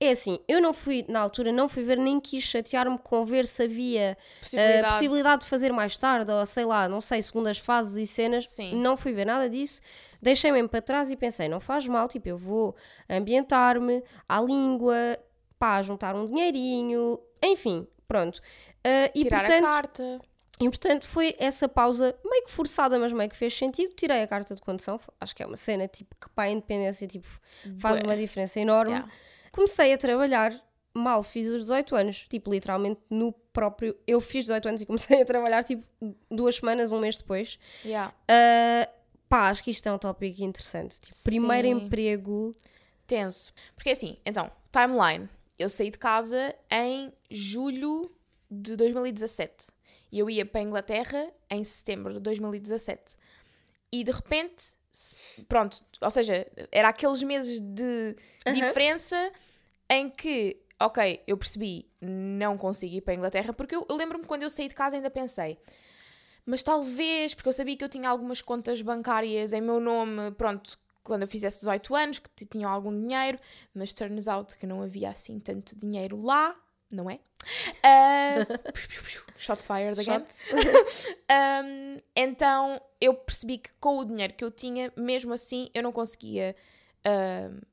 É 0.00 0.10
assim, 0.10 0.38
eu 0.48 0.60
não 0.60 0.72
fui, 0.72 1.04
na 1.08 1.20
altura, 1.20 1.52
não 1.52 1.68
fui 1.68 1.82
ver, 1.82 1.98
nem 1.98 2.18
quis 2.20 2.44
chatear-me 2.44 2.98
com 2.98 3.24
ver 3.24 3.46
se 3.46 3.62
havia 3.62 4.16
Possibilidade. 4.40 4.84
a 4.86 4.88
possibilidade 4.90 5.42
de 5.42 5.48
fazer 5.48 5.72
mais 5.72 5.96
tarde, 5.98 6.30
ou 6.30 6.44
sei 6.46 6.64
lá, 6.64 6.88
não 6.88 7.00
sei, 7.00 7.20
segundas 7.22 7.58
fases 7.58 7.96
e 7.96 8.06
cenas. 8.06 8.48
Sim. 8.48 8.74
Não 8.80 8.96
fui 8.96 9.12
ver 9.12 9.24
nada 9.26 9.48
disso. 9.48 9.80
deixei 10.22 10.50
mesmo 10.50 10.70
para 10.70 10.80
trás 10.80 11.10
e 11.10 11.16
pensei, 11.16 11.48
não 11.48 11.60
faz 11.60 11.86
mal, 11.86 12.08
tipo, 12.08 12.26
eu 12.28 12.38
vou 12.38 12.74
ambientar-me 13.10 14.02
à 14.28 14.40
língua, 14.40 15.18
pá, 15.64 15.80
juntar 15.80 16.14
um 16.14 16.26
dinheirinho, 16.26 17.18
enfim, 17.42 17.88
pronto. 18.06 18.36
Uh, 18.36 19.08
e 19.14 19.22
Tirar 19.22 19.40
portanto, 19.40 19.64
a 19.64 19.68
carta. 19.68 20.20
e 20.60 20.68
portanto 20.68 21.06
foi 21.06 21.34
essa 21.38 21.66
pausa 21.66 22.14
meio 22.22 22.44
que 22.44 22.50
forçada, 22.50 22.98
mas 22.98 23.14
meio 23.14 23.30
que 23.30 23.36
fez 23.36 23.56
sentido. 23.56 23.94
Tirei 23.94 24.20
a 24.22 24.26
carta 24.26 24.54
de 24.54 24.60
condução, 24.60 25.00
acho 25.18 25.34
que 25.34 25.42
é 25.42 25.46
uma 25.46 25.56
cena 25.56 25.88
tipo 25.88 26.14
que 26.20 26.28
para 26.28 26.44
a 26.44 26.50
independência 26.50 27.08
tipo, 27.08 27.26
faz 27.78 28.00
Bué. 28.00 28.08
uma 28.08 28.16
diferença 28.16 28.60
enorme. 28.60 28.92
Yeah. 28.92 29.10
Comecei 29.52 29.94
a 29.94 29.96
trabalhar, 29.96 30.62
mal 30.92 31.22
fiz 31.22 31.48
os 31.48 31.62
18 31.62 31.96
anos, 31.96 32.26
tipo 32.28 32.50
literalmente 32.50 33.00
no 33.08 33.32
próprio. 33.32 33.96
Eu 34.06 34.20
fiz 34.20 34.44
18 34.44 34.68
anos 34.68 34.80
e 34.82 34.86
comecei 34.86 35.22
a 35.22 35.24
trabalhar 35.24 35.64
tipo 35.64 35.82
duas 36.30 36.56
semanas, 36.56 36.92
um 36.92 37.00
mês 37.00 37.16
depois. 37.16 37.58
Yeah. 37.82 38.12
Uh, 38.30 38.92
pá, 39.30 39.48
acho 39.48 39.64
que 39.64 39.70
isto 39.70 39.88
é 39.88 39.92
um 39.92 39.98
tópico 39.98 40.42
interessante. 40.42 41.00
Tipo, 41.00 41.24
primeiro 41.24 41.68
emprego. 41.68 42.54
Tenso. 43.06 43.52
Porque 43.74 43.90
assim, 43.90 44.18
então, 44.26 44.50
timeline. 44.70 45.28
Eu 45.58 45.68
saí 45.68 45.90
de 45.90 45.98
casa 45.98 46.54
em 46.70 47.12
julho 47.30 48.10
de 48.50 48.76
2017 48.76 49.68
e 50.10 50.18
eu 50.18 50.28
ia 50.30 50.44
para 50.46 50.60
a 50.60 50.64
Inglaterra 50.64 51.30
em 51.50 51.62
setembro 51.64 52.12
de 52.12 52.20
2017. 52.20 53.16
E 53.92 54.02
de 54.02 54.10
repente, 54.10 54.76
pronto, 55.48 55.78
ou 56.00 56.10
seja, 56.10 56.46
era 56.70 56.88
aqueles 56.88 57.22
meses 57.22 57.60
de 57.60 58.16
diferença 58.52 59.32
em 59.88 60.10
que, 60.10 60.60
ok, 60.80 61.22
eu 61.26 61.36
percebi, 61.36 61.86
não 62.00 62.58
consigo 62.58 62.94
ir 62.94 63.00
para 63.00 63.14
a 63.14 63.16
Inglaterra, 63.16 63.52
porque 63.52 63.76
eu, 63.76 63.86
eu 63.88 63.96
lembro-me 63.96 64.24
quando 64.24 64.42
eu 64.42 64.50
saí 64.50 64.68
de 64.68 64.74
casa 64.74 64.96
ainda 64.96 65.10
pensei, 65.10 65.58
mas 66.46 66.62
talvez, 66.62 67.34
porque 67.34 67.48
eu 67.48 67.52
sabia 67.52 67.76
que 67.76 67.84
eu 67.84 67.88
tinha 67.88 68.08
algumas 68.08 68.40
contas 68.40 68.82
bancárias 68.82 69.52
em 69.52 69.60
meu 69.60 69.80
nome, 69.80 70.30
pronto, 70.32 70.78
quando 71.04 71.22
eu 71.22 71.28
fizesse 71.28 71.60
18 71.60 71.94
anos, 71.94 72.18
que 72.18 72.46
tinham 72.46 72.70
algum 72.70 72.98
dinheiro, 72.98 73.38
mas 73.74 73.92
turns 73.92 74.26
out 74.26 74.56
que 74.56 74.66
não 74.66 74.82
havia 74.82 75.10
assim 75.10 75.38
tanto 75.38 75.76
dinheiro 75.76 76.20
lá, 76.20 76.56
não 76.90 77.08
é? 77.10 77.20
Ah, 77.82 78.46
shots 79.36 79.66
fired 79.66 80.00
again. 80.00 80.24
Um, 81.30 81.98
então 82.16 82.80
eu 82.98 83.12
percebi 83.12 83.58
que 83.58 83.70
com 83.74 83.98
o 83.98 84.04
dinheiro 84.06 84.32
que 84.32 84.42
eu 84.42 84.50
tinha, 84.50 84.90
mesmo 84.96 85.34
assim, 85.34 85.68
eu 85.74 85.82
não 85.82 85.92
conseguia. 85.92 86.56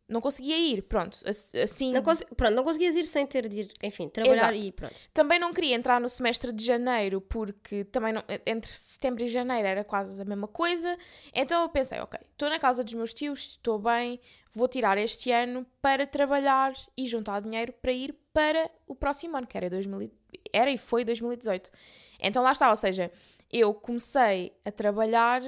Não 0.10 0.20
conseguia 0.20 0.58
ir, 0.58 0.82
pronto. 0.84 1.18
ass- 1.26 1.56
Assim, 1.56 1.94
Não 1.94 2.02
pronto, 2.04 2.54
não 2.54 2.64
conseguias 2.64 2.96
ir 2.96 3.06
sem 3.06 3.26
ter 3.26 3.48
de 3.48 3.62
ir, 3.62 3.72
enfim, 3.82 4.10
trabalhar 4.10 4.54
Exato. 4.54 4.68
e 4.68 4.72
pronto. 4.74 4.96
também 5.14 5.40
não 5.40 5.54
queria 5.54 5.74
entrar 5.76 6.02
no 6.02 6.10
semestre 6.10 6.52
de 6.52 6.64
janeiro, 6.66 7.22
porque 7.22 7.86
também 7.86 8.12
não- 8.12 8.24
entre 8.46 8.70
setembro 8.70 9.24
e 9.24 9.28
janeiro 9.28 9.66
era 9.68 9.84
quase 9.86 10.22
a 10.22 10.26
mesma 10.26 10.48
coisa. 10.50 10.98
Então 11.34 11.62
eu 11.62 11.70
pensei, 11.70 12.00
ok, 12.00 12.20
estou 12.32 12.50
na 12.50 12.60
casa 12.60 12.84
dos 12.84 12.94
meus 12.94 13.14
tios, 13.14 13.40
estou 13.52 13.80
bem, 13.80 14.20
vou 14.54 14.68
tirar 14.68 14.98
este 14.98 15.32
ano 15.32 15.66
para 15.82 16.06
trabalhar 16.06 16.74
e 16.98 17.06
juntar 17.08 17.42
dinheiro 17.42 17.72
para 17.82 17.92
ir 17.94 18.14
para 18.34 18.70
o 18.86 18.94
próximo 18.94 19.38
ano, 19.38 19.48
que 19.48 19.56
era, 19.58 19.70
2000, 19.70 20.02
e- 20.02 20.14
era 20.52 20.70
e 20.70 20.78
foi 20.78 21.06
2018. 21.06 21.72
Então 22.20 22.44
lá 22.44 22.52
está, 22.52 22.70
ou 22.70 22.76
seja, 22.76 23.10
eu 23.50 23.74
comecei 23.74 24.54
a 24.66 24.72
trabalhar 24.72 25.42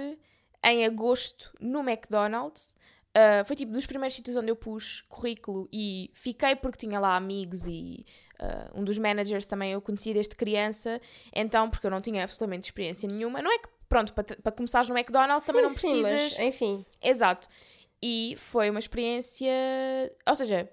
em 0.66 0.86
agosto 0.86 1.52
no 1.60 1.80
McDonald's. 1.82 2.76
Uh, 3.16 3.46
foi 3.46 3.56
tipo 3.56 3.72
dos 3.72 3.86
primeiros 3.86 4.16
sítios 4.16 4.36
onde 4.36 4.50
eu 4.50 4.56
pus 4.56 5.02
currículo 5.08 5.70
e 5.72 6.10
fiquei 6.16 6.56
porque 6.56 6.80
tinha 6.80 7.00
lá 7.00 7.16
amigos 7.16 7.68
e 7.68 8.04
uh, 8.42 8.80
um 8.80 8.84
dos 8.84 8.98
managers 8.98 9.46
também 9.46 9.72
eu 9.72 9.80
conhecia 9.80 10.16
desde 10.16 10.36
criança, 10.36 11.00
então 11.32 11.70
porque 11.70 11.86
eu 11.86 11.92
não 11.92 12.02
tinha 12.02 12.24
absolutamente 12.24 12.66
experiência 12.66 13.08
nenhuma. 13.08 13.40
Não 13.40 13.54
é 13.54 13.60
que, 13.60 13.70
pronto, 13.88 14.14
para, 14.14 14.24
para 14.24 14.52
começares 14.52 14.90
no 14.90 14.98
McDonald's 14.98 15.46
também 15.46 15.62
Sim, 15.62 15.68
não 15.68 15.76
sim, 15.76 16.02
precisas. 16.02 16.38
mas, 16.38 16.40
enfim, 16.40 16.86
Exato. 17.02 17.48
E 18.02 18.34
foi 18.36 18.70
uma 18.70 18.80
experiência, 18.80 19.54
ou 20.28 20.36
seja, 20.36 20.68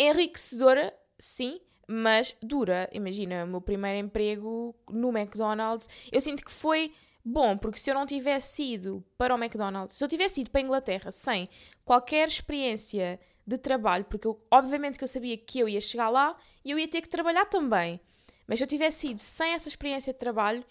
enriquecedora, 0.00 0.94
sim, 1.18 1.60
mas 1.88 2.34
dura. 2.40 2.88
Imagina, 2.92 3.44
o 3.44 3.48
meu 3.48 3.60
primeiro 3.60 3.98
emprego 3.98 4.74
no 4.88 5.08
McDonald's. 5.08 5.88
Eu 6.10 6.20
sinto 6.20 6.44
que 6.44 6.50
foi 6.50 6.92
bom, 7.24 7.56
porque 7.56 7.78
se 7.78 7.90
eu 7.90 7.94
não 7.94 8.04
tivesse 8.04 8.74
ido 8.74 9.04
para 9.16 9.34
o 9.34 9.38
McDonald's, 9.38 9.96
se 9.96 10.04
eu 10.04 10.08
tivesse 10.08 10.42
ido 10.42 10.50
para 10.50 10.60
a 10.60 10.64
Inglaterra 10.64 11.10
sem 11.10 11.48
qualquer 11.84 12.28
experiência 12.28 13.18
de 13.46 13.58
trabalho, 13.58 14.04
porque 14.04 14.26
eu, 14.26 14.40
obviamente 14.50 14.98
que 14.98 15.04
eu 15.04 15.08
sabia 15.08 15.36
que 15.36 15.58
eu 15.58 15.68
ia 15.68 15.80
chegar 15.80 16.08
lá 16.08 16.36
e 16.64 16.70
eu 16.70 16.78
ia 16.78 16.88
ter 16.88 17.00
que 17.00 17.08
trabalhar 17.08 17.46
também. 17.46 18.00
Mas 18.46 18.58
se 18.58 18.64
eu 18.64 18.68
tivesse 18.68 19.08
ido 19.08 19.20
sem 19.20 19.54
essa 19.54 19.68
experiência 19.68 20.12
de 20.12 20.18
trabalho, 20.18 20.64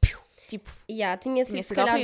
piu, 0.00 0.18
tipo, 0.48 0.70
yeah, 0.90 1.16
tinha 1.16 1.44
sido 1.44 1.62
se 1.62 1.74
calhar 1.74 1.96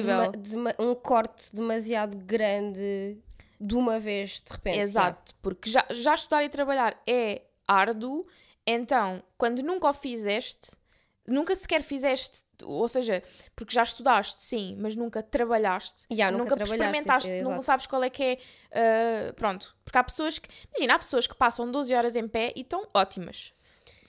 um 0.79 0.95
corte 0.95 1.55
demasiado 1.55 2.17
grande 2.19 3.19
de 3.61 3.75
uma 3.75 3.99
vez, 3.99 4.43
de 4.43 4.53
repente. 4.53 4.79
Exato, 4.79 5.35
porque 5.43 5.71
já, 5.71 5.85
já 5.91 6.15
estudar 6.15 6.45
e 6.45 6.49
trabalhar 6.49 7.01
é 7.07 7.43
árduo, 7.67 8.27
então 8.67 9.23
quando 9.39 9.63
nunca 9.63 9.89
o 9.89 9.93
fizeste, 9.93 10.73
nunca 11.27 11.55
sequer 11.57 11.83
fizeste, 11.83 12.43
ou 12.63 12.87
seja, 12.89 13.23
porque 13.57 13.75
já 13.75 13.83
estudaste, 13.83 14.43
sim, 14.43 14.77
mas 14.79 14.95
nunca 14.95 15.23
trabalhaste, 15.23 16.05
Yeah, 16.11 16.37
nunca 16.37 16.55
trabalhaste, 16.55 16.75
experimentaste, 16.75 17.33
isso 17.33 17.51
é, 17.51 17.55
não 17.55 17.63
sabes 17.63 17.87
qual 17.87 18.03
é 18.05 18.11
que 18.11 18.23
é, 18.23 18.39
ah, 18.73 19.33
pronto, 19.35 19.75
porque 19.85 19.99
há 19.99 20.05
pessoas 20.05 20.39
que, 20.39 20.49
imagina, 20.69 20.95
há 20.95 20.99
pessoas 20.99 21.27
que 21.27 21.35
passam 21.35 21.71
12 21.71 21.95
horas 21.95 22.17
em 22.17 22.29
pé 22.29 22.53
e 22.55 22.61
estão 22.61 22.87
ótimas, 22.93 23.53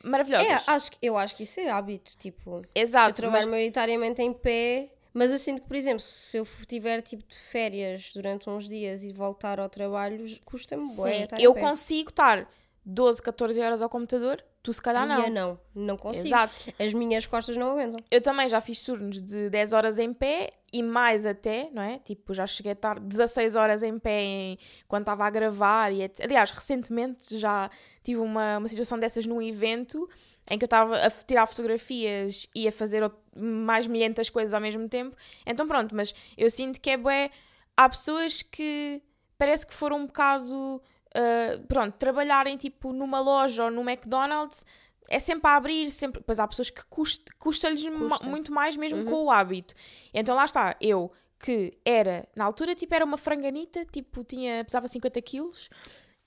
maravilhosas. 0.03 0.67
É, 0.67 0.71
acho, 0.71 0.91
eu 1.01 1.17
acho 1.17 1.35
que 1.35 1.43
isso 1.43 1.59
é 1.59 1.69
hábito, 1.69 2.15
tipo, 2.17 2.57
eu 2.57 2.63
Exato, 2.73 3.15
trabalho 3.15 3.43
mas 3.43 3.45
maioritariamente 3.45 4.21
em 4.21 4.33
pé, 4.33 4.89
mas 5.13 5.31
eu 5.31 5.39
sinto 5.39 5.61
que, 5.61 5.67
por 5.69 5.77
exemplo, 5.77 6.01
se 6.01 6.37
eu 6.37 6.45
tiver 6.67 7.01
tipo 7.01 7.23
de 7.23 7.37
férias 7.37 8.11
durante 8.13 8.49
uns 8.49 8.67
dias 8.67 9.03
e 9.03 9.13
voltar 9.13 9.61
ao 9.61 9.69
trabalho, 9.69 10.25
custa-me 10.43 10.83
bué 10.97 11.27
sim, 11.27 11.27
eu 11.39 11.55
consigo 11.55 12.09
estar 12.09 12.45
12, 12.85 13.21
14 13.21 13.59
horas 13.61 13.81
ao 13.81 13.89
computador, 13.89 14.43
tu 14.61 14.71
se 14.71 14.81
calhar 14.81 15.07
não. 15.07 15.29
não, 15.29 15.59
não 15.73 15.97
consigo. 15.97 16.27
Exato. 16.27 16.71
As 16.77 16.93
minhas 16.93 17.25
costas 17.25 17.57
não 17.57 17.71
aguentam. 17.71 17.99
Eu 18.11 18.21
também 18.21 18.47
já 18.47 18.61
fiz 18.61 18.79
turnos 18.81 19.21
de 19.21 19.49
10 19.49 19.73
horas 19.73 19.97
em 19.97 20.13
pé 20.13 20.51
e 20.71 20.83
mais 20.83 21.25
até, 21.25 21.69
não 21.73 21.81
é? 21.81 21.97
Tipo, 21.99 22.33
já 22.33 22.45
cheguei 22.45 22.71
a 22.71 22.73
estar 22.73 22.99
16 22.99 23.55
horas 23.55 23.81
em 23.81 23.97
pé 23.97 24.21
em- 24.21 24.57
quando 24.87 25.01
estava 25.01 25.25
a 25.25 25.29
gravar. 25.31 25.91
E 25.91 26.03
etc. 26.03 26.25
Aliás, 26.25 26.51
recentemente 26.51 27.37
já 27.37 27.69
tive 28.03 28.19
uma, 28.19 28.59
uma 28.59 28.67
situação 28.67 28.99
dessas 28.99 29.25
num 29.25 29.41
evento 29.41 30.07
em 30.47 30.59
que 30.59 30.63
eu 30.63 30.67
estava 30.67 30.95
a 30.97 31.09
tirar 31.09 31.47
fotografias 31.47 32.47
e 32.53 32.67
a 32.67 32.71
fazer 32.71 33.11
mais 33.35 33.87
milhentas 33.87 34.29
coisas 34.29 34.53
ao 34.53 34.61
mesmo 34.61 34.87
tempo. 34.87 35.15
Então 35.43 35.67
pronto, 35.67 35.95
mas 35.95 36.13
eu 36.37 36.49
sinto 36.51 36.79
que 36.79 36.91
é 36.91 36.97
bué... 36.97 37.31
Há 37.75 37.89
pessoas 37.89 38.41
que 38.43 39.01
parece 39.39 39.65
que 39.65 39.73
foram 39.73 39.97
um 40.01 40.05
bocado... 40.05 40.81
ah, 41.15 41.61
pronto, 41.67 41.95
trabalharem 41.97 42.57
tipo 42.57 42.91
numa 42.93 43.19
loja 43.19 43.63
ou 43.65 43.71
no 43.71 43.81
McDonald's 43.81 44.65
é 45.09 45.19
sempre 45.19 45.49
a 45.49 45.55
abrir, 45.55 45.89
sempre. 45.91 46.21
Pois 46.25 46.39
há 46.39 46.47
pessoas 46.47 46.69
que 46.69 46.83
cust- 46.87 47.29
custa-lhes 47.39 47.83
Custa. 47.85 48.27
muito 48.27 48.51
mais 48.51 48.75
mesmo 48.75 49.03
com 49.05 49.23
o 49.25 49.31
hábito. 49.31 49.73
Então 50.13 50.35
lá 50.35 50.45
está, 50.45 50.75
eu 50.81 51.11
que 51.39 51.77
era, 51.85 52.27
na 52.35 52.43
altura, 52.45 52.73
tipo, 52.73 52.93
era 52.95 53.05
uma 53.05 53.17
franganita, 53.17 53.85
tipo, 53.85 54.23
tinha, 54.23 54.63
pesava 54.63 54.87
50 54.87 55.21
quilos 55.21 55.69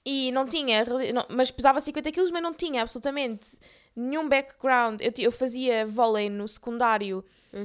e 0.07 0.31
não 0.33 0.47
tinha, 0.47 0.85
não- 1.13 1.27
mas 1.31 1.51
pesava 1.51 1.81
50 1.81 2.13
quilos, 2.13 2.31
mas 2.31 2.43
não 2.43 2.55
tinha 2.55 2.83
absolutamente 2.83 3.59
nenhum 3.97 4.29
background. 4.29 5.01
Eu, 5.01 5.13
eu 5.19 5.33
fazia 5.33 5.85
vôlei 5.85 6.31
no 6.31 6.47
secundário, 6.47 7.25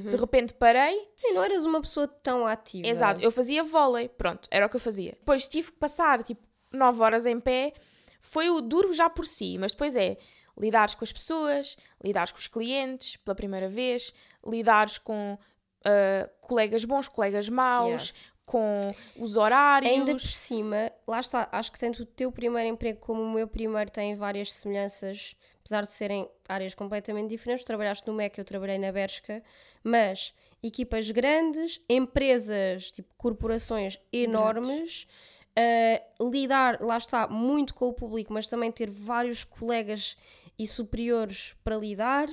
de 0.10 0.18
repente 0.18 0.54
parei, 0.56 0.98
Sim, 1.16 1.34
não 1.34 1.44
eras 1.44 1.64
uma 1.64 1.80
pessoa 1.82 2.08
tão 2.08 2.48
ativa. 2.48 2.88
Exato, 2.88 3.22
eu 3.22 3.30
fazia 3.30 3.64
vôlei, 3.64 4.10
pronto, 4.10 4.48
era 4.50 4.66
o 4.66 4.70
que 4.70 4.78
eu 4.78 4.80
fazia. 4.82 5.12
Depois 5.12 5.48
tive 5.48 5.72
que 5.74 5.78
passar 5.78 6.24
tipo 6.24 6.42
9 6.74 7.02
horas 7.02 7.26
em 7.26 7.40
pé, 7.40 7.74
foi 8.20 8.50
o 8.50 8.62
duro 8.62 8.94
já 8.94 9.10
por 9.10 9.26
si, 9.26 9.58
mas 9.58 9.72
depois 9.72 9.96
é 9.96 10.18
lidares 10.58 10.96
com 10.96 11.04
as 11.04 11.12
pessoas, 11.12 11.78
lidares 12.04 12.32
com 12.32 12.40
os 12.40 12.48
clientes 12.48 13.16
pela 13.18 13.36
primeira 13.36 13.68
vez, 13.68 14.14
lidares 14.46 14.98
com 14.98 15.38
ah, 15.84 16.30
colegas 16.42 16.86
bons, 16.86 17.08
colegas 17.08 17.50
maus, 17.50 18.14
com 18.46 18.82
os 19.18 19.36
horários. 19.36 19.92
Ainda 19.92 20.12
por 20.14 20.22
cima, 20.22 20.92
lá 21.08 21.20
está, 21.20 21.48
acho 21.52 21.72
que 21.72 21.80
tanto 21.80 22.04
o 22.04 22.06
teu 22.06 22.32
primeiro 22.32 22.70
emprego 22.70 23.00
como 23.00 23.22
o 23.22 23.32
meu 23.32 23.48
primeiro 23.48 23.92
têm 23.92 24.16
várias 24.16 24.52
semelhanças, 24.54 25.36
apesar 25.60 25.82
de 25.82 25.92
serem 25.92 26.30
áreas 26.48 26.74
completamente 26.74 27.30
diferentes. 27.30 27.64
Tu 27.64 27.68
trabalhaste 27.68 28.08
no 28.08 28.14
MEC, 28.14 28.38
eu 28.38 28.46
trabalhei 28.46 28.78
na 28.78 28.92
Bershka, 28.92 29.44
mas 29.84 30.34
equipas 30.62 31.12
grandes, 31.12 31.82
empresas, 31.90 32.92
tipo 32.92 33.14
corporações 33.18 34.00
enormes, 34.12 35.06
eh, 35.56 36.02
lidar, 36.22 36.82
lá 36.82 36.98
está, 36.98 37.28
muito 37.28 37.74
com 37.74 37.88
o 37.88 37.94
público, 37.94 38.34
mas 38.34 38.48
também 38.48 38.72
ter 38.72 38.90
vários 38.90 39.44
colegas 39.44 40.16
e 40.58 40.68
superiores 40.68 41.56
para 41.64 41.76
lidar. 41.78 42.28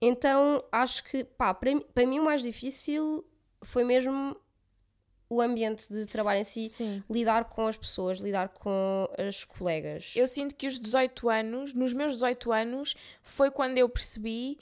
Então 0.00 0.62
acho 0.70 1.02
que, 1.04 1.24
pá, 1.24 1.52
para, 1.54 1.74
mim- 1.74 1.84
para 1.94 2.06
mim 2.06 2.18
o 2.18 2.24
mais 2.24 2.42
difícil 2.42 3.24
foi 3.62 3.84
mesmo 3.84 4.36
o 5.30 5.40
ambiente 5.40 5.90
de 5.90 6.04
trabalho 6.06 6.40
em 6.40 6.44
si, 6.44 6.68
Sim. 6.68 7.02
lidar 7.10 7.46
com 7.46 7.66
as 7.66 7.76
pessoas, 7.76 8.18
lidar 8.18 8.50
com 8.50 9.08
as 9.18 9.42
colegas. 9.44 10.12
Eu 10.14 10.26
sinto 10.28 10.54
que 10.54 10.66
os 10.66 10.78
18 10.78 11.28
anos, 11.30 11.72
nos 11.72 11.92
meus 11.94 12.12
18 12.12 12.52
anos, 12.52 12.94
foi 13.22 13.50
quando 13.50 13.78
eu 13.78 13.88
percebi 13.88 14.58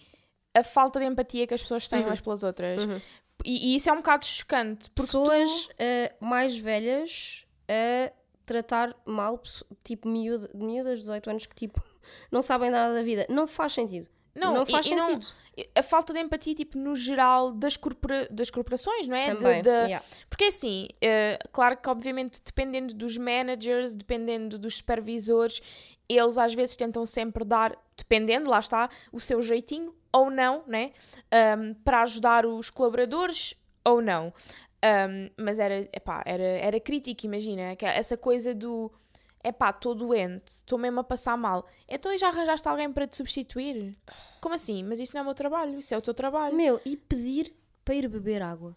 a 0.55 0.63
falta 0.63 1.01
de 1.01 1.07
empatia 1.07 1.47
que 1.47 1.55
as 1.55 1.63
pessoas 1.63 1.89
têm 1.89 2.05
umas 2.05 2.21
pelas 2.21 2.43
outras. 2.43 2.83
E, 3.45 3.73
e 3.73 3.77
isso 3.77 3.91
é 3.91 3.93
um 3.93 3.97
bocado 3.97 4.25
chocante. 4.25 4.89
Pessoas 4.91 5.51
tu- 5.67 5.75
eh, 5.79 6.15
mais 6.21 6.57
velhas 6.57 7.45
a 8.09 8.13
tratar 8.45 8.95
mal, 9.07 9.41
tipo, 9.85 10.09
miúda, 10.09 10.51
miúdas 10.55 10.97
de 10.99 11.03
18 11.05 11.31
anos 11.31 11.47
que, 11.47 11.55
tipo, 11.55 11.83
não 12.31 12.43
sabem 12.43 12.71
nada 12.71 12.95
da 12.95 13.03
vida. 13.03 13.27
Não 13.29 13.47
faz 13.47 13.73
sentido. 13.73 14.09
Não, 14.35 14.65
faz 14.65 14.87
e, 14.87 14.93
e 14.93 14.97
não- 14.97 15.11
sentido. 15.11 15.27
a 15.77 15.83
falta 15.83 16.13
de 16.15 16.19
empatia, 16.21 16.55
tipo, 16.55 16.79
no 16.79 16.97
geral 16.97 17.53
das, 17.53 17.77
corpora- 17.77 18.27
das 18.31 18.51
corporações, 18.51 19.07
não 19.07 19.15
é? 19.15 19.31
De- 19.33 19.37
Também. 19.37 19.63
da- 19.63 19.83
yeah. 19.85 20.05
Porque 20.31 20.45
assim, 20.45 20.89
eh, 21.03 21.39
claro 21.53 21.77
que 21.77 21.89
obviamente 21.91 22.41
dependendo 22.43 22.95
dos 22.95 23.19
managers, 23.19 23.95
dependendo 23.95 24.59
dos 24.59 24.77
supervisores, 24.79 25.61
eles 26.09 26.39
às 26.39 26.55
vezes 26.55 26.77
tentam 26.77 27.05
sempre 27.05 27.45
dar, 27.45 27.77
dependendo, 27.95 28.49
lá 28.49 28.59
está, 28.59 28.89
o 29.13 29.21
seu 29.21 29.43
jeitinho 29.43 29.95
ou 30.11 30.31
não, 30.31 30.65
né? 30.67 30.93
Ahm, 31.31 31.75
para 31.85 32.01
ajudar 32.03 32.47
os 32.47 32.71
colaboradores 32.71 33.55
ou 33.85 34.01
não. 34.01 34.33
Ahm, 34.85 35.31
mas 35.39 35.59
era, 35.59 35.89
epá, 35.93 36.23
era, 36.27 36.43
era 36.43 36.81
crítico, 36.81 37.25
imagina, 37.27 37.77
essa 37.81 38.17
coisa 38.17 38.53
do 38.55 38.91
epá, 39.45 39.71
estou 39.71 39.95
doente, 39.95 40.49
estou 40.49 40.79
mesmo 40.79 41.01
a 41.01 41.05
passar 41.05 41.37
mal. 41.37 41.67
Então 41.89 42.17
já 42.19 42.29
arranjaste 42.29 42.69
alguém 42.69 42.93
para 42.93 43.07
te 43.07 43.17
substituir? 43.17 43.97
Como 44.41 44.55
assim? 44.55 44.83
Mas 44.83 44.99
isso 45.01 45.15
não 45.15 45.21
é 45.21 45.23
o 45.23 45.27
meu 45.27 45.35
trabalho, 45.35 45.79
isso 45.79 45.95
é 45.95 45.97
o 45.99 46.03
teu 46.03 46.13
trabalho. 46.15 46.55
Meu, 46.57 46.81
e 46.85 46.97
pedir 46.97 47.55
para 47.85 47.95
ir 47.95 48.09
beber 48.09 48.43
água. 48.43 48.77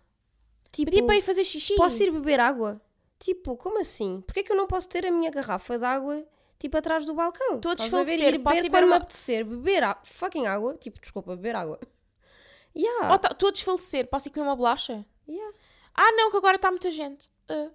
Tipo, 0.71 0.91
Pedi 0.91 1.03
para 1.03 1.15
ir 1.15 1.21
fazer 1.21 1.43
xixi. 1.43 1.75
posso 1.75 2.01
ir 2.03 2.11
beber 2.11 2.39
água? 2.39 2.79
Tipo, 3.19 3.55
como 3.55 3.79
assim? 3.79 4.21
Porquê 4.21 4.43
que 4.43 4.51
eu 4.51 4.55
não 4.57 4.67
posso 4.67 4.87
ter 4.89 5.05
a 5.07 5.11
minha 5.11 5.31
garrafa 5.31 5.79
de 5.79 5.85
água, 5.85 6.23
tipo, 6.59 6.77
atrás 6.77 7.05
do 7.05 7.13
balcão? 7.15 7.55
Estou 7.55 7.71
a 7.71 7.75
desfalecer, 7.75 8.33
Ir 8.35 8.39
posso 8.39 8.55
beber 8.57 8.69
quando 8.69 8.71
beber 8.71 8.81
me 8.81 8.87
uma- 8.91 8.95
apetecer, 8.97 9.45
beber 9.45 9.83
a 9.83 9.97
fucking 10.03 10.45
água. 10.45 10.75
Tipo, 10.77 10.99
desculpa, 11.01 11.35
beber 11.35 11.55
água. 11.55 11.79
Yeah, 12.77 13.13
Oh, 13.13 13.17
tá- 13.17 13.29
Estou 13.31 13.47
a 13.49 13.51
desfalecer, 13.53 14.05
posso 14.07 14.27
ir 14.27 14.31
comer 14.31 14.45
uma 14.47 14.55
bolacha? 14.55 15.05
yeah. 15.29 15.57
Ah, 15.95 16.11
não, 16.11 16.29
que 16.29 16.37
agora 16.37 16.57
está 16.57 16.69
muita 16.69 16.91
gente. 16.91 17.31
Ah. 17.49 17.69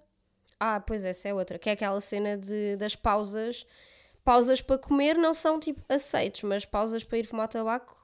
Ah, 0.59 0.79
pois 0.79 1.03
essa 1.03 1.27
é 1.27 1.33
outra, 1.33 1.57
que 1.57 1.69
é 1.69 1.73
aquela 1.73 1.99
cena 1.99 2.37
de, 2.37 2.75
das 2.77 2.95
pausas. 2.95 3.65
Pausas 4.23 4.61
para 4.61 4.77
comer 4.77 5.17
não 5.17 5.33
são 5.33 5.59
tipo 5.59 5.81
aceites, 5.89 6.43
mas 6.43 6.63
pausas 6.63 7.03
para 7.03 7.17
ir 7.17 7.25
fumar 7.25 7.47
tabaco 7.47 8.01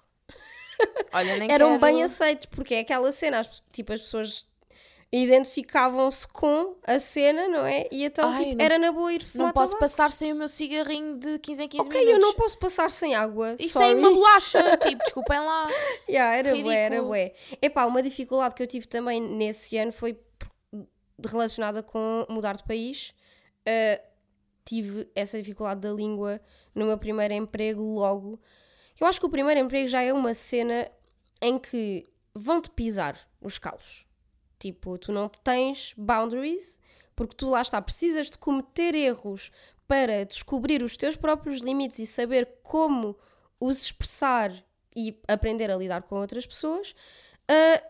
Olha, 1.14 1.38
nem 1.38 1.50
eram 1.52 1.78
quero... 1.78 1.82
bem 1.82 2.04
aceites, 2.04 2.46
porque 2.48 2.76
é 2.76 2.80
aquela 2.80 3.12
cena, 3.12 3.40
as, 3.40 3.64
tipo, 3.72 3.94
as 3.94 4.02
pessoas 4.02 4.48
identificavam-se 5.12 6.28
com 6.28 6.76
a 6.86 7.00
cena, 7.00 7.48
não 7.48 7.66
é? 7.66 7.88
E 7.92 8.04
então 8.04 8.30
Ai, 8.30 8.44
tipo, 8.44 8.58
não- 8.58 8.66
era 8.66 8.78
na 8.78 8.92
boa 8.92 9.14
ir 9.14 9.24
fumar 9.24 9.48
Não 9.48 9.54
posso 9.54 9.72
tabaco. 9.74 9.84
passar 9.86 10.12
sem 10.12 10.34
o 10.34 10.36
meu 10.36 10.48
cigarrinho 10.50 11.18
de 11.18 11.40
15 11.40 11.64
em 11.64 11.68
15 11.68 11.88
Ok, 11.88 12.00
minutos. 12.00 12.22
eu 12.24 12.28
não 12.28 12.34
posso 12.36 12.58
passar 12.60 12.92
sem 12.92 13.16
água. 13.16 13.56
E 13.60 13.70
sorry. 13.70 13.88
sem 13.88 13.96
uma 13.96 14.12
bolacha, 14.12 14.60
tipo, 14.84 15.04
desculpem 15.04 15.40
lá. 15.40 15.70
Yeah, 16.10 16.36
era 16.38 16.50
bué, 16.62 16.76
era 16.76 16.86
Ridículo. 16.96 17.08
bué. 17.10 17.34
Epá, 17.62 17.86
uma 17.86 18.02
dificuldade 18.04 18.54
que 18.56 18.62
eu 18.64 18.68
tive 18.68 18.88
também 18.88 19.22
nesse 19.22 19.78
ano 19.78 19.92
foi 19.92 20.20
relacionada 21.26 21.82
com 21.82 22.26
mudar 22.30 22.56
de 22.56 22.64
país. 22.64 23.14
Uh, 23.68 24.02
tive 24.66 25.10
essa 25.16 25.38
dificuldade 25.38 25.82
da 25.82 25.92
língua 25.92 26.42
no 26.76 26.86
meu 26.86 26.98
primeiro 26.98 27.34
emprego 27.34 27.82
logo. 27.82 28.40
Eu 29.00 29.08
acho 29.08 29.20
que 29.20 29.26
o 29.26 29.30
primeiro 29.30 29.60
emprego 29.60 29.88
já 29.88 30.02
é 30.02 30.12
uma 30.12 30.34
cena 30.34 30.90
em 31.42 31.58
que 31.58 32.06
vão-te 32.34 32.70
pisar 32.72 33.18
os 33.42 33.58
calos. 33.58 34.06
Tipo, 34.60 34.98
tu 34.98 35.12
não 35.12 35.30
tens 35.30 35.94
boundaries, 35.98 36.80
porque 37.16 37.36
tu 37.36 37.50
lá 37.50 37.62
está, 37.62 37.82
precisas 37.82 38.30
de 38.30 38.38
cometer 38.38 38.96
erros 38.96 39.52
para 39.88 40.26
descobrir 40.26 40.82
os 40.84 40.98
teus 40.98 41.16
próprios 41.16 41.62
limites 41.62 42.00
e 42.00 42.06
saber 42.08 42.48
como 42.64 43.16
os 43.60 43.82
expressar 43.84 44.52
e 44.96 45.20
aprender 45.28 45.70
a 45.72 45.76
lidar 45.78 46.02
com 46.04 46.16
outras 46.20 46.46
pessoas. 46.46 46.94
Ah, 47.48 47.84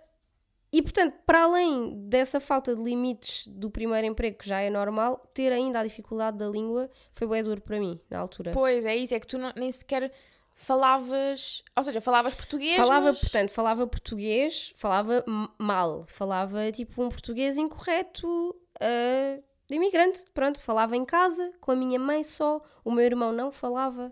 e 0.71 0.81
portanto, 0.81 1.15
para 1.25 1.43
além 1.43 1.93
dessa 2.09 2.39
falta 2.39 2.75
de 2.75 2.83
limites 2.83 3.47
do 3.47 3.71
primeiro 3.71 4.05
emprego, 4.05 4.37
que 4.37 4.47
já 4.47 4.59
é 4.59 4.69
normal, 4.69 5.17
ter 5.33 5.51
ainda 5.51 5.79
a 5.79 5.83
dificuldade 5.83 6.37
da 6.37 6.47
língua 6.47 6.89
foi 7.13 7.25
bem 7.27 7.41
duro 7.41 7.61
para 7.61 7.79
mim 7.79 7.99
na 8.09 8.19
altura. 8.19 8.51
Pois, 8.51 8.85
é 8.85 8.95
isso, 8.95 9.15
é 9.15 9.19
que 9.19 9.25
tu 9.27 9.37
não- 9.37 9.53
nem 9.55 9.71
sequer 9.71 10.11
falavas... 10.57 11.63
Ou 11.77 11.83
seja, 11.83 12.01
falavas 12.01 12.33
português, 12.33 12.75
Falava, 12.75 13.05
mas... 13.05 13.21
portanto, 13.21 13.51
falava 13.51 13.87
português, 13.87 14.73
falava 14.75 15.23
mal, 15.57 16.03
falava 16.07 16.69
tipo 16.71 17.01
um 17.01 17.09
português 17.09 17.57
incorreto 17.57 18.55
ah, 18.81 19.39
de 19.69 19.75
imigrante. 19.75 20.25
Pronto, 20.33 20.59
falava 20.59 20.97
em 20.97 21.05
casa, 21.05 21.53
com 21.61 21.71
a 21.71 21.75
minha 21.75 21.99
mãe 21.99 22.23
só, 22.23 22.59
o 22.83 22.91
meu 22.91 23.05
irmão 23.05 23.31
não 23.31 23.51
falava. 23.51 24.11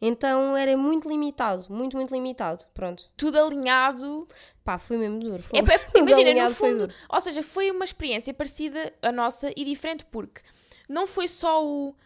Então 0.00 0.56
era 0.56 0.76
muito 0.76 1.08
limitado, 1.08 1.66
muito, 1.70 1.96
muito 1.96 2.14
limitado. 2.14 2.66
Pronto. 2.72 3.10
Tudo 3.16 3.40
alinhado. 3.40 4.28
Pá, 4.62 4.78
foi 4.78 4.98
mesmo 4.98 5.18
duro. 5.18 5.42
É, 5.52 5.64
Foi. 5.64 5.74
é, 5.74 5.78
Tudo 5.90 5.98
imagina, 6.10 6.48
no 6.48 6.54
fundo... 6.54 6.88
Ou 7.08 7.20
seja, 7.20 7.42
foi 7.42 7.70
uma 7.70 7.84
experiência 7.84 8.32
parecida 8.34 8.92
à 9.00 9.10
nossa 9.10 9.50
e 9.56 9.64
diferente 9.64 10.04
porque 10.04 10.42
não 10.88 11.06
foi 11.06 11.26
só 11.26 11.64
o... 11.64 11.96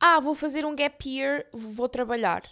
Ah, 0.00 0.20
vou 0.20 0.34
fazer 0.34 0.66
um 0.66 0.76
gap 0.76 1.08
year, 1.08 1.46
vou 1.52 1.88
trabalhar. 1.88 2.42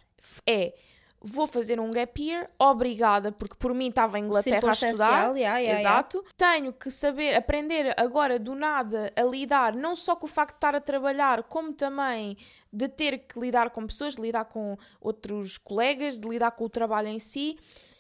É... 0.46 0.74
Vou 1.18 1.46
fazer 1.46 1.80
um 1.80 1.90
gap 1.90 2.22
year, 2.22 2.48
obrigada, 2.56 3.32
porque 3.32 3.56
por 3.58 3.74
mim 3.74 3.88
estava 3.88 4.18
em 4.18 4.24
Inglaterra 4.24 4.68
a 4.68 4.72
estudar. 4.72 5.34
Yeah, 5.34 5.36
yeah, 5.36 5.58
yeah. 5.58 5.80
Exato. 5.80 6.24
Tenho 6.36 6.72
que 6.72 6.88
saber, 6.88 7.34
aprender 7.34 7.94
agora 7.98 8.38
do 8.38 8.54
nada 8.54 9.12
a 9.16 9.22
lidar, 9.22 9.74
não 9.74 9.96
só 9.96 10.14
com 10.14 10.26
o 10.26 10.28
facto 10.28 10.52
de 10.52 10.58
estar 10.58 10.74
a 10.76 10.80
trabalhar, 10.80 11.42
como 11.44 11.72
também 11.72 12.36
de 12.72 12.86
ter 12.86 13.18
que 13.26 13.40
lidar 13.40 13.70
com 13.70 13.86
pessoas, 13.86 14.14
de 14.14 14.22
lidar 14.22 14.44
com 14.44 14.76
outros 15.00 15.58
colegas, 15.58 16.20
de 16.20 16.28
lidar 16.28 16.52
com 16.52 16.64
o 16.64 16.68
trabalho 16.68 17.08
em 17.08 17.18
si 17.18 17.58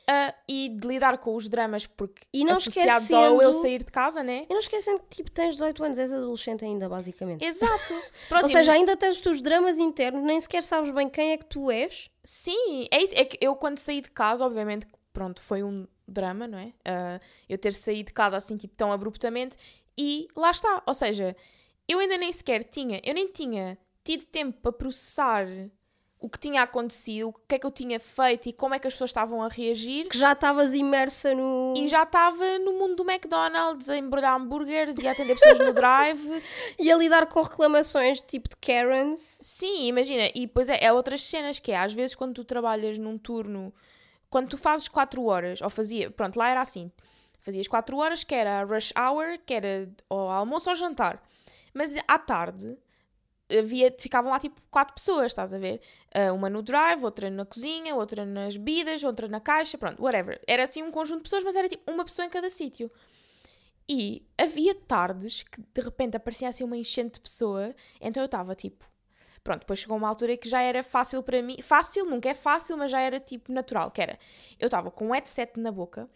ah, 0.08 0.34
e 0.48 0.68
de 0.68 0.86
lidar 0.86 1.18
com 1.18 1.34
os 1.34 1.48
dramas, 1.48 1.84
porque 1.84 2.26
E 2.32 2.44
não 2.44 2.52
associados 2.52 3.12
ao 3.12 3.42
eu 3.42 3.52
sair 3.52 3.82
de 3.82 3.90
casa, 3.90 4.22
né? 4.22 4.46
E 4.48 4.52
não 4.52 4.60
esquecendo 4.60 5.00
que 5.00 5.16
tipo, 5.16 5.30
tens 5.30 5.54
18 5.54 5.84
anos, 5.84 5.98
és 5.98 6.12
adolescente 6.12 6.64
ainda, 6.64 6.88
basicamente. 6.88 7.44
Exato. 7.44 7.94
Pronto, 8.28 8.44
Ou 8.44 8.48
seja, 8.48 8.72
ainda 8.72 8.96
tens 8.96 9.16
os 9.16 9.20
teus 9.20 9.40
dramas 9.40 9.78
internos, 9.78 10.22
nem 10.22 10.40
sequer 10.40 10.62
sabes 10.62 10.90
bem 10.92 11.08
quem 11.08 11.32
é 11.32 11.36
que 11.36 11.46
tu 11.46 11.70
és. 11.70 12.08
Sim, 12.22 12.86
é 12.92 13.02
isso. 13.02 13.14
É 13.16 13.24
que 13.24 13.36
eu 13.40 13.56
quando 13.56 13.78
saí 13.78 14.00
de 14.00 14.10
casa, 14.10 14.44
obviamente, 14.44 14.86
pronto, 15.12 15.42
foi 15.42 15.64
um 15.64 15.86
drama, 16.06 16.46
não 16.46 16.58
é? 16.58 16.72
Ah, 16.84 17.20
eu 17.48 17.58
ter 17.58 17.74
saído 17.74 18.08
de 18.08 18.14
casa 18.14 18.36
assim, 18.36 18.56
tipo, 18.56 18.76
tão 18.76 18.92
abruptamente. 18.92 19.56
E 19.98 20.28
lá 20.36 20.52
está. 20.52 20.82
Ou 20.86 20.94
seja, 20.94 21.34
eu 21.88 21.98
ainda 21.98 22.16
nem 22.16 22.32
sequer 22.32 22.62
tinha, 22.62 23.00
eu 23.04 23.12
nem 23.12 23.26
tinha 23.26 23.76
tido 24.04 24.24
tempo 24.26 24.60
para 24.60 24.72
processar 24.72 25.46
o 26.18 26.30
que 26.30 26.38
tinha 26.38 26.62
acontecido, 26.62 27.28
o 27.28 27.32
que 27.32 27.54
é 27.54 27.58
que 27.58 27.66
eu 27.66 27.70
tinha 27.70 28.00
feito 28.00 28.48
e 28.48 28.52
como 28.52 28.74
é 28.74 28.78
que 28.78 28.86
as 28.86 28.94
pessoas 28.94 29.10
estavam 29.10 29.42
a 29.42 29.48
reagir. 29.48 30.08
Que 30.08 30.16
já 30.16 30.32
estavas 30.32 30.72
imersa 30.72 31.34
no. 31.34 31.74
E 31.76 31.86
já 31.86 32.04
estava 32.04 32.58
no 32.58 32.72
mundo 32.78 32.96
do 32.96 33.10
McDonald's 33.10 33.90
a 33.90 33.96
embrulhar 33.96 34.34
hambúrgueres 34.34 34.96
e 34.98 35.06
a 35.06 35.12
atender 35.12 35.38
pessoas 35.38 35.60
no 35.60 35.72
drive. 35.72 36.42
E 36.78 36.90
a 36.90 36.96
lidar 36.96 37.26
com 37.26 37.42
reclamações 37.42 38.20
tipo 38.20 38.48
de 38.48 38.56
Karens. 38.56 39.38
Sim, 39.42 39.86
imagina, 39.86 40.30
e 40.34 40.46
depois 40.46 40.68
é, 40.68 40.84
é 40.84 40.92
outras 40.92 41.22
cenas 41.22 41.58
que 41.58 41.72
é, 41.72 41.78
às 41.78 41.92
vezes 41.92 42.14
quando 42.14 42.34
tu 42.34 42.44
trabalhas 42.44 42.98
num 42.98 43.16
turno, 43.18 43.72
quando 44.28 44.48
tu 44.48 44.58
fazes 44.58 44.88
4 44.88 45.24
horas, 45.24 45.60
ou 45.62 45.70
fazia, 45.70 46.10
pronto, 46.10 46.36
lá 46.36 46.48
era 46.48 46.60
assim, 46.60 46.90
fazias 47.40 47.66
4 47.66 47.96
horas, 47.96 48.24
que 48.24 48.34
era 48.34 48.64
rush 48.64 48.92
hour, 48.96 49.38
que 49.44 49.54
era 49.54 49.88
ao 50.08 50.30
almoço 50.30 50.68
ou 50.70 50.76
jantar, 50.76 51.22
mas 51.72 51.96
à 52.06 52.18
tarde 52.18 52.76
havia, 53.50 53.94
ficavam 53.98 54.30
lá 54.30 54.38
tipo 54.38 54.60
4 54.70 54.94
pessoas, 54.94 55.26
estás 55.26 55.52
a 55.54 55.58
ver? 55.58 55.80
Ah, 56.14 56.32
uma 56.32 56.50
no 56.50 56.62
drive, 56.62 57.04
outra 57.04 57.30
na 57.30 57.44
cozinha, 57.44 57.94
outra 57.94 58.24
nas 58.24 58.56
bebidas, 58.56 59.02
outra 59.04 59.28
na 59.28 59.40
caixa, 59.40 59.78
pronto, 59.78 60.02
whatever. 60.02 60.40
Era 60.46 60.64
assim 60.64 60.82
um 60.82 60.90
conjunto 60.90 61.18
de 61.18 61.22
pessoas, 61.24 61.44
mas 61.44 61.56
era 61.56 61.68
tipo 61.68 61.90
uma 61.90 62.04
pessoa 62.04 62.26
em 62.26 62.30
cada 62.30 62.50
sítio. 62.50 62.90
E 63.88 64.26
havia 64.36 64.74
tardes 64.74 65.42
que 65.44 65.60
de 65.60 65.80
repente 65.80 66.16
aparecia 66.16 66.48
assim 66.48 66.64
uma 66.64 66.76
enchente 66.76 67.14
de 67.14 67.20
pessoa, 67.20 67.74
então 68.00 68.22
eu 68.22 68.26
estava 68.26 68.54
tipo. 68.54 68.84
Pronto, 69.46 69.60
depois 69.60 69.78
chegou 69.78 69.96
uma 69.96 70.08
altura 70.08 70.36
que 70.36 70.48
já 70.48 70.60
era 70.60 70.82
fácil 70.82 71.22
para 71.22 71.40
mim. 71.40 71.56
Fácil, 71.62 72.04
nunca 72.04 72.28
é 72.28 72.34
fácil, 72.34 72.76
mas 72.76 72.90
já 72.90 73.00
era 73.00 73.20
tipo 73.20 73.52
natural. 73.52 73.92
Que 73.92 74.02
era, 74.02 74.18
eu 74.58 74.66
estava 74.66 74.90
com 74.90 75.06
um 75.06 75.12
headset 75.12 75.52
na 75.60 75.70
boca, 75.70 76.10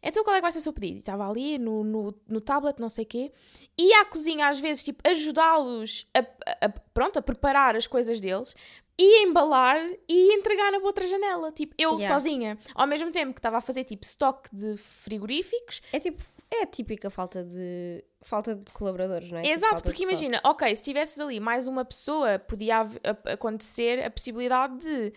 então 0.00 0.22
qual 0.22 0.34
é 0.36 0.38
que 0.38 0.42
vai 0.42 0.52
ser 0.52 0.58
o 0.58 0.62
seu 0.62 0.72
pedido? 0.72 0.94
E 0.96 0.98
Estava 0.98 1.28
ali 1.28 1.58
no, 1.58 1.82
no, 1.82 2.14
no 2.28 2.40
tablet, 2.40 2.78
não 2.78 2.88
sei 2.88 3.02
o 3.04 3.08
quê, 3.08 3.32
ia 3.76 4.02
à 4.02 4.04
cozinha 4.04 4.48
às 4.48 4.60
vezes, 4.60 4.84
tipo, 4.84 5.02
ajudá-los 5.08 6.06
a, 6.14 6.20
a- 6.20 6.66
a- 6.66 6.68
pronto, 6.94 7.18
a 7.18 7.22
preparar 7.22 7.74
as 7.74 7.86
coisas 7.88 8.20
deles, 8.20 8.54
ia 8.98 9.24
embalar 9.24 9.76
e 10.08 10.32
entregar 10.34 10.70
na 10.70 10.78
outra 10.78 11.06
janela, 11.06 11.50
tipo, 11.52 11.74
eu 11.76 11.96
Yeah. 11.98 12.14
sozinha. 12.14 12.58
Ao 12.74 12.86
mesmo 12.86 13.10
tempo 13.10 13.34
que 13.34 13.40
estava 13.40 13.58
a 13.58 13.60
fazer 13.60 13.82
tipo 13.84 14.04
estoque 14.04 14.48
de 14.54 14.76
frigoríficos, 14.76 15.82
É 15.92 15.98
tipo. 15.98 16.22
É 16.50 16.62
a 16.62 16.66
típica 16.66 17.10
falta 17.10 17.42
de. 17.44 18.04
falta 18.22 18.54
de 18.54 18.70
colaboradores, 18.72 19.30
não 19.30 19.38
é? 19.38 19.42
Tipo, 19.42 19.54
Exato, 19.54 19.82
porque 19.82 20.04
imagina, 20.04 20.40
ok, 20.44 20.74
se 20.74 20.82
tivesses 20.82 21.18
ali 21.18 21.40
mais 21.40 21.66
uma 21.66 21.84
pessoa, 21.84 22.38
podia 22.38 22.86
acontecer 23.24 24.04
a 24.04 24.10
possibilidade 24.10 24.78
de 24.78 25.12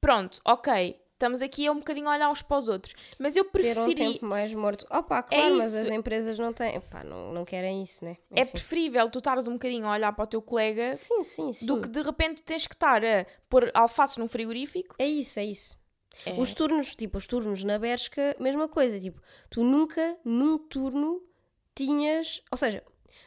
pronto, 0.00 0.40
ok, 0.44 0.96
estamos 1.12 1.40
aqui 1.42 1.66
a 1.66 1.72
um 1.72 1.76
bocadinho 1.76 2.08
a 2.08 2.12
olhar 2.12 2.28
uns 2.30 2.42
para 2.42 2.56
os 2.58 2.68
outros, 2.68 2.94
mas 3.18 3.36
eu 3.36 3.44
Ter 3.44 3.78
um 3.78 3.84
preferi. 3.84 3.94
tempo 3.94 4.26
mais 4.26 4.52
morto. 4.52 4.84
Opa, 4.90 5.22
claro, 5.22 5.56
mas 5.56 5.72
isso. 5.72 5.84
as 5.86 5.90
empresas 5.90 6.38
não 6.38 6.52
têm. 6.52 6.80
Pá, 6.80 7.04
não, 7.04 7.32
não 7.32 7.44
querem 7.44 7.82
isso, 7.82 8.04
né? 8.04 8.16
É 8.30 8.42
Enfim. 8.42 8.52
preferível 8.52 9.08
tu 9.08 9.18
estares 9.18 9.46
um 9.46 9.52
bocadinho 9.54 9.86
a 9.86 9.92
olhar 9.92 10.12
para 10.12 10.24
o 10.24 10.26
teu 10.26 10.42
colega 10.42 10.94
Sim, 10.96 11.22
sim, 11.22 11.52
sim. 11.52 11.66
do 11.66 11.80
que 11.80 11.88
de 11.88 12.02
repente 12.02 12.42
tens 12.42 12.66
que 12.66 12.74
estar 12.74 13.04
a 13.04 13.24
pôr 13.48 13.70
alfaces 13.74 14.16
num 14.16 14.28
frigorífico 14.28 14.96
É 14.98 15.06
isso, 15.06 15.38
é 15.38 15.44
isso. 15.44 15.76
É. 16.26 16.32
Os 16.40 16.52
turnos, 16.54 16.94
tipo, 16.94 17.18
os 17.18 17.26
turnos 17.26 17.64
na 17.64 17.78
Bershka, 17.78 18.36
mesma 18.38 18.68
coisa. 18.68 18.98
Tipo, 19.00 19.20
tu 19.50 19.64
nunca, 19.64 20.16
num 20.24 20.58
turno, 20.58 21.22
tinhas. 21.74 22.42
Ou 22.50 22.56
seja, 22.58 22.82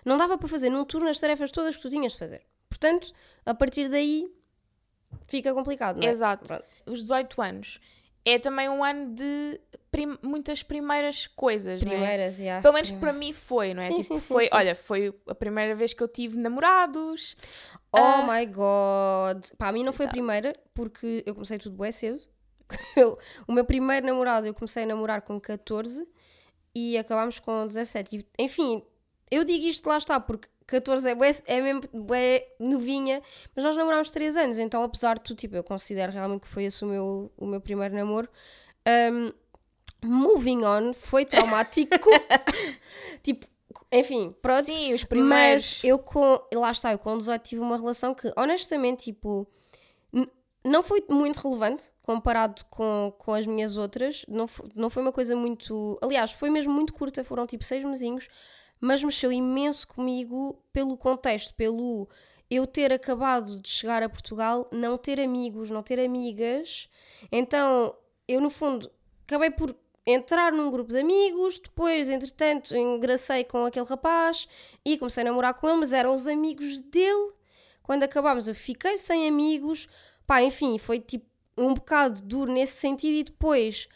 não 0.05 0.17
dava 0.17 0.37
para 0.37 0.47
fazer 0.47 0.69
num 0.69 0.85
turno 0.85 1.09
as 1.09 1.19
tarefas 1.19 1.51
todas 1.51 1.75
que 1.75 1.81
tu 1.81 1.89
tinhas 1.89 2.13
de 2.13 2.19
fazer. 2.19 2.41
Portanto, 2.69 3.11
a 3.45 3.53
partir 3.53 3.89
daí 3.89 4.27
fica 5.27 5.53
complicado, 5.53 5.97
não 5.97 6.07
é? 6.07 6.11
Exato. 6.11 6.47
Pronto. 6.47 6.65
Os 6.85 7.01
18 7.01 7.41
anos 7.41 7.79
é 8.23 8.37
também 8.39 8.67
um 8.69 8.83
ano 8.83 9.13
de 9.13 9.59
prim- 9.91 10.17
muitas 10.21 10.61
primeiras 10.63 11.27
coisas, 11.27 11.81
não 11.81 11.91
é? 11.91 11.95
Primeiras. 11.95 12.37
Pelo 12.61 12.73
menos 12.73 12.91
para 12.91 13.13
mim 13.13 13.31
foi, 13.33 13.73
não 13.73 13.81
é? 13.83 13.87
Sim, 13.87 14.01
tipo, 14.01 14.15
sim, 14.15 14.19
foi, 14.19 14.43
sim. 14.45 14.49
olha, 14.53 14.75
foi 14.75 15.13
a 15.27 15.35
primeira 15.35 15.75
vez 15.75 15.93
que 15.93 16.01
eu 16.03 16.07
tive 16.07 16.37
namorados. 16.37 17.35
Oh 17.93 17.97
Ah, 17.97 18.27
my 18.27 18.45
god! 18.47 19.45
Pá, 19.57 19.69
a 19.69 19.71
mim 19.71 19.83
não 19.83 19.93
foi 19.93 20.05
a 20.05 20.07
Exato. 20.07 20.15
primeira, 20.17 20.53
porque 20.73 21.23
eu 21.25 21.33
comecei 21.33 21.57
tudo 21.57 21.77
bem 21.77 21.91
cedo. 21.91 22.19
Eu- 22.95 23.17
o 23.47 23.51
meu 23.51 23.65
primeiro 23.65 24.05
namorado 24.05 24.47
eu 24.47 24.53
comecei 24.53 24.83
a 24.83 24.85
namorar 24.85 25.21
com 25.21 25.39
14 25.39 26.07
e 26.73 26.97
acabámos 26.97 27.39
com 27.39 27.65
17. 27.65 28.17
E, 28.17 28.43
enfim, 28.43 28.83
eu 29.29 29.43
digo 29.43 29.65
isto 29.65 29.87
lá 29.87 29.97
está, 29.97 30.19
porque 30.19 30.47
14 30.67 31.07
é, 31.09 31.15
é 31.45 31.61
mesmo 31.61 31.81
bué 31.93 32.47
novinha, 32.59 33.21
mas 33.55 33.63
nós 33.63 33.75
namorámos 33.77 34.09
3 34.11 34.35
anos, 34.35 34.57
então 34.59 34.83
apesar 34.83 35.15
de 35.15 35.21
tudo, 35.21 35.37
tipo, 35.37 35.55
eu 35.55 35.63
considero 35.63 36.11
realmente 36.11 36.41
que 36.41 36.47
foi 36.47 36.63
esse 36.65 36.83
o 36.83 36.87
meu, 36.87 37.31
o 37.37 37.45
meu 37.45 37.61
primeiro 37.61 37.93
namoro. 37.95 38.27
Um, 38.87 39.31
moving 40.03 40.63
on, 40.63 40.93
foi 40.93 41.25
traumático. 41.25 41.95
tipo, 43.23 43.45
enfim, 43.91 44.29
pronto. 44.41 44.65
Sim, 44.65 44.93
os 44.93 45.03
primeiros. 45.03 45.75
Mas 45.77 45.83
eu 45.83 45.97
com. 45.99 46.39
Lá 46.53 46.71
está, 46.71 46.91
eu 46.91 46.99
com 46.99 47.17
18 47.17 47.41
tive 47.43 47.61
uma 47.61 47.77
relação 47.77 48.13
que, 48.13 48.31
honestamente, 48.35 49.05
tipo. 49.05 49.47
Não 50.65 50.81
foi 50.81 51.05
muito 51.07 51.37
relevante 51.37 51.85
comparado 52.01 52.65
com, 52.71 53.13
com 53.19 53.33
as 53.33 53.45
minhas 53.45 53.77
outras. 53.77 54.25
Não, 54.27 54.47
fo- 54.47 54.67
não 54.75 54.89
foi 54.89 55.03
uma 55.03 55.11
coisa 55.11 55.35
muito. 55.35 55.97
Aliás, 56.01 56.31
foi 56.31 56.49
mesmo 56.49 56.73
muito 56.73 56.91
curta, 56.93 57.23
foram 57.23 57.45
tipo 57.45 57.63
seis 57.63 57.83
mesinhos, 57.83 58.27
mas 58.81 59.03
mexeu 59.03 59.31
imenso 59.31 59.87
comigo 59.87 60.59
pelo 60.73 60.97
contexto, 60.97 61.53
pelo 61.53 62.09
eu 62.49 62.65
ter 62.67 62.91
acabado 62.91 63.59
de 63.59 63.69
chegar 63.69 64.01
a 64.03 64.09
Portugal, 64.09 64.67
não 64.71 64.97
ter 64.97 65.19
amigos, 65.21 65.69
não 65.69 65.83
ter 65.83 65.99
amigas. 65.99 66.89
Então, 67.31 67.95
eu 68.27 68.41
no 68.41 68.49
fundo 68.49 68.89
acabei 69.27 69.51
por 69.51 69.75
entrar 70.05 70.51
num 70.51 70.69
grupo 70.71 70.91
de 70.91 70.99
amigos, 70.99 71.59
depois, 71.59 72.09
entretanto, 72.09 72.75
engracei 72.75 73.43
com 73.43 73.65
aquele 73.65 73.85
rapaz 73.87 74.47
e 74.83 74.97
comecei 74.97 75.21
a 75.21 75.25
namorar 75.25 75.55
com 75.55 75.67
ele, 75.67 75.77
mas 75.77 75.93
eram 75.93 76.13
os 76.13 76.25
amigos 76.27 76.79
dele. 76.79 77.33
Quando 77.83 78.03
acabámos, 78.03 78.47
eu 78.47 78.55
fiquei 78.55 78.97
sem 78.97 79.27
amigos. 79.27 79.87
Pá, 80.27 80.41
enfim, 80.41 80.77
foi 80.77 80.99
tipo 80.99 81.25
um 81.57 81.73
bocado 81.73 82.21
duro 82.21 82.51
nesse 82.51 82.77
sentido 82.77 83.15
e 83.15 83.23
depois. 83.23 83.87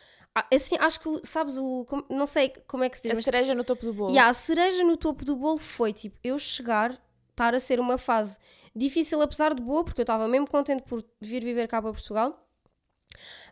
Assim, 0.53 0.77
acho 0.79 0.99
que, 0.99 1.27
sabes, 1.27 1.57
o. 1.57 1.85
Não 2.09 2.25
sei 2.25 2.53
como 2.67 2.83
é 2.83 2.89
que 2.89 2.97
se 2.97 3.03
diz, 3.03 3.11
A 3.11 3.15
mas 3.15 3.25
cereja 3.25 3.53
no 3.53 3.63
topo 3.63 3.85
do 3.85 3.93
bolo. 3.93 4.13
e 4.13 4.17
a 4.19 4.31
cereja 4.31 4.83
no 4.83 4.95
topo 4.95 5.25
do 5.25 5.35
bolo 5.35 5.57
foi 5.57 5.91
tipo 5.91 6.17
eu 6.23 6.37
chegar, 6.39 6.97
estar 7.31 7.53
a 7.53 7.59
ser 7.59 7.79
uma 7.79 7.97
fase 7.97 8.37
difícil, 8.75 9.21
apesar 9.21 9.53
de 9.53 9.61
boa, 9.61 9.83
porque 9.83 9.99
eu 9.99 10.03
estava 10.03 10.27
mesmo 10.27 10.47
contente 10.47 10.83
por 10.83 11.03
vir 11.19 11.43
viver 11.43 11.67
cá 11.67 11.81
para 11.81 11.91
Portugal, 11.91 12.47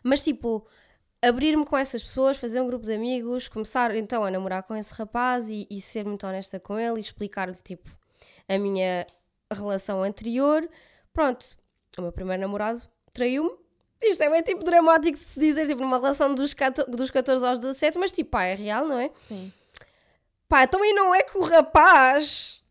mas 0.02 0.22
tipo 0.24 0.66
abrir-me 1.20 1.66
com 1.66 1.76
essas 1.76 2.02
pessoas, 2.02 2.36
fazer 2.38 2.60
um 2.60 2.66
grupo 2.68 2.86
de 2.86 2.94
amigos, 2.94 3.48
começar 3.48 3.94
então 3.96 4.24
a 4.24 4.30
namorar 4.30 4.62
com 4.62 4.74
esse 4.76 4.94
rapaz 4.94 5.50
e, 5.50 5.66
e 5.68 5.80
ser 5.80 6.06
muito 6.06 6.26
honesta 6.26 6.60
com 6.60 6.78
ele 6.78 6.98
e 6.98 7.00
explicar-lhe 7.00 7.56
tipo 7.56 7.90
a 8.48 8.56
minha 8.56 9.04
relação 9.52 10.02
anterior. 10.02 10.66
Pronto, 11.12 11.48
o 11.96 12.02
meu 12.02 12.12
primeiro 12.12 12.40
namorado 12.42 12.80
traiu-me. 13.12 13.50
Isto 14.02 14.22
é 14.22 14.30
bem 14.30 14.42
tipo 14.42 14.64
dramático 14.64 15.18
de 15.18 15.24
se 15.24 15.40
dizer, 15.40 15.66
tipo, 15.66 15.82
numa 15.82 15.96
relação 15.98 16.32
dos 16.34 16.54
14, 16.54 16.90
dos 16.90 17.10
14 17.10 17.44
aos 17.46 17.58
17, 17.58 17.98
mas 17.98 18.12
tipo, 18.12 18.30
pá, 18.30 18.44
é 18.44 18.54
real, 18.54 18.86
não 18.86 18.98
é? 18.98 19.10
Sim. 19.12 19.52
Pá, 20.48 20.66
também 20.66 20.94
não 20.94 21.14
é 21.14 21.22
que 21.22 21.36
o 21.36 21.42
rapaz 21.42 22.62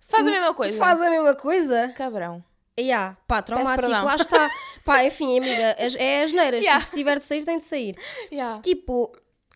Faz 0.00 0.26
a 0.26 0.30
mesma 0.30 0.54
coisa. 0.54 0.78
faz 0.78 1.00
a 1.00 1.10
mesma 1.10 1.34
coisa. 1.34 1.92
Cabrão. 1.96 2.44
Yeah, 2.78 3.16
pá, 3.26 3.40
traumático, 3.40 3.88
lá 3.88 4.16
está. 4.16 4.50
pá, 4.84 5.04
enfim, 5.04 5.38
amiga, 5.38 5.76
as- 5.78 5.94
é 5.96 6.24
as 6.24 6.32
neiras. 6.32 6.60
Yeah. 6.60 6.80
Tipo, 6.80 6.90
se 6.90 6.96
tiver 6.98 7.18
de 7.18 7.24
sair, 7.24 7.44
tem 7.44 7.58
de 7.58 7.64
sair. 7.64 7.96
Yeah. 8.32 8.60
Tipo, 8.62 9.12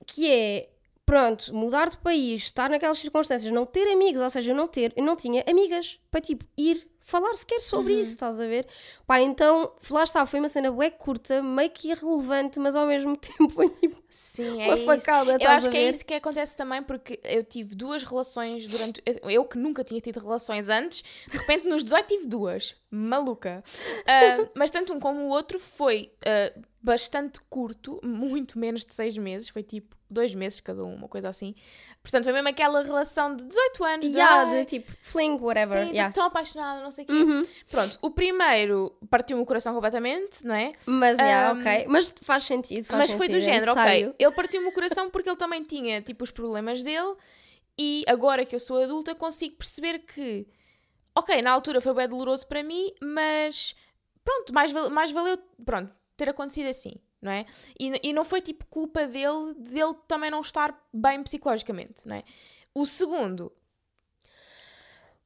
que 0.06 0.30
é, 0.30 0.68
pronto, 1.04 1.52
mudar 1.54 1.88
de 1.90 1.98
país, 1.98 2.42
estar 2.44 2.70
naquelas 2.70 2.98
circunstâncias, 2.98 3.52
não 3.52 3.66
ter 3.66 3.92
amigos, 3.92 4.20
ou 4.22 4.30
seja, 4.30 4.52
eu 4.52 4.56
não 4.56 4.66
ter, 4.68 4.92
eu 4.96 5.04
não 5.04 5.14
tinha 5.16 5.44
amigas 5.48 5.98
para 6.10 6.20
tipo 6.20 6.44
ir 6.56 6.88
falar 7.08 7.34
sequer 7.34 7.58
sobre 7.60 7.94
Uhum. 7.94 8.00
isso, 8.00 8.10
estás 8.12 8.38
a 8.38 8.46
ver? 8.46 8.66
Pá, 9.06 9.20
então, 9.20 9.72
lá 9.90 10.04
está, 10.04 10.26
foi 10.26 10.40
uma 10.40 10.48
cena 10.48 10.70
bué 10.70 10.90
curta, 10.90 11.42
meio 11.42 11.70
que 11.70 11.90
irrelevante, 11.90 12.58
mas 12.60 12.76
ao 12.76 12.86
mesmo 12.86 13.16
tempo 13.18 13.48
foi 13.48 13.70
tipo 13.70 13.96
Sim, 14.10 14.60
é 14.60 14.66
uma 14.66 14.74
isso. 14.74 14.84
facada, 14.84 15.38
Eu 15.40 15.50
acho 15.50 15.70
que 15.70 15.76
é 15.76 15.88
isso 15.88 16.04
que 16.04 16.12
acontece 16.14 16.54
também 16.56 16.82
porque 16.82 17.18
eu 17.24 17.42
tive 17.42 17.74
duas 17.74 18.02
relações 18.02 18.66
durante. 18.66 19.02
Eu 19.24 19.44
que 19.46 19.56
nunca 19.58 19.82
tinha 19.82 20.00
tido 20.00 20.20
relações 20.20 20.68
antes, 20.68 21.02
de 21.30 21.36
repente 21.38 21.66
nos 21.66 21.82
18 21.82 22.06
tive 22.06 22.26
duas. 22.26 22.76
Maluca. 22.90 23.62
Ah, 24.06 24.48
mas 24.54 24.70
tanto 24.70 24.92
um 24.94 25.00
como 25.00 25.20
o 25.20 25.28
outro 25.28 25.58
foi 25.58 26.12
ah, 26.26 26.52
bastante 26.82 27.40
curto, 27.50 28.00
muito 28.04 28.58
menos 28.58 28.84
de 28.84 28.94
seis 28.94 29.16
meses, 29.16 29.48
foi 29.48 29.62
tipo 29.62 29.96
dois 30.10 30.34
meses 30.34 30.60
cada 30.60 30.82
um, 30.82 30.94
uma 30.94 31.08
coisa 31.08 31.28
assim. 31.28 31.54
Portanto, 32.02 32.24
foi 32.24 32.32
mesmo 32.32 32.48
aquela 32.48 32.82
relação 32.82 33.34
de 33.34 33.44
18 33.44 33.84
anos, 33.84 34.10
de, 34.10 34.16
Yeah, 34.16 34.50
ai, 34.50 34.58
de 34.58 34.64
tipo, 34.64 34.92
fling, 35.02 35.38
whatever. 35.40 35.84
sim, 35.86 35.92
yeah. 35.92 36.12
tão 36.12 36.24
apaixonada, 36.24 36.82
não 36.82 36.90
sei 36.90 37.04
o 37.04 37.06
quê. 37.06 37.12
Uhum. 37.12 37.46
Pronto, 37.70 37.98
o 38.00 38.10
primeiro 38.10 38.96
partiu-me 39.10 39.42
o 39.42 39.46
coração 39.46 39.74
completamente, 39.74 40.44
não 40.44 40.54
é? 40.54 40.72
Mas, 40.86 41.18
yeah, 41.18 41.52
Um, 41.52 41.60
ok. 41.60 41.86
Mas 41.88 42.12
faz 42.22 42.44
sentido, 42.44 42.84
faz 42.84 42.98
Mas 42.98 43.10
foi 43.10 43.26
sentido, 43.26 43.44
do 43.44 43.50
é 43.50 43.52
género, 43.52 43.72
ok. 43.72 44.14
Ele 44.18 44.32
partiu-me 44.32 44.66
o 44.68 44.72
coração 44.72 45.10
porque 45.10 45.28
ele 45.28 45.36
também 45.36 45.62
tinha, 45.62 46.00
tipo, 46.00 46.24
os 46.24 46.30
problemas 46.30 46.82
dele 46.82 47.14
e 47.78 48.04
agora 48.08 48.44
que 48.44 48.54
eu 48.54 48.60
sou 48.60 48.82
adulta 48.82 49.14
consigo 49.14 49.56
perceber 49.56 50.00
que, 50.00 50.46
ok, 51.14 51.40
na 51.42 51.52
altura 51.52 51.80
foi 51.80 51.94
bem 51.94 52.08
doloroso 52.08 52.46
para 52.46 52.62
mim, 52.62 52.92
mas 53.02 53.74
pronto, 54.24 54.52
mais, 54.52 54.72
mais 54.72 55.12
valeu, 55.12 55.38
pronto, 55.64 55.92
ter 56.16 56.28
acontecido 56.28 56.68
assim, 56.68 56.94
não 57.20 57.32
é? 57.32 57.44
E, 57.78 58.08
e 58.08 58.12
não 58.12 58.24
foi, 58.24 58.40
tipo, 58.40 58.64
culpa 58.66 59.06
dele, 59.06 59.54
dele 59.56 59.94
também 60.06 60.30
não 60.30 60.40
estar 60.40 60.78
bem 60.92 61.22
psicologicamente, 61.22 62.06
não 62.06 62.16
é? 62.16 62.22
O 62.74 62.86
segundo... 62.86 63.52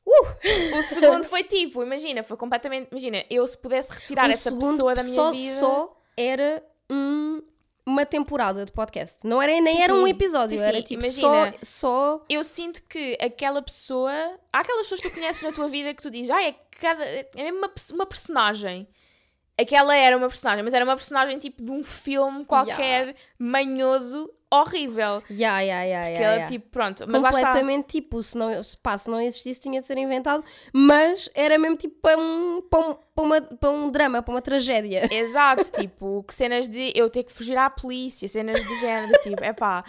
Uh! 0.04 0.78
O 0.78 0.82
segundo 0.82 1.24
foi 1.24 1.44
tipo, 1.44 1.82
imagina, 1.82 2.22
foi 2.24 2.36
completamente. 2.36 2.88
Imagina, 2.90 3.24
eu 3.30 3.46
se 3.46 3.56
pudesse 3.56 3.92
retirar 3.92 4.28
O 4.28 4.32
essa 4.32 4.50
pessoa 4.50 4.94
da 4.96 5.02
minha 5.04 5.14
só, 5.14 5.30
vida. 5.30 5.58
Só 5.60 6.02
era 6.16 6.62
um- 6.90 7.40
uma 7.86 8.04
temporada 8.04 8.64
de 8.64 8.72
podcast. 8.72 9.24
Não 9.24 9.40
era, 9.40 9.52
nem 9.60 9.76
Sim, 9.76 9.82
era 9.82 9.94
um 9.94 10.04
sim. 10.04 10.10
episódio, 10.10 10.58
Sim, 10.58 10.64
era 10.64 10.82
tipo 10.82 11.02
Imagina. 11.04 11.54
só, 11.62 12.16
só. 12.18 12.24
eu 12.28 12.42
sinto 12.42 12.82
que 12.88 13.16
aquela 13.20 13.62
pessoa. 13.62 14.10
Há 14.52 14.58
aquelas 14.60 14.82
pessoas 14.82 15.00
que 15.00 15.08
tu 15.08 15.14
conheces 15.14 15.42
na 15.42 15.52
tua 15.52 15.68
vida 15.68 15.94
que 15.94 16.02
tu 16.02 16.10
dizes, 16.10 16.30
ah, 16.30 16.42
é, 16.42 16.52
cada, 16.80 17.04
é 17.04 17.28
mesmo 17.36 17.58
uma, 17.58 17.72
uma 17.92 18.06
personagem. 18.06 18.88
Aquela 19.60 19.94
era 19.94 20.16
uma 20.16 20.28
personagem, 20.28 20.64
mas 20.64 20.72
era 20.72 20.84
uma 20.84 20.96
personagem 20.96 21.38
tipo 21.38 21.62
de 21.62 21.70
um 21.70 21.84
filme 21.84 22.44
qualquer 22.44 23.14
manhoso, 23.38 24.30
horrível. 24.50 25.22
Yeah, 25.30 25.60
yeah, 25.60 25.84
yeah, 25.84 26.06
Que 26.06 26.12
yeah, 26.12 26.24
ela 26.24 26.34
yeah. 26.34 26.46
tipo, 26.46 26.70
pronto, 26.70 27.04
mas 27.06 27.22
lá 27.22 27.30
está. 27.30 27.42
Completamente 27.46 27.86
tipo, 27.86 28.22
se 28.22 28.36
não, 28.36 28.62
se, 28.62 28.76
pá, 28.78 28.96
se 28.96 29.10
não 29.10 29.20
existisse 29.20 29.60
tinha 29.60 29.80
de 29.80 29.86
ser 29.86 29.98
inventado, 29.98 30.44
mas 30.72 31.28
era 31.34 31.58
mesmo 31.58 31.76
tipo 31.76 32.00
para 32.00 32.18
um, 32.18 32.62
para 32.62 32.80
um, 32.80 32.94
para 32.94 33.24
uma, 33.24 33.40
para 33.40 33.70
um 33.70 33.90
drama, 33.90 34.22
para 34.22 34.34
uma 34.34 34.42
tragédia. 34.42 35.06
Exato, 35.12 35.70
tipo, 35.70 36.22
que 36.26 36.34
cenas 36.34 36.68
de 36.68 36.92
eu 36.94 37.10
ter 37.10 37.22
que 37.22 37.32
fugir 37.32 37.56
à 37.56 37.68
polícia, 37.68 38.26
cenas 38.28 38.62
do 38.62 38.74
género, 38.76 39.12
tipo, 39.22 39.42
é 39.44 39.52
pá. 39.52 39.84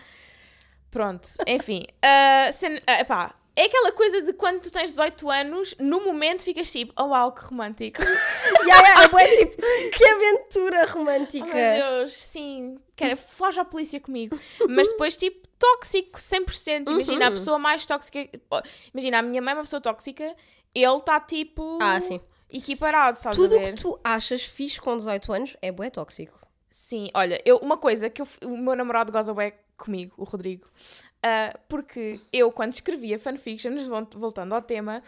Pronto, 0.91 1.27
enfim. 1.47 1.83
ah, 2.03 2.51
cena, 2.51 2.79
ah, 2.85 2.99
epá, 2.99 3.35
é 3.55 3.65
aquela 3.65 3.91
coisa 3.91 4.21
de 4.23 4.33
quando 4.33 4.61
tu 4.61 4.71
tens 4.71 4.89
18 4.91 5.29
anos, 5.29 5.75
no 5.79 6.03
momento 6.05 6.43
ficas 6.43 6.71
tipo, 6.71 6.91
oh 6.97 7.07
uau, 7.09 7.31
que 7.31 7.43
romântico. 7.45 8.01
yeah, 8.65 8.87
yeah, 8.87 9.03
é 9.03 9.07
bué, 9.09 9.27
tipo, 9.37 9.61
que 9.97 10.05
aventura 10.05 10.85
romântica. 10.87 11.45
Oh 11.45 11.53
meu 11.53 11.97
Deus, 11.99 12.13
sim, 12.13 12.79
quero, 12.95 13.15
foge 13.17 13.59
à 13.59 13.65
polícia 13.65 13.99
comigo. 13.99 14.37
Mas 14.69 14.89
depois, 14.89 15.15
tipo, 15.15 15.47
tóxico 15.59 16.19
100%. 16.19 16.89
Imagina, 16.89 17.25
a 17.25 17.29
Uhum. 17.29 17.35
pessoa 17.35 17.59
mais 17.59 17.85
tóxica. 17.85 18.27
oh, 18.51 18.61
Imagina, 18.93 19.19
a 19.19 19.21
minha 19.21 19.41
mãe 19.41 19.51
é 19.51 19.55
uma 19.55 19.63
pessoa 19.63 19.79
tóxica, 19.81 20.35
ele 20.73 20.97
está 20.97 21.19
tipo. 21.19 21.77
Ah, 21.81 21.99
sim. 21.99 22.19
Equiparado, 22.51 23.17
sabes 23.17 23.37
Tudo 23.37 23.55
a 23.55 23.59
o 23.59 23.63
que 23.63 23.73
tu 23.73 23.99
achas 24.03 24.43
fixe 24.43 24.79
com 24.79 24.95
18 24.95 25.33
anos 25.33 25.57
é 25.61 25.71
bué 25.71 25.89
tóxico. 25.89 26.37
Sim, 26.69 27.09
olha, 27.13 27.41
eu, 27.45 27.57
uma 27.57 27.77
coisa 27.77 28.09
que 28.09 28.21
eu 28.21 28.27
o 28.45 28.57
meu 28.57 28.75
namorado 28.75 29.11
goza 29.11 29.33
bem 29.33 29.53
comigo, 29.77 30.13
o 30.17 30.23
Rodrigo, 30.23 30.67
ah, 31.23 31.57
porque 31.67 32.19
eu, 32.31 32.51
quando 32.51 32.73
escrevia 32.73 33.17
fanfictions, 33.17 33.87
vol- 33.87 34.07
voltando 34.15 34.53
ao 34.53 34.61
tema, 34.61 35.01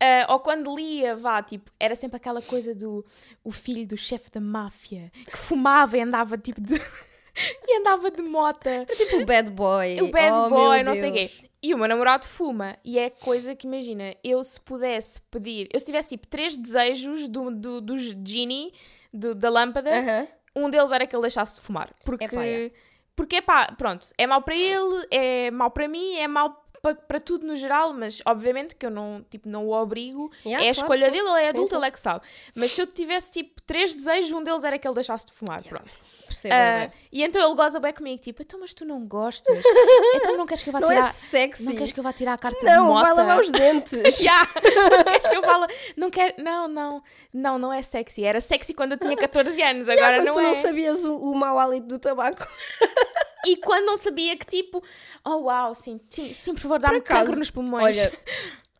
ah, 0.00 0.32
ou 0.32 0.40
quando 0.40 0.74
lia, 0.74 1.14
vá, 1.14 1.42
tipo, 1.42 1.70
era 1.78 1.94
sempre 1.94 2.16
aquela 2.16 2.42
coisa 2.42 2.74
do 2.74 3.04
o 3.44 3.50
filho 3.52 3.86
do 3.86 3.96
chefe 3.96 4.30
da 4.30 4.40
máfia 4.40 5.10
que 5.30 5.36
fumava 5.36 5.96
e 5.96 6.00
andava 6.00 6.36
tipo 6.36 6.60
de. 6.60 6.74
e 7.66 7.78
andava 7.80 8.10
de 8.10 8.22
mota. 8.22 8.84
Tipo 8.86 9.18
o 9.18 9.24
bad 9.24 9.50
boy. 9.50 10.00
O 10.02 10.10
bad 10.10 10.36
Oh, 10.36 10.48
boy, 10.50 10.82
não 10.82 10.94
sei 10.94 11.10
o 11.10 11.12
quê. 11.12 11.30
E 11.62 11.72
o 11.72 11.78
meu 11.78 11.86
namorado 11.86 12.26
fuma. 12.26 12.76
E 12.84 12.98
é 12.98 13.08
coisa 13.08 13.54
que, 13.54 13.66
imagina, 13.68 14.16
eu 14.24 14.42
se 14.42 14.60
pudesse 14.60 15.20
pedir, 15.30 15.68
eu 15.72 15.78
se 15.78 15.86
tivesse 15.86 16.08
tipo 16.10 16.26
três 16.26 16.56
desejos 16.56 17.28
do, 17.28 17.50
do, 17.52 17.80
dos 17.80 18.02
genie, 18.26 18.72
do- 19.14 19.32
da 19.34 19.48
lâmpada, 19.48 19.96
Aham. 19.96 20.26
um 20.56 20.68
deles 20.68 20.90
era 20.90 21.06
que 21.06 21.14
ele 21.14 21.22
deixasse 21.22 21.54
de 21.54 21.60
fumar. 21.60 21.94
Porque, 22.04 22.24
Epá, 22.24 22.44
é. 22.44 22.72
Porque 23.22 23.40
pá, 23.40 23.68
pronto, 23.78 24.08
é 24.18 24.26
mau 24.26 24.42
para 24.42 24.56
ele, 24.56 25.06
é 25.08 25.48
mau 25.52 25.70
para 25.70 25.86
mim, 25.86 26.16
é 26.16 26.26
mau 26.26 26.60
pa- 26.82 26.96
para 26.96 27.20
tudo 27.20 27.46
no 27.46 27.54
geral, 27.54 27.92
mas 27.92 28.20
obviamente 28.26 28.74
que 28.74 28.84
eu 28.84 28.90
não, 28.90 29.24
tipo, 29.30 29.48
não 29.48 29.64
o 29.64 29.70
obrigo. 29.72 30.28
Yeah, 30.44 30.66
é 30.66 30.70
a 30.70 30.74
claro, 30.74 30.92
escolha 30.92 31.06
sim. 31.06 31.12
dele, 31.12 31.28
ele 31.28 31.38
é 31.38 31.42
Sim, 31.44 31.48
adulto, 31.50 31.70
sim. 31.70 31.76
ele 31.76 31.86
é 31.86 31.90
que 31.92 32.00
sabe. 32.00 32.26
Mas 32.56 32.72
se 32.72 32.82
eu 32.82 32.86
tivesse 32.88 33.30
tipo 33.30 33.62
três 33.62 33.94
desejos, 33.94 34.32
um 34.32 34.42
deles 34.42 34.64
era 34.64 34.76
que 34.76 34.88
ele 34.88 34.94
deixasse 34.96 35.24
de 35.26 35.32
fumar. 35.34 35.62
Pronto. 35.62 35.96
Percebo, 36.32 36.54
Ah, 36.54 36.78
bem. 36.80 36.92
e 37.12 37.22
então 37.22 37.44
ele 37.44 37.54
goza 37.54 37.78
bem 37.78 37.92
comigo, 37.92 38.20
tipo, 38.22 38.42
então, 38.42 38.58
mas 38.60 38.72
tu 38.72 38.84
não 38.84 39.06
gostas? 39.06 39.56
então 40.16 40.36
não 40.36 40.46
queres 40.46 40.62
que 40.62 40.68
eu 40.70 40.72
vá 40.72 40.80
Não 40.80 40.88
tirar. 40.88 41.08
é 41.10 41.12
sexy. 41.12 41.62
Não 41.64 41.74
queres 41.74 41.92
que 41.92 42.00
eu 42.00 42.04
vá 42.04 42.12
tirar 42.12 42.32
a 42.34 42.38
carta 42.38 42.58
de 42.58 42.64
Não, 42.66 42.86
moto? 42.86 43.02
vai 43.02 43.14
lavar 43.14 43.40
os 43.40 43.50
dentes. 43.50 44.16
Já! 44.18 44.46
Não 44.90 45.04
queres 45.04 45.28
que 45.28 45.36
eu 45.36 45.42
fale? 45.42 45.74
Não 45.96 46.10
quero. 46.10 46.34
Não, 46.42 46.66
não. 46.68 47.02
Não, 47.32 47.58
não 47.58 47.72
é 47.72 47.82
sexy. 47.82 48.24
Era 48.24 48.40
sexy 48.40 48.72
quando 48.74 48.92
eu 48.92 48.98
tinha 48.98 49.16
14 49.16 49.62
anos, 49.62 49.88
agora 49.88 50.16
Quando 50.16 50.26
não 50.26 50.32
tu 50.34 50.40
é. 50.40 50.42
não 50.42 50.54
sabias 50.54 51.04
o, 51.04 51.16
o 51.16 51.34
mau 51.34 51.58
hálito 51.58 51.86
do 51.86 51.98
tabaco. 51.98 52.46
E 53.44 53.56
quando 53.56 53.86
não 53.86 53.98
sabia 53.98 54.36
que 54.36 54.46
tipo, 54.46 54.80
oh 55.26 55.38
uau, 55.46 55.74
sim, 55.74 56.00
sim, 56.08 56.32
sim 56.32 56.54
por 56.54 56.60
favor, 56.60 56.78
dá-me 56.78 57.00
cancro 57.00 57.34
nos 57.36 57.50
pulmões. 57.50 57.98
Olha, 58.00 58.12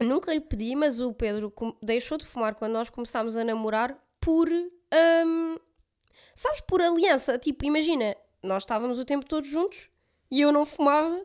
nunca 0.01 0.33
lhe 0.33 0.41
pedi, 0.41 0.77
mas 0.77 1.01
o 1.01 1.13
Pedro 1.13 1.53
deixou 1.83 2.17
de 2.17 2.25
fumar 2.25 2.55
quando 2.55 2.71
nós 2.71 2.89
começámos 2.89 3.37
a 3.37 3.43
namorar 3.43 3.99
por. 4.21 4.49
hum, 4.49 5.57
sabes, 6.43 6.61
por 6.63 6.81
aliança. 6.83 7.39
Tipo, 7.39 7.65
imagina, 7.65 8.17
nós 8.43 8.63
estávamos 8.63 8.99
o 8.99 9.05
tempo 9.05 9.25
todo 9.27 9.45
juntos 9.47 9.89
e 10.31 10.41
eu 10.41 10.51
não 10.53 10.65
fumava, 10.67 11.25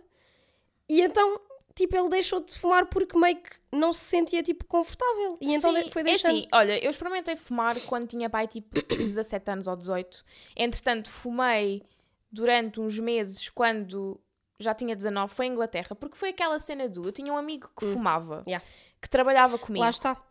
e 0.90 1.02
então, 1.02 1.40
tipo, 1.76 1.96
ele 1.98 2.10
deixou 2.10 2.40
de 2.42 2.58
fumar 2.58 2.86
porque 2.88 3.18
meio 3.18 3.38
que 3.38 3.50
não 3.72 3.92
se 3.94 4.02
sentia, 4.06 4.42
tipo, 4.44 4.66
confortável. 4.66 5.38
E 5.42 5.54
então 5.54 5.74
Sim, 5.74 5.90
foi 5.92 6.02
é 6.02 6.06
deixando. 6.06 6.32
assim, 6.38 6.48
olha, 6.54 6.84
eu 6.84 6.90
experimentei 6.90 7.36
fumar 7.36 7.80
quando 7.82 8.08
tinha 8.08 8.30
pai 8.30 8.48
tipo 8.48 8.70
17 8.96 9.52
anos 9.52 9.68
ou 9.68 9.76
18. 9.76 10.24
Entretanto, 10.56 11.10
fumei 11.10 11.84
durante 12.32 12.80
uns 12.80 12.98
meses 13.00 13.50
quando 13.50 14.20
já 14.60 14.74
tinha 14.74 14.96
19, 14.96 15.34
foi 15.34 15.46
em 15.46 15.52
Inglaterra, 15.52 15.96
porque 15.96 16.18
foi 16.18 16.30
aquela 16.30 16.58
cena 16.58 16.90
do. 16.90 17.06
Eu 17.08 17.12
tinha 17.12 17.32
um 17.32 17.38
amigo 17.38 17.70
que 17.78 17.86
fumava, 17.94 18.40
Hum. 18.40 18.44
Yeah. 18.48 18.66
que 19.02 19.10
trabalhava 19.10 19.58
comigo. 19.58 19.84
Lá 19.84 19.90
está. 19.90 20.22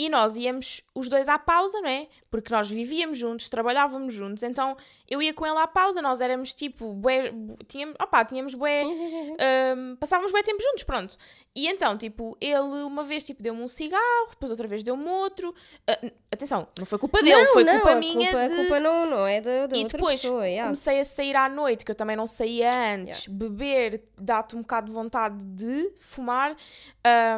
E 0.00 0.08
nós 0.08 0.34
íamos 0.38 0.82
os 0.94 1.10
dois 1.10 1.28
à 1.28 1.38
pausa, 1.38 1.78
não 1.82 1.88
é? 1.88 2.06
Porque 2.30 2.50
nós 2.54 2.70
vivíamos 2.70 3.18
juntos, 3.18 3.50
trabalhávamos 3.50 4.14
juntos, 4.14 4.42
então 4.42 4.74
eu 5.06 5.20
ia 5.20 5.34
com 5.34 5.44
ele 5.46 5.58
à 5.58 5.66
pausa, 5.66 6.00
nós 6.00 6.22
éramos 6.22 6.54
tipo, 6.54 6.94
bué, 6.94 7.30
bu- 7.30 7.58
tínhamos, 7.68 7.94
opá, 8.00 8.24
tínhamos 8.24 8.54
bué, 8.54 8.82
hum, 8.84 9.96
passávamos 10.00 10.32
bué 10.32 10.42
tempo 10.42 10.62
juntos, 10.62 10.84
pronto. 10.84 11.16
E 11.54 11.66
então, 11.68 11.98
tipo, 11.98 12.34
ele 12.40 12.60
uma 12.84 13.02
vez 13.02 13.24
tipo, 13.26 13.42
deu-me 13.42 13.60
um 13.60 13.68
cigarro, 13.68 14.28
depois 14.30 14.50
outra 14.50 14.66
vez 14.66 14.82
deu-me 14.82 15.06
outro. 15.08 15.54
N- 16.02 16.12
atenção, 16.32 16.66
não 16.78 16.86
foi 16.86 16.98
culpa 16.98 17.22
dele, 17.22 17.36
não, 17.44 17.52
foi 17.52 17.64
não, 17.64 17.72
culpa 17.80 17.94
minha 17.96 18.30
culpa, 18.30 18.46
de... 18.48 18.52
A 18.52 18.56
culpa 18.56 18.80
não, 18.80 19.06
não 19.10 19.26
é 19.26 19.40
da, 19.40 19.66
da 19.66 19.76
E 19.76 19.84
depois 19.84 20.22
pessoa. 20.22 20.46
yeah. 20.46 20.64
comecei 20.64 21.00
a 21.00 21.04
sair 21.04 21.36
à 21.36 21.48
noite, 21.48 21.84
que 21.84 21.90
eu 21.90 21.94
também 21.96 22.16
não 22.16 22.26
saía 22.26 22.70
antes. 22.94 23.26
Beber 23.26 24.02
dá-te 24.16 24.56
um 24.56 24.60
bocado 24.62 24.86
de 24.86 24.92
vontade 24.92 25.44
de 25.44 25.92
fumar. 25.98 26.56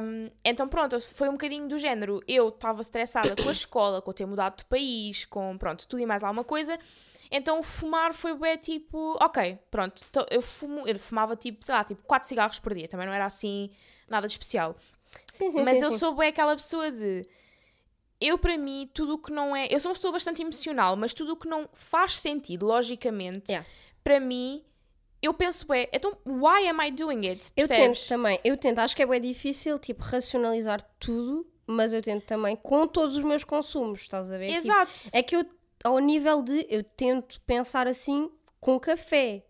Um, 0.03 0.31
então 0.45 0.69
pronto, 0.69 1.01
foi 1.01 1.29
um 1.29 1.33
bocadinho 1.33 1.67
do 1.69 1.79
género. 1.79 2.21
Eu 2.29 2.51
estava 2.55 2.80
estressada 2.80 3.34
com 3.36 3.48
a 3.48 3.53
escola, 3.53 4.00
com 4.03 4.11
eu 4.11 4.14
ter 4.14 4.26
mudado 4.26 4.59
de 4.59 4.64
país, 4.64 5.24
com 5.24 5.57
pronto, 5.59 5.86
tudo 5.86 6.00
e 6.00 6.07
mais 6.07 6.22
alguma 6.22 6.44
coisa. 6.44 6.78
Então 7.30 7.62
fumar 7.62 8.12
foi 8.12 8.34
bem 8.34 8.57
tipo, 8.59 9.16
ok, 9.20 9.59
pronto, 9.70 10.05
eu, 10.30 10.42
fumo, 10.42 10.86
eu 10.86 10.98
fumava 10.98 11.34
tipo, 11.34 11.64
sei 11.64 11.74
lá, 11.74 11.82
tipo 11.82 12.03
4 12.05 12.28
cigarros 12.28 12.59
por 12.59 12.74
dia, 12.74 12.86
também 12.86 13.07
não 13.07 13.14
era 13.14 13.24
assim 13.24 13.70
nada 14.09 14.26
de 14.26 14.34
especial. 14.34 14.76
Sim, 15.30 15.50
sim, 15.50 15.62
Mas 15.64 15.78
sim, 15.78 15.84
eu 15.84 15.92
sim. 15.92 15.98
sou 15.98 16.14
bem 16.14 16.28
aquela 16.28 16.55
pessoa 16.55 16.90
de. 16.90 17.26
Eu, 18.20 18.38
para 18.38 18.57
mim, 18.57 18.88
tudo 18.94 19.14
o 19.14 19.18
que 19.18 19.32
não 19.32 19.55
é. 19.57 19.66
Eu 19.68 19.80
sou 19.80 19.90
uma 19.90 19.94
pessoa 19.94 20.12
bastante 20.12 20.42
emocional, 20.42 20.94
mas 20.96 21.12
tudo 21.12 21.32
o 21.32 21.36
que 21.36 21.48
não 21.48 21.68
faz 21.72 22.16
sentido, 22.16 22.66
logicamente, 22.66 23.50
Yeah. 23.50 23.68
para 24.05 24.20
mim, 24.20 24.64
eu 25.20 25.34
penso, 25.34 25.70
é. 25.72 25.88
Então, 25.92 26.16
why 26.24 26.68
am 26.68 26.86
I 26.86 26.90
doing 26.92 27.26
it? 27.28 27.50
Eu 27.57 27.66
Percebes? 27.66 28.00
tento 28.00 28.09
também, 28.09 28.40
eu 28.44 28.57
tento, 28.57 28.78
acho 28.78 28.94
que 28.94 29.03
é 29.03 29.07
bem 29.07 29.20
difícil, 29.20 29.78
tipo, 29.78 30.03
racionalizar 30.05 30.82
tudo, 31.00 31.46
mas 31.67 31.93
eu 31.93 32.03
tento 32.03 32.25
também 32.25 32.57
com 32.57 32.87
todos 32.87 33.17
os 33.17 33.23
meus 33.23 33.45
consumos, 33.45 34.01
estás 34.03 34.31
a 34.31 34.39
ver? 34.39 34.47
Tipo, 34.49 34.59
Exato. 34.59 34.93
é 35.15 35.23
que 35.23 35.37
eu, 35.37 35.45
ao 35.85 35.99
nível 35.99 36.43
de, 36.43 36.67
eu 36.69 36.83
tento 36.83 37.41
pensar 37.43 37.87
assim 37.87 38.31
com 38.61 38.79
café, 38.79 39.45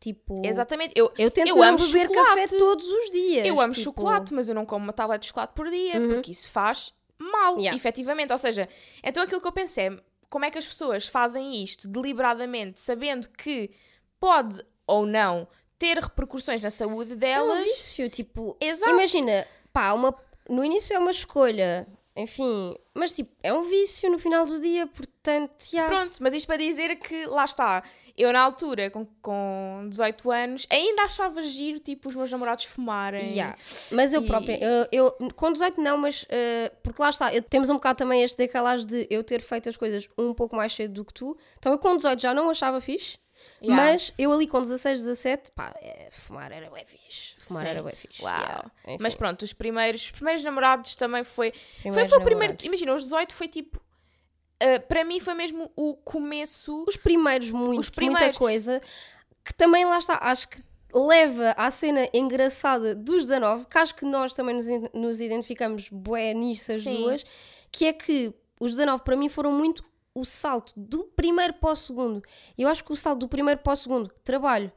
tipo... 0.00 0.42
Exatamente. 0.44 0.92
Eu, 0.96 1.12
Eu 1.16 1.30
tento 1.30 1.48
Eu 1.48 1.56
não 1.56 1.62
amo 1.62 1.78
beber 1.78 2.06
chocolate. 2.08 2.40
café 2.42 2.58
todos 2.58 2.86
os 2.86 3.10
dias. 3.10 3.46
eu 3.46 3.60
amo 3.60 3.72
tipo, 3.72 3.84
chocolate, 3.84 4.34
mas 4.34 4.48
eu 4.48 4.54
não 4.54 4.66
como 4.66 4.84
uma 4.84 4.92
tablete 4.92 5.22
de 5.22 5.28
chocolate 5.28 5.54
por 5.54 5.70
dia, 5.70 6.00
porque 6.08 6.30
isso 6.32 6.48
faz 6.50 6.92
mal, 7.18 7.56
Yeah. 7.58 7.74
efetivamente. 7.76 8.32
Ou 8.32 8.38
seja, 8.38 8.68
então 9.02 9.22
aquilo 9.22 9.40
que 9.40 9.46
eu 9.46 9.52
pensei 9.52 9.88
é 9.88 9.96
como 10.28 10.44
é 10.44 10.50
que 10.50 10.58
as 10.58 10.66
pessoas 10.66 11.06
fazem 11.06 11.62
isto 11.62 11.86
deliberadamente, 11.88 12.80
sabendo 12.80 13.28
que 13.30 13.70
pode 14.18 14.60
ou 14.86 15.06
não 15.06 15.46
ter 15.78 15.96
repercussões 15.98 16.60
na 16.60 16.70
saúde 16.70 17.12
É 17.12 17.14
um 17.14 17.18
delas. 17.18 17.64
vício, 17.64 18.10
tipo... 18.10 18.56
Exato. 18.60 18.90
Imagina, 18.92 19.46
pá, 19.72 19.92
uma, 19.92 20.12
no 20.48 20.64
início 20.64 20.94
é 20.94 20.98
uma 20.98 21.10
escolha, 21.10 21.86
enfim, 22.16 22.76
mas 22.94 23.10
tipo, 23.12 23.34
é 23.42 23.52
um 23.52 23.62
vício 23.64 24.08
no 24.10 24.18
final 24.18 24.46
do 24.46 24.60
dia, 24.60 24.86
portanto, 24.86 25.52
já... 25.72 25.86
Pronto, 25.88 26.18
mas 26.20 26.32
isto 26.34 26.46
para 26.46 26.58
dizer 26.58 26.94
que 26.96 27.26
lá 27.26 27.44
está, 27.44 27.82
eu 28.16 28.32
na 28.32 28.40
altura, 28.40 28.88
com, 28.90 29.04
com 29.20 29.86
18 29.88 30.30
anos, 30.30 30.66
ainda 30.70 31.02
achava 31.02 31.42
giro, 31.42 31.80
tipo, 31.80 32.08
os 32.08 32.14
meus 32.14 32.30
namorados 32.30 32.64
fumarem. 32.66 33.30
Yeah. 33.32 33.56
Mas 33.90 34.12
eu 34.14 34.22
E- 34.22 34.26
própria, 34.26 34.58
eu, 34.92 35.10
eu- 35.18 35.28
com 35.34 35.50
18 35.52 35.80
não, 35.80 35.96
mas 35.98 36.24
eh, 36.28 36.70
porque 36.84 37.02
lá 37.02 37.10
está, 37.10 37.34
eu- 37.34 37.42
temos 37.42 37.68
um 37.68 37.74
bocado 37.74 37.98
também 37.98 38.22
este 38.22 38.36
decalagem 38.36 38.86
de 38.86 39.06
eu 39.10 39.24
ter 39.24 39.40
feito 39.40 39.68
as 39.68 39.76
coisas 39.76 40.08
um 40.16 40.32
pouco 40.32 40.54
mais 40.54 40.72
cedo 40.72 40.92
do 40.94 41.04
que 41.04 41.12
tu. 41.14 41.36
Então 41.58 41.72
eu 41.72 41.78
com 41.78 41.96
18 41.96 42.20
já 42.22 42.32
não 42.32 42.48
achava 42.48 42.80
fixe, 42.80 43.18
Yeah. 43.64 43.92
mas 43.92 44.12
eu 44.18 44.32
ali 44.32 44.46
com 44.46 44.60
16, 44.60 45.00
17, 45.00 45.50
pá, 45.52 45.74
é, 45.80 46.08
fumar 46.10 46.52
era 46.52 46.70
bem 46.70 46.84
fixe. 46.84 47.34
Fumar 47.46 47.64
Sim. 47.64 47.70
era 47.70 47.82
bem 47.82 47.94
fixe. 47.94 48.22
Uau. 48.22 48.40
Yeah. 48.40 48.70
Mas 49.00 49.14
pronto, 49.14 49.42
os 49.42 49.52
primeiros, 49.52 50.02
os 50.02 50.10
primeiros 50.10 50.42
namorados 50.44 50.96
também 50.96 51.24
foi. 51.24 51.50
foi, 51.52 51.80
Primeiros 51.82 52.10
foi 52.10 52.18
o 52.18 52.24
primeiro. 52.24 52.56
Imagina, 52.62 52.94
os 52.94 53.02
18 53.02 53.34
foi 53.34 53.48
tipo. 53.48 53.80
ah, 54.60 54.80
para 54.80 55.04
mim 55.04 55.20
foi 55.20 55.34
mesmo 55.34 55.70
o 55.76 55.94
começo. 55.94 56.84
Os 56.86 56.96
primeiros, 56.96 57.50
muito, 57.50 57.80
Os 57.80 57.90
primeiros. 57.90 58.22
muita 58.22 58.38
coisa, 58.38 58.80
que 59.44 59.52
também 59.54 59.84
lá 59.84 59.98
está, 59.98 60.18
acho 60.22 60.48
que 60.48 60.62
leva 60.92 61.54
à 61.56 61.70
cena 61.70 62.08
engraçada 62.14 62.94
dos 62.94 63.22
19, 63.26 63.66
que 63.66 63.78
acho 63.78 63.94
que 63.94 64.04
nós 64.04 64.32
também 64.32 64.54
nos, 64.54 64.66
nos 64.92 65.20
identificamos 65.20 65.88
bué 65.88 66.32
nisso 66.32 66.70
as 66.72 66.82
Sim. 66.84 66.96
duas, 67.02 67.24
que 67.72 67.86
é 67.86 67.92
que 67.92 68.32
os 68.60 68.70
19 68.72 69.02
para 69.02 69.16
mim 69.16 69.28
foram 69.28 69.50
muito 69.52 69.84
o 70.14 70.24
salto 70.24 70.72
do 70.76 71.04
primeiro 71.04 71.54
para 71.54 71.72
o 71.72 71.76
segundo. 71.76 72.22
Eu 72.56 72.68
acho 72.68 72.84
que 72.84 72.92
o 72.92 72.96
salto 72.96 73.20
do 73.20 73.28
primeiro 73.28 73.60
para 73.60 73.72
o 73.72 73.76
segundo, 73.76 74.10
trabalho, 74.22 74.72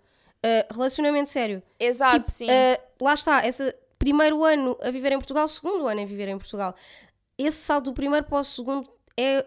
uh, 0.45 0.73
relacionamento 0.73 1.29
sério, 1.29 1.61
Exato, 1.79 2.17
tipo, 2.17 2.31
sim. 2.31 2.45
uh, 2.45 3.03
lá 3.03 3.13
está, 3.13 3.47
esse 3.47 3.75
primeiro 3.99 4.43
ano 4.43 4.77
a 4.81 4.89
viver 4.89 5.11
em 5.11 5.17
Portugal, 5.17 5.47
segundo 5.47 5.87
ano 5.87 6.01
a 6.01 6.05
viver 6.05 6.27
em 6.27 6.37
Portugal. 6.37 6.75
Esse 7.37 7.57
salto 7.57 7.85
do 7.85 7.93
primeiro 7.93 8.25
para 8.25 8.39
o 8.39 8.43
segundo 8.43 8.89
é 9.15 9.45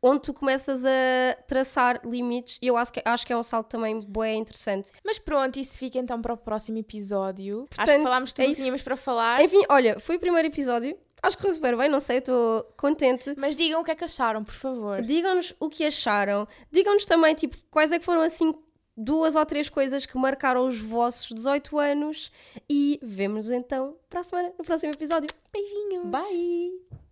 onde 0.00 0.20
tu 0.20 0.34
começas 0.34 0.84
a 0.84 1.42
traçar 1.48 2.00
limites 2.04 2.58
e 2.60 2.66
eu 2.66 2.76
acho 2.76 2.92
que, 2.92 3.02
acho 3.02 3.26
que 3.26 3.32
é 3.32 3.36
um 3.36 3.42
salto 3.42 3.68
também 3.68 3.98
bué 4.00 4.34
interessante. 4.34 4.90
Mas 5.02 5.18
pronto, 5.18 5.58
isso 5.58 5.78
fica 5.78 5.98
então 5.98 6.20
para 6.20 6.34
o 6.34 6.36
próximo 6.36 6.76
episódio. 6.76 7.66
Acho 7.70 7.76
Portanto, 7.76 7.96
que 7.96 8.02
falámos 8.02 8.32
tudo 8.34 8.44
é 8.44 8.46
o 8.46 8.50
que 8.50 8.56
tínhamos 8.56 8.82
para 8.82 8.96
falar. 8.96 9.42
Enfim, 9.42 9.62
olha, 9.68 9.98
foi 9.98 10.16
o 10.16 10.20
primeiro 10.20 10.46
episódio. 10.46 10.96
Acho 11.24 11.36
que 11.36 11.42
foi 11.42 11.52
super 11.52 11.74
bem, 11.74 11.88
não 11.88 12.00
sei, 12.00 12.18
estou 12.18 12.62
contente. 12.76 13.34
Mas 13.38 13.56
digam 13.56 13.80
o 13.80 13.84
que 13.84 13.90
é 13.90 13.94
que 13.94 14.04
acharam, 14.04 14.44
por 14.44 14.52
favor. 14.52 15.00
Digam-nos 15.00 15.54
o 15.58 15.70
que 15.70 15.82
acharam. 15.82 16.46
Digam-nos 16.70 17.06
também, 17.06 17.34
tipo, 17.34 17.56
quais 17.70 17.90
é 17.92 17.98
que 17.98 18.04
foram 18.04 18.20
assim 18.20 18.54
duas 18.94 19.34
ou 19.34 19.46
três 19.46 19.70
coisas 19.70 20.04
que 20.04 20.18
marcaram 20.18 20.68
os 20.68 20.78
vossos 20.78 21.34
18 21.34 21.78
anos. 21.78 22.30
E 22.68 23.00
vemo-nos 23.02 23.50
então 23.50 23.96
para 24.10 24.20
a 24.20 24.22
semana, 24.22 24.52
no 24.58 24.64
próximo 24.64 24.92
episódio. 24.92 25.30
Beijinhos. 25.50 26.10
Bye! 26.10 27.03